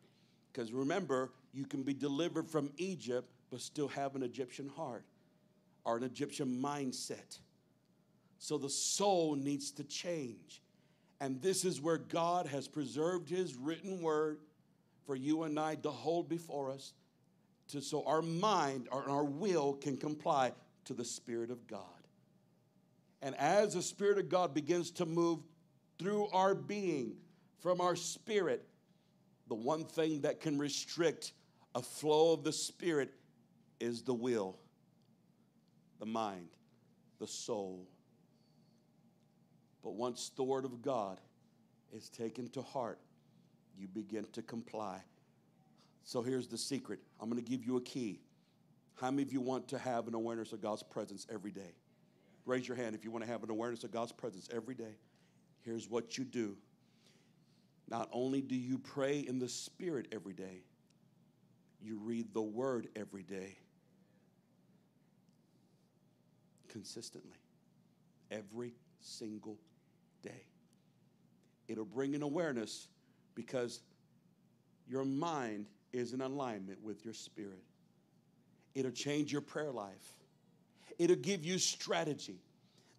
Because 0.52 0.72
remember, 0.72 1.32
you 1.52 1.66
can 1.66 1.82
be 1.82 1.94
delivered 1.94 2.48
from 2.48 2.70
Egypt, 2.78 3.28
but 3.50 3.60
still 3.60 3.88
have 3.88 4.14
an 4.14 4.22
Egyptian 4.22 4.68
heart 4.68 5.04
or 5.84 5.96
an 5.96 6.04
Egyptian 6.04 6.60
mindset. 6.62 7.38
So 8.38 8.58
the 8.58 8.70
soul 8.70 9.34
needs 9.34 9.70
to 9.72 9.84
change. 9.84 10.62
And 11.20 11.40
this 11.40 11.64
is 11.64 11.80
where 11.80 11.98
God 11.98 12.46
has 12.46 12.68
preserved 12.68 13.28
his 13.28 13.54
written 13.54 14.02
word 14.02 14.38
for 15.06 15.16
you 15.16 15.44
and 15.44 15.58
I 15.58 15.76
to 15.76 15.90
hold 15.90 16.28
before 16.28 16.70
us 16.70 16.92
to 17.68 17.80
so 17.80 18.04
our 18.06 18.22
mind 18.22 18.88
or 18.92 19.08
our 19.08 19.24
will 19.24 19.74
can 19.74 19.96
comply 19.96 20.52
to 20.84 20.94
the 20.94 21.04
spirit 21.04 21.50
of 21.50 21.66
God. 21.66 21.80
And 23.22 23.34
as 23.36 23.74
the 23.74 23.82
Spirit 23.82 24.18
of 24.18 24.28
God 24.28 24.54
begins 24.54 24.90
to 24.92 25.06
move 25.06 25.40
through 25.98 26.28
our 26.28 26.54
being, 26.54 27.14
from 27.60 27.80
our 27.80 27.96
spirit, 27.96 28.66
the 29.48 29.54
one 29.54 29.84
thing 29.84 30.20
that 30.22 30.40
can 30.40 30.58
restrict 30.58 31.32
a 31.74 31.82
flow 31.82 32.32
of 32.32 32.42
the 32.42 32.52
Spirit 32.52 33.12
is 33.80 34.02
the 34.02 34.14
will, 34.14 34.56
the 36.00 36.06
mind, 36.06 36.48
the 37.20 37.26
soul. 37.26 37.86
But 39.84 39.94
once 39.94 40.30
the 40.34 40.42
Word 40.42 40.64
of 40.64 40.80
God 40.80 41.20
is 41.92 42.08
taken 42.08 42.48
to 42.50 42.62
heart, 42.62 42.98
you 43.78 43.88
begin 43.88 44.24
to 44.32 44.42
comply. 44.42 45.02
So 46.02 46.22
here's 46.22 46.48
the 46.48 46.58
secret 46.58 47.00
I'm 47.20 47.28
going 47.30 47.42
to 47.42 47.48
give 47.48 47.64
you 47.64 47.76
a 47.76 47.82
key. 47.82 48.20
How 48.94 49.10
many 49.10 49.22
of 49.22 49.32
you 49.32 49.42
want 49.42 49.68
to 49.68 49.78
have 49.78 50.08
an 50.08 50.14
awareness 50.14 50.54
of 50.54 50.62
God's 50.62 50.82
presence 50.82 51.26
every 51.30 51.50
day? 51.50 51.74
Raise 52.46 52.66
your 52.66 52.76
hand 52.76 52.94
if 52.94 53.04
you 53.04 53.10
want 53.10 53.22
to 53.24 53.30
have 53.30 53.42
an 53.42 53.50
awareness 53.50 53.84
of 53.84 53.90
God's 53.90 54.12
presence 54.12 54.48
every 54.50 54.74
day. 54.74 54.96
Here's 55.60 55.90
what 55.90 56.16
you 56.16 56.24
do. 56.24 56.56
Not 57.88 58.08
only 58.12 58.40
do 58.40 58.56
you 58.56 58.78
pray 58.78 59.20
in 59.20 59.38
the 59.38 59.48
Spirit 59.48 60.08
every 60.12 60.32
day, 60.32 60.62
you 61.80 61.98
read 61.98 62.32
the 62.34 62.42
Word 62.42 62.88
every 62.96 63.22
day. 63.22 63.56
Consistently. 66.68 67.38
Every 68.30 68.74
single 69.00 69.58
day. 70.22 70.42
It'll 71.68 71.84
bring 71.84 72.14
an 72.14 72.22
awareness 72.22 72.88
because 73.34 73.80
your 74.88 75.04
mind 75.04 75.66
is 75.92 76.12
in 76.12 76.20
alignment 76.20 76.82
with 76.82 77.04
your 77.04 77.14
spirit. 77.14 77.62
It'll 78.74 78.90
change 78.90 79.32
your 79.32 79.40
prayer 79.40 79.70
life 79.70 80.16
it'll 80.98 81.16
give 81.16 81.44
you 81.44 81.58
strategy. 81.58 82.40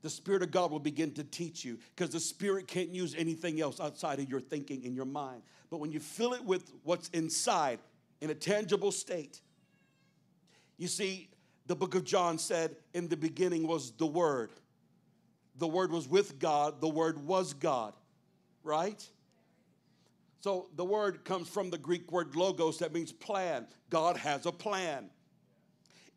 The 0.08 0.12
Spirit 0.12 0.42
of 0.42 0.52
God 0.52 0.72
will 0.72 0.80
begin 0.80 1.12
to 1.16 1.24
teach 1.26 1.66
you 1.66 1.78
because 1.94 2.12
the 2.12 2.20
Spirit 2.22 2.66
can't 2.66 2.96
use 2.96 3.14
anything 3.14 3.60
else 3.60 3.82
outside 3.82 4.20
of 4.20 4.30
your 4.30 4.40
thinking 4.40 4.86
in 4.86 4.96
your 4.96 5.04
mind. 5.04 5.42
But 5.70 5.82
when 5.82 5.92
you 5.92 6.00
fill 6.00 6.32
it 6.32 6.46
with 6.46 6.72
what's 6.84 7.10
inside 7.10 7.80
in 8.22 8.30
a 8.30 8.34
tangible 8.34 8.94
state, 8.94 9.42
you 10.78 10.88
see, 10.88 11.28
the 11.66 11.76
book 11.76 11.94
of 11.94 12.06
John 12.06 12.38
said, 12.38 12.78
In 12.94 13.10
the 13.10 13.18
beginning 13.18 13.68
was 13.68 13.92
the 13.92 14.06
Word. 14.06 14.52
The 15.58 15.68
Word 15.68 15.92
was 15.92 16.08
with 16.08 16.40
God, 16.40 16.80
the 16.80 16.88
Word 16.88 17.20
was 17.28 17.54
God, 17.54 17.94
right? 18.64 19.06
So 20.40 20.70
the 20.78 20.86
word 20.86 21.26
comes 21.26 21.50
from 21.50 21.70
the 21.70 21.78
Greek 21.78 22.10
word 22.14 22.34
logos 22.34 22.78
that 22.78 22.94
means 22.94 23.12
plan. 23.12 23.68
God 23.90 24.16
has 24.16 24.46
a 24.46 24.54
plan. 24.54 25.10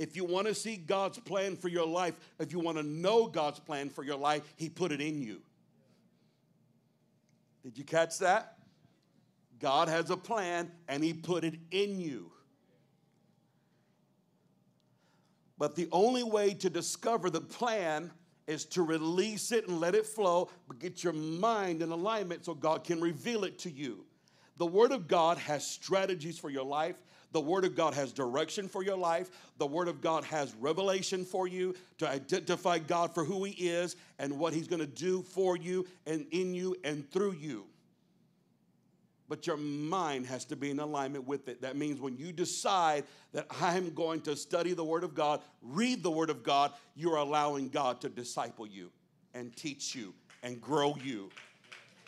If 0.00 0.16
you 0.16 0.24
want 0.24 0.46
to 0.46 0.54
see 0.54 0.78
God's 0.78 1.18
plan 1.18 1.56
for 1.56 1.68
your 1.68 1.86
life, 1.86 2.14
if 2.38 2.52
you 2.52 2.58
want 2.58 2.78
to 2.78 2.82
know 2.82 3.26
God's 3.26 3.60
plan 3.60 3.90
for 3.90 4.02
your 4.02 4.16
life, 4.16 4.42
He 4.56 4.70
put 4.70 4.92
it 4.92 5.00
in 5.02 5.20
you. 5.20 5.42
Did 7.62 7.76
you 7.76 7.84
catch 7.84 8.18
that? 8.20 8.56
God 9.58 9.88
has 9.88 10.08
a 10.08 10.16
plan 10.16 10.70
and 10.88 11.04
He 11.04 11.12
put 11.12 11.44
it 11.44 11.56
in 11.70 12.00
you. 12.00 12.32
But 15.58 15.76
the 15.76 15.86
only 15.92 16.22
way 16.22 16.54
to 16.54 16.70
discover 16.70 17.28
the 17.28 17.42
plan 17.42 18.10
is 18.46 18.64
to 18.64 18.82
release 18.82 19.52
it 19.52 19.68
and 19.68 19.80
let 19.80 19.94
it 19.94 20.06
flow, 20.06 20.48
but 20.66 20.78
get 20.78 21.04
your 21.04 21.12
mind 21.12 21.82
in 21.82 21.90
alignment 21.90 22.46
so 22.46 22.54
God 22.54 22.84
can 22.84 23.02
reveal 23.02 23.44
it 23.44 23.58
to 23.58 23.70
you. 23.70 24.06
The 24.56 24.64
Word 24.64 24.92
of 24.92 25.08
God 25.08 25.36
has 25.36 25.66
strategies 25.66 26.38
for 26.38 26.48
your 26.48 26.64
life, 26.64 26.96
the 27.32 27.40
Word 27.40 27.64
of 27.64 27.76
God 27.76 27.94
has 27.94 28.12
direction 28.12 28.68
for 28.68 28.82
your 28.82 28.96
life. 28.96 29.30
The 29.58 29.66
Word 29.66 29.88
of 29.88 30.00
God 30.00 30.24
has 30.24 30.54
revelation 30.54 31.24
for 31.24 31.46
you 31.46 31.74
to 31.98 32.08
identify 32.08 32.78
God 32.78 33.14
for 33.14 33.24
who 33.24 33.44
He 33.44 33.68
is 33.68 33.96
and 34.18 34.38
what 34.38 34.52
He's 34.52 34.68
going 34.68 34.80
to 34.80 34.86
do 34.86 35.22
for 35.22 35.56
you 35.56 35.86
and 36.06 36.26
in 36.32 36.54
you 36.54 36.76
and 36.84 37.08
through 37.10 37.32
you. 37.32 37.66
But 39.28 39.46
your 39.46 39.56
mind 39.56 40.26
has 40.26 40.44
to 40.46 40.56
be 40.56 40.70
in 40.70 40.80
alignment 40.80 41.24
with 41.24 41.48
it. 41.48 41.62
That 41.62 41.76
means 41.76 42.00
when 42.00 42.16
you 42.16 42.32
decide 42.32 43.04
that 43.32 43.46
I'm 43.60 43.94
going 43.94 44.22
to 44.22 44.34
study 44.34 44.72
the 44.72 44.84
Word 44.84 45.04
of 45.04 45.14
God, 45.14 45.40
read 45.62 46.02
the 46.02 46.10
Word 46.10 46.30
of 46.30 46.42
God, 46.42 46.72
you're 46.96 47.16
allowing 47.16 47.68
God 47.68 48.00
to 48.00 48.08
disciple 48.08 48.66
you 48.66 48.90
and 49.34 49.54
teach 49.54 49.94
you 49.94 50.14
and 50.42 50.60
grow 50.60 50.96
you. 51.04 51.30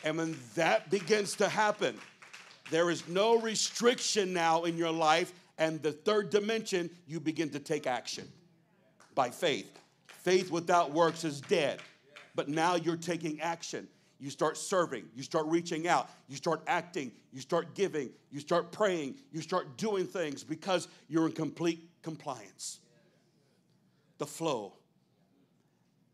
And 0.02 0.18
when 0.18 0.36
that 0.56 0.90
begins 0.90 1.36
to 1.36 1.48
happen, 1.48 1.96
there 2.72 2.90
is 2.90 3.06
no 3.06 3.38
restriction 3.38 4.32
now 4.32 4.64
in 4.64 4.78
your 4.78 4.90
life. 4.90 5.32
And 5.58 5.80
the 5.82 5.92
third 5.92 6.30
dimension, 6.30 6.90
you 7.06 7.20
begin 7.20 7.50
to 7.50 7.58
take 7.58 7.86
action 7.86 8.26
by 9.14 9.28
faith. 9.28 9.78
Faith 10.06 10.50
without 10.50 10.90
works 10.90 11.22
is 11.22 11.42
dead. 11.42 11.80
But 12.34 12.48
now 12.48 12.76
you're 12.76 12.96
taking 12.96 13.40
action. 13.42 13.86
You 14.18 14.30
start 14.30 14.56
serving, 14.56 15.04
you 15.16 15.22
start 15.24 15.46
reaching 15.46 15.88
out, 15.88 16.08
you 16.28 16.36
start 16.36 16.62
acting, 16.68 17.10
you 17.32 17.40
start 17.40 17.74
giving, 17.74 18.08
you 18.30 18.38
start 18.38 18.70
praying, 18.70 19.16
you 19.32 19.40
start 19.40 19.76
doing 19.76 20.06
things 20.06 20.44
because 20.44 20.86
you're 21.08 21.26
in 21.26 21.32
complete 21.32 21.90
compliance. 22.02 22.78
The 24.18 24.26
flow. 24.26 24.74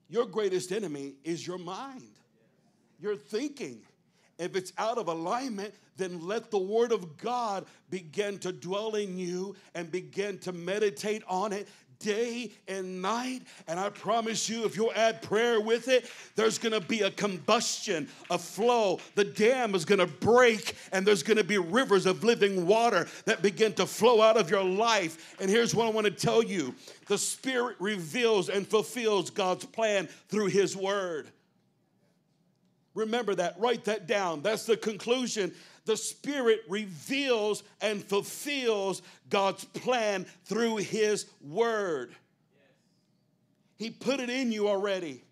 Your 0.08 0.24
greatest 0.24 0.72
enemy 0.72 1.16
is 1.22 1.46
your 1.46 1.58
mind, 1.58 2.18
your 2.98 3.14
thinking. 3.14 3.82
If 4.38 4.54
it's 4.56 4.72
out 4.78 4.98
of 4.98 5.08
alignment, 5.08 5.74
then 5.96 6.26
let 6.26 6.50
the 6.50 6.58
Word 6.58 6.92
of 6.92 7.16
God 7.16 7.66
begin 7.90 8.38
to 8.38 8.52
dwell 8.52 8.94
in 8.94 9.18
you 9.18 9.56
and 9.74 9.90
begin 9.90 10.38
to 10.40 10.52
meditate 10.52 11.22
on 11.28 11.52
it 11.52 11.68
day 11.98 12.52
and 12.66 13.02
night. 13.02 13.42
And 13.66 13.78
I 13.78 13.90
promise 13.90 14.48
you, 14.48 14.64
if 14.64 14.76
you'll 14.76 14.92
add 14.94 15.22
prayer 15.22 15.60
with 15.60 15.88
it, 15.88 16.10
there's 16.36 16.58
gonna 16.58 16.80
be 16.80 17.00
a 17.02 17.10
combustion, 17.10 18.08
a 18.30 18.38
flow. 18.38 19.00
The 19.14 19.24
dam 19.24 19.74
is 19.74 19.84
gonna 19.84 20.06
break, 20.06 20.74
and 20.92 21.06
there's 21.06 21.22
gonna 21.22 21.44
be 21.44 21.58
rivers 21.58 22.06
of 22.06 22.24
living 22.24 22.66
water 22.66 23.08
that 23.24 23.42
begin 23.42 23.72
to 23.74 23.86
flow 23.86 24.20
out 24.20 24.36
of 24.36 24.50
your 24.50 24.64
life. 24.64 25.36
And 25.40 25.50
here's 25.50 25.74
what 25.74 25.86
I 25.86 25.90
wanna 25.90 26.10
tell 26.10 26.42
you 26.42 26.74
the 27.06 27.18
Spirit 27.18 27.76
reveals 27.80 28.48
and 28.48 28.66
fulfills 28.66 29.30
God's 29.30 29.64
plan 29.64 30.08
through 30.28 30.46
His 30.46 30.76
Word. 30.76 31.32
Remember 32.98 33.34
that, 33.36 33.54
write 33.60 33.84
that 33.84 34.08
down. 34.08 34.42
That's 34.42 34.66
the 34.66 34.76
conclusion. 34.76 35.54
The 35.84 35.96
Spirit 35.96 36.62
reveals 36.68 37.62
and 37.80 38.02
fulfills 38.02 39.02
God's 39.30 39.64
plan 39.64 40.26
through 40.44 40.78
His 40.78 41.26
Word. 41.40 42.14
He 43.76 43.90
put 43.90 44.18
it 44.18 44.28
in 44.28 44.50
you 44.50 44.68
already. 44.68 45.22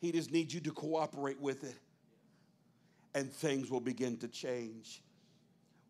He 0.00 0.10
just 0.10 0.32
needs 0.32 0.54
you 0.54 0.60
to 0.60 0.72
cooperate 0.72 1.38
with 1.40 1.64
it, 1.64 1.76
and 3.14 3.30
things 3.30 3.70
will 3.70 3.80
begin 3.80 4.16
to 4.18 4.28
change. 4.28 5.02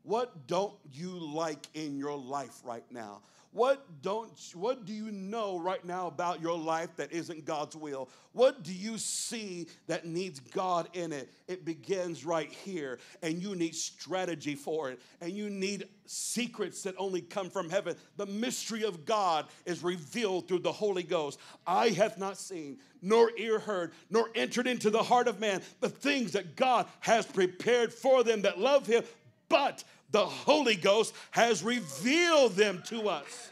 What 0.03 0.49
don't 0.49 0.75
you 0.93 1.11
like 1.11 1.67
in 1.75 1.99
your 1.99 2.17
life 2.17 2.61
right 2.65 2.85
now? 2.91 3.21
What 3.57 4.03
don't 4.03 4.31
what 4.53 4.85
do 4.85 4.93
you 4.93 5.11
know 5.11 5.59
right 5.59 5.83
now 5.83 6.09
about 6.09 6.43
your 6.43 6.59
life 6.59 6.95
that 6.97 7.11
isn't 7.11 7.47
God's 7.47 7.75
will? 7.75 8.11
What 8.33 8.63
do 8.63 8.71
you 8.71 8.99
see 8.99 9.69
that 9.87 10.05
needs 10.05 10.41
God 10.41 10.91
in 10.93 11.11
it? 11.11 11.33
It 11.49 11.65
begins 11.65 12.27
right 12.27 12.53
here 12.53 12.99
and 13.23 13.43
you 13.43 13.57
need 13.57 13.75
strategy 13.75 14.57
for 14.57 14.91
it 14.91 15.01
and 15.23 15.33
you 15.33 15.49
need 15.49 15.89
secrets 16.05 16.83
that 16.83 16.97
only 16.99 17.23
come 17.23 17.49
from 17.49 17.71
heaven. 17.71 17.97
The 18.19 18.27
mystery 18.27 18.85
of 18.85 19.07
God 19.07 19.47
is 19.65 19.83
revealed 19.83 20.49
through 20.49 20.59
the 20.59 20.71
Holy 20.71 21.03
Ghost. 21.03 21.39
I 21.67 21.89
have 21.89 22.19
not 22.19 22.37
seen 22.37 22.77
nor 23.01 23.31
ear 23.39 23.59
heard 23.59 23.93
nor 24.11 24.29
entered 24.35 24.67
into 24.67 24.91
the 24.91 25.03
heart 25.03 25.29
of 25.29 25.41
man 25.41 25.63
the 25.81 25.89
things 25.89 26.33
that 26.33 26.57
God 26.57 26.85
has 27.01 27.25
prepared 27.25 27.91
for 27.91 28.23
them 28.23 28.43
that 28.43 28.61
love 28.61 28.87
him, 28.87 29.03
but 29.49 29.83
the 30.11 30.25
Holy 30.25 30.77
Ghost 30.77 31.15
has 31.31 31.63
revealed 31.63 32.53
them 32.53 32.83
to 32.87 33.09
us. 33.09 33.51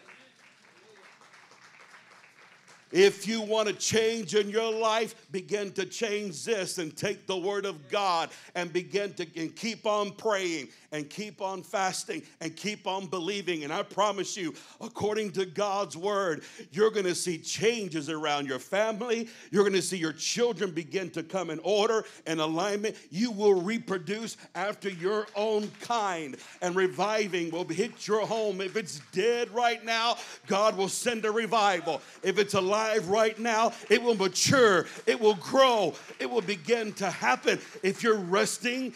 If 2.94 3.26
you 3.26 3.40
want 3.40 3.66
to 3.66 3.74
change 3.74 4.36
in 4.36 4.48
your 4.48 4.72
life, 4.72 5.16
begin 5.32 5.72
to 5.72 5.84
change 5.84 6.44
this 6.44 6.78
and 6.78 6.96
take 6.96 7.26
the 7.26 7.36
word 7.36 7.66
of 7.66 7.88
God 7.88 8.30
and 8.54 8.72
begin 8.72 9.12
to 9.14 9.26
and 9.34 9.54
keep 9.56 9.84
on 9.84 10.12
praying 10.12 10.68
and 10.92 11.10
keep 11.10 11.42
on 11.42 11.64
fasting 11.64 12.22
and 12.40 12.54
keep 12.54 12.86
on 12.86 13.06
believing. 13.06 13.64
And 13.64 13.72
I 13.72 13.82
promise 13.82 14.36
you, 14.36 14.54
according 14.80 15.32
to 15.32 15.44
God's 15.44 15.96
word, 15.96 16.44
you're 16.70 16.92
going 16.92 17.06
to 17.06 17.16
see 17.16 17.36
changes 17.36 18.08
around 18.08 18.46
your 18.46 18.60
family. 18.60 19.28
You're 19.50 19.64
going 19.64 19.72
to 19.72 19.82
see 19.82 19.96
your 19.96 20.12
children 20.12 20.70
begin 20.70 21.10
to 21.10 21.24
come 21.24 21.50
in 21.50 21.58
order 21.64 22.04
and 22.28 22.40
alignment. 22.40 22.94
You 23.10 23.32
will 23.32 23.60
reproduce 23.60 24.36
after 24.54 24.88
your 24.88 25.26
own 25.34 25.68
kind, 25.80 26.36
and 26.62 26.76
reviving 26.76 27.50
will 27.50 27.66
hit 27.66 28.06
your 28.06 28.24
home. 28.24 28.60
If 28.60 28.76
it's 28.76 29.00
dead 29.10 29.50
right 29.50 29.84
now, 29.84 30.16
God 30.46 30.76
will 30.76 30.88
send 30.88 31.24
a 31.24 31.32
revival. 31.32 32.00
If 32.22 32.38
it's 32.38 32.54
alive 32.54 32.83
right 33.04 33.38
now, 33.38 33.72
it 33.90 34.02
will 34.02 34.14
mature, 34.14 34.86
it 35.06 35.20
will 35.20 35.34
grow, 35.34 35.94
it 36.18 36.30
will 36.30 36.40
begin 36.40 36.92
to 36.94 37.10
happen. 37.10 37.58
If 37.82 38.02
you're 38.02 38.18
resting 38.18 38.94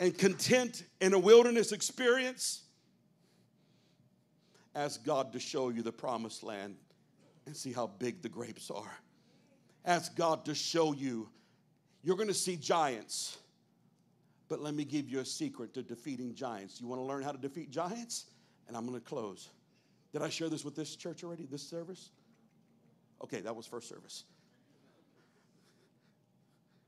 and 0.00 0.16
content 0.16 0.84
in 1.00 1.14
a 1.14 1.18
wilderness 1.18 1.72
experience, 1.72 2.62
ask 4.74 5.04
God 5.04 5.32
to 5.32 5.40
show 5.40 5.68
you 5.68 5.82
the 5.82 5.92
promised 5.92 6.42
land 6.42 6.76
and 7.46 7.56
see 7.56 7.72
how 7.72 7.86
big 7.86 8.22
the 8.22 8.28
grapes 8.28 8.70
are. 8.70 8.98
Ask 9.84 10.16
God 10.16 10.44
to 10.46 10.54
show 10.54 10.92
you. 10.92 11.28
You're 12.02 12.16
going 12.16 12.28
to 12.28 12.34
see 12.34 12.56
giants. 12.56 13.38
But 14.48 14.60
let 14.60 14.74
me 14.74 14.84
give 14.84 15.08
you 15.08 15.20
a 15.20 15.24
secret 15.24 15.74
to 15.74 15.82
defeating 15.82 16.34
giants. 16.34 16.80
You 16.80 16.86
want 16.86 17.00
to 17.00 17.04
learn 17.04 17.22
how 17.22 17.32
to 17.32 17.38
defeat 17.38 17.70
giants? 17.70 18.26
And 18.68 18.76
I'm 18.76 18.86
going 18.86 18.98
to 18.98 19.06
close. 19.06 19.50
Did 20.12 20.22
I 20.22 20.28
share 20.28 20.48
this 20.48 20.64
with 20.64 20.76
this 20.76 20.96
church 20.96 21.24
already, 21.24 21.46
this 21.46 21.62
service? 21.62 22.10
Okay, 23.24 23.40
that 23.40 23.56
was 23.56 23.66
first 23.66 23.88
service. 23.88 24.24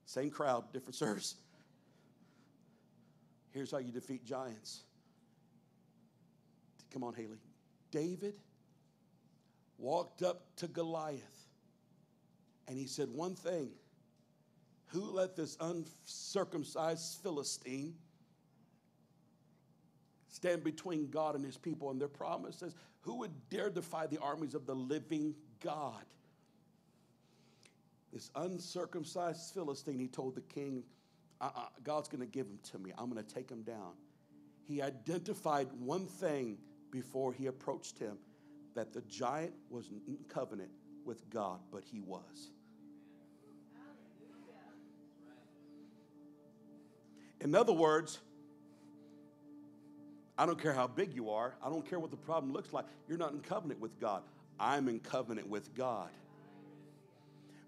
Same 0.04 0.30
crowd, 0.30 0.70
different 0.70 0.94
service. 0.94 1.34
Here's 3.52 3.70
how 3.70 3.78
you 3.78 3.90
defeat 3.90 4.22
giants. 4.26 4.82
Come 6.92 7.02
on, 7.04 7.14
Haley. 7.14 7.38
David 7.90 8.34
walked 9.78 10.22
up 10.22 10.42
to 10.56 10.68
Goliath 10.68 11.46
and 12.68 12.76
he 12.76 12.86
said 12.86 13.08
one 13.08 13.34
thing 13.34 13.70
Who 14.88 15.10
let 15.12 15.36
this 15.36 15.56
uncircumcised 15.58 17.22
Philistine 17.22 17.94
stand 20.28 20.62
between 20.62 21.08
God 21.08 21.34
and 21.34 21.42
his 21.42 21.56
people 21.56 21.90
and 21.90 21.98
their 21.98 22.08
promises? 22.08 22.74
Who 23.00 23.20
would 23.20 23.32
dare 23.48 23.70
defy 23.70 24.06
the 24.06 24.18
armies 24.18 24.54
of 24.54 24.66
the 24.66 24.74
living 24.74 25.34
God? 25.60 26.04
This 28.16 28.30
uncircumcised 28.34 29.52
Philistine, 29.52 29.98
he 29.98 30.08
told 30.08 30.36
the 30.36 30.40
king, 30.40 30.84
uh, 31.38 31.50
uh, 31.54 31.60
God's 31.84 32.08
going 32.08 32.22
to 32.22 32.26
give 32.26 32.46
him 32.46 32.58
to 32.70 32.78
me. 32.78 32.90
I'm 32.96 33.10
going 33.10 33.22
to 33.22 33.34
take 33.34 33.50
him 33.50 33.60
down. 33.60 33.92
He 34.66 34.80
identified 34.80 35.68
one 35.78 36.06
thing 36.06 36.56
before 36.90 37.34
he 37.34 37.44
approached 37.44 37.98
him 37.98 38.16
that 38.74 38.94
the 38.94 39.02
giant 39.02 39.52
was 39.68 39.90
in 40.06 40.16
covenant 40.32 40.70
with 41.04 41.28
God, 41.28 41.60
but 41.70 41.82
he 41.84 42.00
was. 42.00 42.52
In 47.42 47.54
other 47.54 47.74
words, 47.74 48.20
I 50.38 50.46
don't 50.46 50.58
care 50.58 50.72
how 50.72 50.86
big 50.86 51.12
you 51.12 51.28
are, 51.28 51.54
I 51.62 51.68
don't 51.68 51.86
care 51.86 52.00
what 52.00 52.10
the 52.10 52.16
problem 52.16 52.54
looks 52.54 52.72
like, 52.72 52.86
you're 53.08 53.18
not 53.18 53.32
in 53.32 53.40
covenant 53.40 53.78
with 53.78 54.00
God. 54.00 54.22
I'm 54.58 54.88
in 54.88 55.00
covenant 55.00 55.50
with 55.50 55.74
God. 55.74 56.08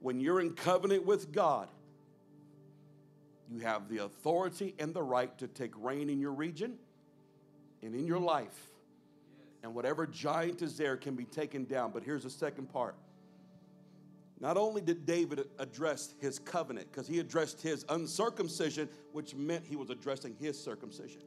When 0.00 0.20
you're 0.20 0.40
in 0.40 0.52
covenant 0.52 1.04
with 1.04 1.32
God, 1.32 1.68
you 3.50 3.60
have 3.60 3.88
the 3.88 3.98
authority 3.98 4.74
and 4.78 4.92
the 4.92 5.02
right 5.02 5.36
to 5.38 5.48
take 5.48 5.72
reign 5.76 6.10
in 6.10 6.20
your 6.20 6.32
region 6.32 6.74
and 7.82 7.94
in 7.94 8.06
your 8.06 8.20
life. 8.20 8.70
And 9.62 9.74
whatever 9.74 10.06
giant 10.06 10.62
is 10.62 10.76
there 10.76 10.96
can 10.96 11.14
be 11.14 11.24
taken 11.24 11.64
down. 11.64 11.90
But 11.92 12.04
here's 12.04 12.22
the 12.22 12.30
second 12.30 12.72
part. 12.72 12.94
Not 14.40 14.56
only 14.56 14.80
did 14.80 15.04
David 15.04 15.48
address 15.58 16.14
his 16.20 16.38
covenant, 16.38 16.92
because 16.92 17.08
he 17.08 17.18
addressed 17.18 17.60
his 17.60 17.84
uncircumcision, 17.88 18.88
which 19.12 19.34
meant 19.34 19.66
he 19.66 19.74
was 19.74 19.90
addressing 19.90 20.36
his 20.38 20.62
circumcision, 20.62 21.22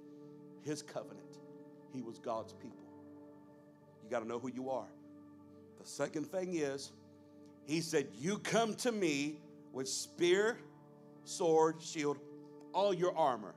his 0.63 0.81
covenant. 0.81 1.39
He 1.93 2.01
was 2.01 2.19
God's 2.19 2.53
people. 2.53 2.85
You 4.03 4.09
got 4.09 4.19
to 4.19 4.27
know 4.27 4.39
who 4.39 4.49
you 4.49 4.69
are. 4.69 4.87
The 5.81 5.85
second 5.87 6.31
thing 6.31 6.55
is, 6.55 6.93
he 7.71 7.79
said, 7.79 8.07
You 8.19 8.37
come 8.37 8.75
to 8.75 8.91
me 8.91 9.37
with 9.71 9.87
spear 9.87 10.57
sword, 11.23 11.81
shield, 11.81 12.17
all 12.73 12.93
your 12.93 13.15
armor. 13.17 13.55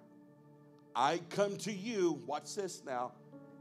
I 0.95 1.19
come 1.31 1.57
to 1.59 1.73
you, 1.73 2.23
watch 2.25 2.55
this 2.55 2.83
now, 2.87 3.11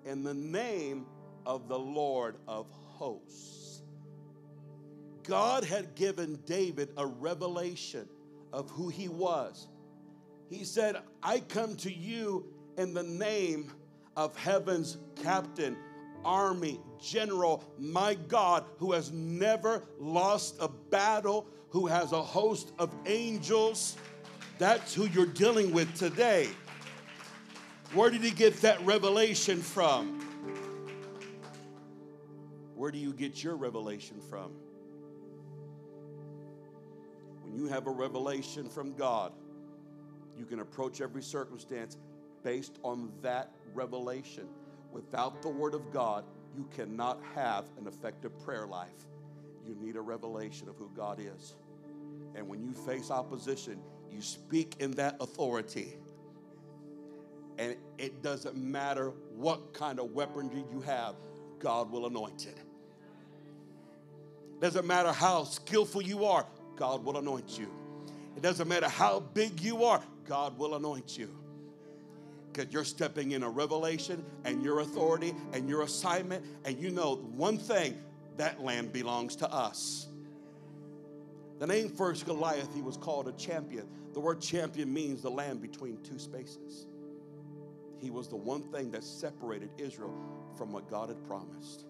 in 0.05 0.23
the 0.23 0.35
name 0.35 1.07
of 1.47 1.67
the 1.67 1.79
Lord 1.79 2.35
of 2.47 2.69
hosts. 2.69 3.81
God 5.23 5.63
had 5.63 5.95
given 5.95 6.37
David 6.45 6.89
a 6.97 7.07
revelation 7.07 8.07
of 8.51 8.69
who 8.69 8.89
he 8.89 9.07
was. 9.07 9.67
He 10.51 10.65
said, 10.65 10.97
I 11.23 11.39
come 11.39 11.75
to 11.77 11.91
you 11.91 12.45
in 12.77 12.93
the 12.93 13.01
name 13.01 13.71
of 14.15 14.37
heaven's 14.37 14.97
captain, 15.23 15.75
army, 16.23 16.79
general, 17.01 17.63
my 17.77 18.13
God, 18.13 18.65
who 18.77 18.91
has 18.93 19.11
never 19.11 19.83
lost 19.99 20.55
a 20.59 20.67
battle, 20.67 21.47
who 21.69 21.87
has 21.87 22.11
a 22.11 22.21
host 22.21 22.71
of 22.79 22.93
angels. 23.05 23.97
That's 24.59 24.93
who 24.93 25.05
you're 25.07 25.25
dealing 25.25 25.73
with 25.73 25.93
today. 25.95 26.49
Where 27.93 28.09
did 28.09 28.21
he 28.21 28.31
get 28.31 28.61
that 28.61 28.83
revelation 28.85 29.61
from? 29.61 30.19
Where 32.75 32.91
do 32.91 32.97
you 32.97 33.13
get 33.13 33.43
your 33.43 33.55
revelation 33.55 34.19
from? 34.29 34.51
When 37.43 37.55
you 37.55 37.67
have 37.67 37.87
a 37.87 37.91
revelation 37.91 38.67
from 38.67 38.93
God, 38.93 39.31
you 40.37 40.45
can 40.45 40.59
approach 40.59 41.01
every 41.01 41.21
circumstance 41.21 41.97
based 42.43 42.79
on 42.83 43.11
that 43.21 43.51
revelation. 43.73 44.47
Without 44.93 45.41
the 45.41 45.49
Word 45.49 45.73
of 45.73 45.91
God, 45.91 46.23
you 46.55 46.65
cannot 46.75 47.19
have 47.35 47.65
an 47.79 47.87
effective 47.87 48.31
prayer 48.45 48.67
life. 48.67 48.89
You 49.67 49.75
need 49.81 49.95
a 49.95 50.01
revelation 50.01 50.69
of 50.69 50.77
who 50.77 50.89
God 50.95 51.19
is. 51.19 51.55
And 52.35 52.47
when 52.47 52.63
you 52.63 52.73
face 52.73 53.11
opposition, 53.11 53.79
You 54.13 54.21
speak 54.21 54.75
in 54.79 54.91
that 54.91 55.15
authority. 55.19 55.93
And 57.57 57.75
it 57.97 58.21
doesn't 58.21 58.55
matter 58.55 59.11
what 59.35 59.73
kind 59.73 59.99
of 59.99 60.11
weaponry 60.11 60.63
you 60.71 60.81
have, 60.81 61.15
God 61.59 61.91
will 61.91 62.05
anoint 62.05 62.45
it. 62.45 62.57
Doesn't 64.59 64.85
matter 64.85 65.11
how 65.11 65.43
skillful 65.43 66.01
you 66.01 66.25
are, 66.25 66.45
God 66.75 67.03
will 67.03 67.17
anoint 67.17 67.57
you. 67.57 67.67
It 68.35 68.41
doesn't 68.41 68.67
matter 68.67 68.87
how 68.87 69.19
big 69.19 69.61
you 69.61 69.83
are, 69.83 70.01
God 70.25 70.57
will 70.57 70.75
anoint 70.75 71.17
you. 71.17 71.29
Because 72.53 72.71
you're 72.71 72.83
stepping 72.83 73.31
in 73.31 73.43
a 73.43 73.49
revelation 73.49 74.23
and 74.45 74.63
your 74.63 74.81
authority 74.81 75.33
and 75.53 75.67
your 75.67 75.81
assignment, 75.81 76.45
and 76.65 76.77
you 76.77 76.91
know 76.91 77.15
one 77.15 77.57
thing 77.57 77.97
that 78.37 78.61
land 78.61 78.93
belongs 78.93 79.35
to 79.37 79.51
us. 79.51 80.07
The 81.59 81.67
name 81.67 81.89
first 81.89 82.25
Goliath, 82.25 82.73
he 82.73 82.81
was 82.81 82.97
called 82.97 83.27
a 83.27 83.31
champion. 83.33 83.87
The 84.13 84.19
word 84.19 84.41
champion 84.41 84.93
means 84.93 85.21
the 85.21 85.31
land 85.31 85.61
between 85.61 85.97
two 86.03 86.19
spaces. 86.19 86.85
He 87.99 88.11
was 88.11 88.27
the 88.27 88.35
one 88.35 88.63
thing 88.63 88.91
that 88.91 89.03
separated 89.03 89.69
Israel 89.77 90.13
from 90.57 90.71
what 90.71 90.89
God 90.89 91.09
had 91.09 91.23
promised. 91.23 91.85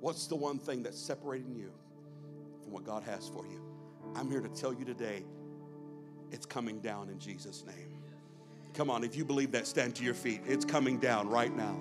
What's 0.00 0.26
the 0.26 0.36
one 0.36 0.58
thing 0.58 0.82
that's 0.82 0.98
separating 0.98 1.54
you 1.54 1.70
from 2.62 2.72
what 2.72 2.84
God 2.84 3.02
has 3.02 3.28
for 3.28 3.46
you? 3.46 3.62
I'm 4.16 4.30
here 4.30 4.40
to 4.40 4.48
tell 4.48 4.72
you 4.72 4.84
today 4.84 5.24
it's 6.32 6.46
coming 6.46 6.80
down 6.80 7.10
in 7.10 7.18
Jesus' 7.18 7.64
name. 7.66 7.99
Come 8.80 8.88
on, 8.88 9.04
if 9.04 9.14
you 9.14 9.26
believe 9.26 9.52
that, 9.52 9.66
stand 9.66 9.94
to 9.96 10.02
your 10.02 10.14
feet. 10.14 10.40
It's 10.46 10.64
coming 10.64 10.96
down 10.96 11.28
right 11.28 11.54
now. 11.54 11.78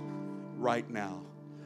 Right 0.57 0.89
now. 0.89 1.28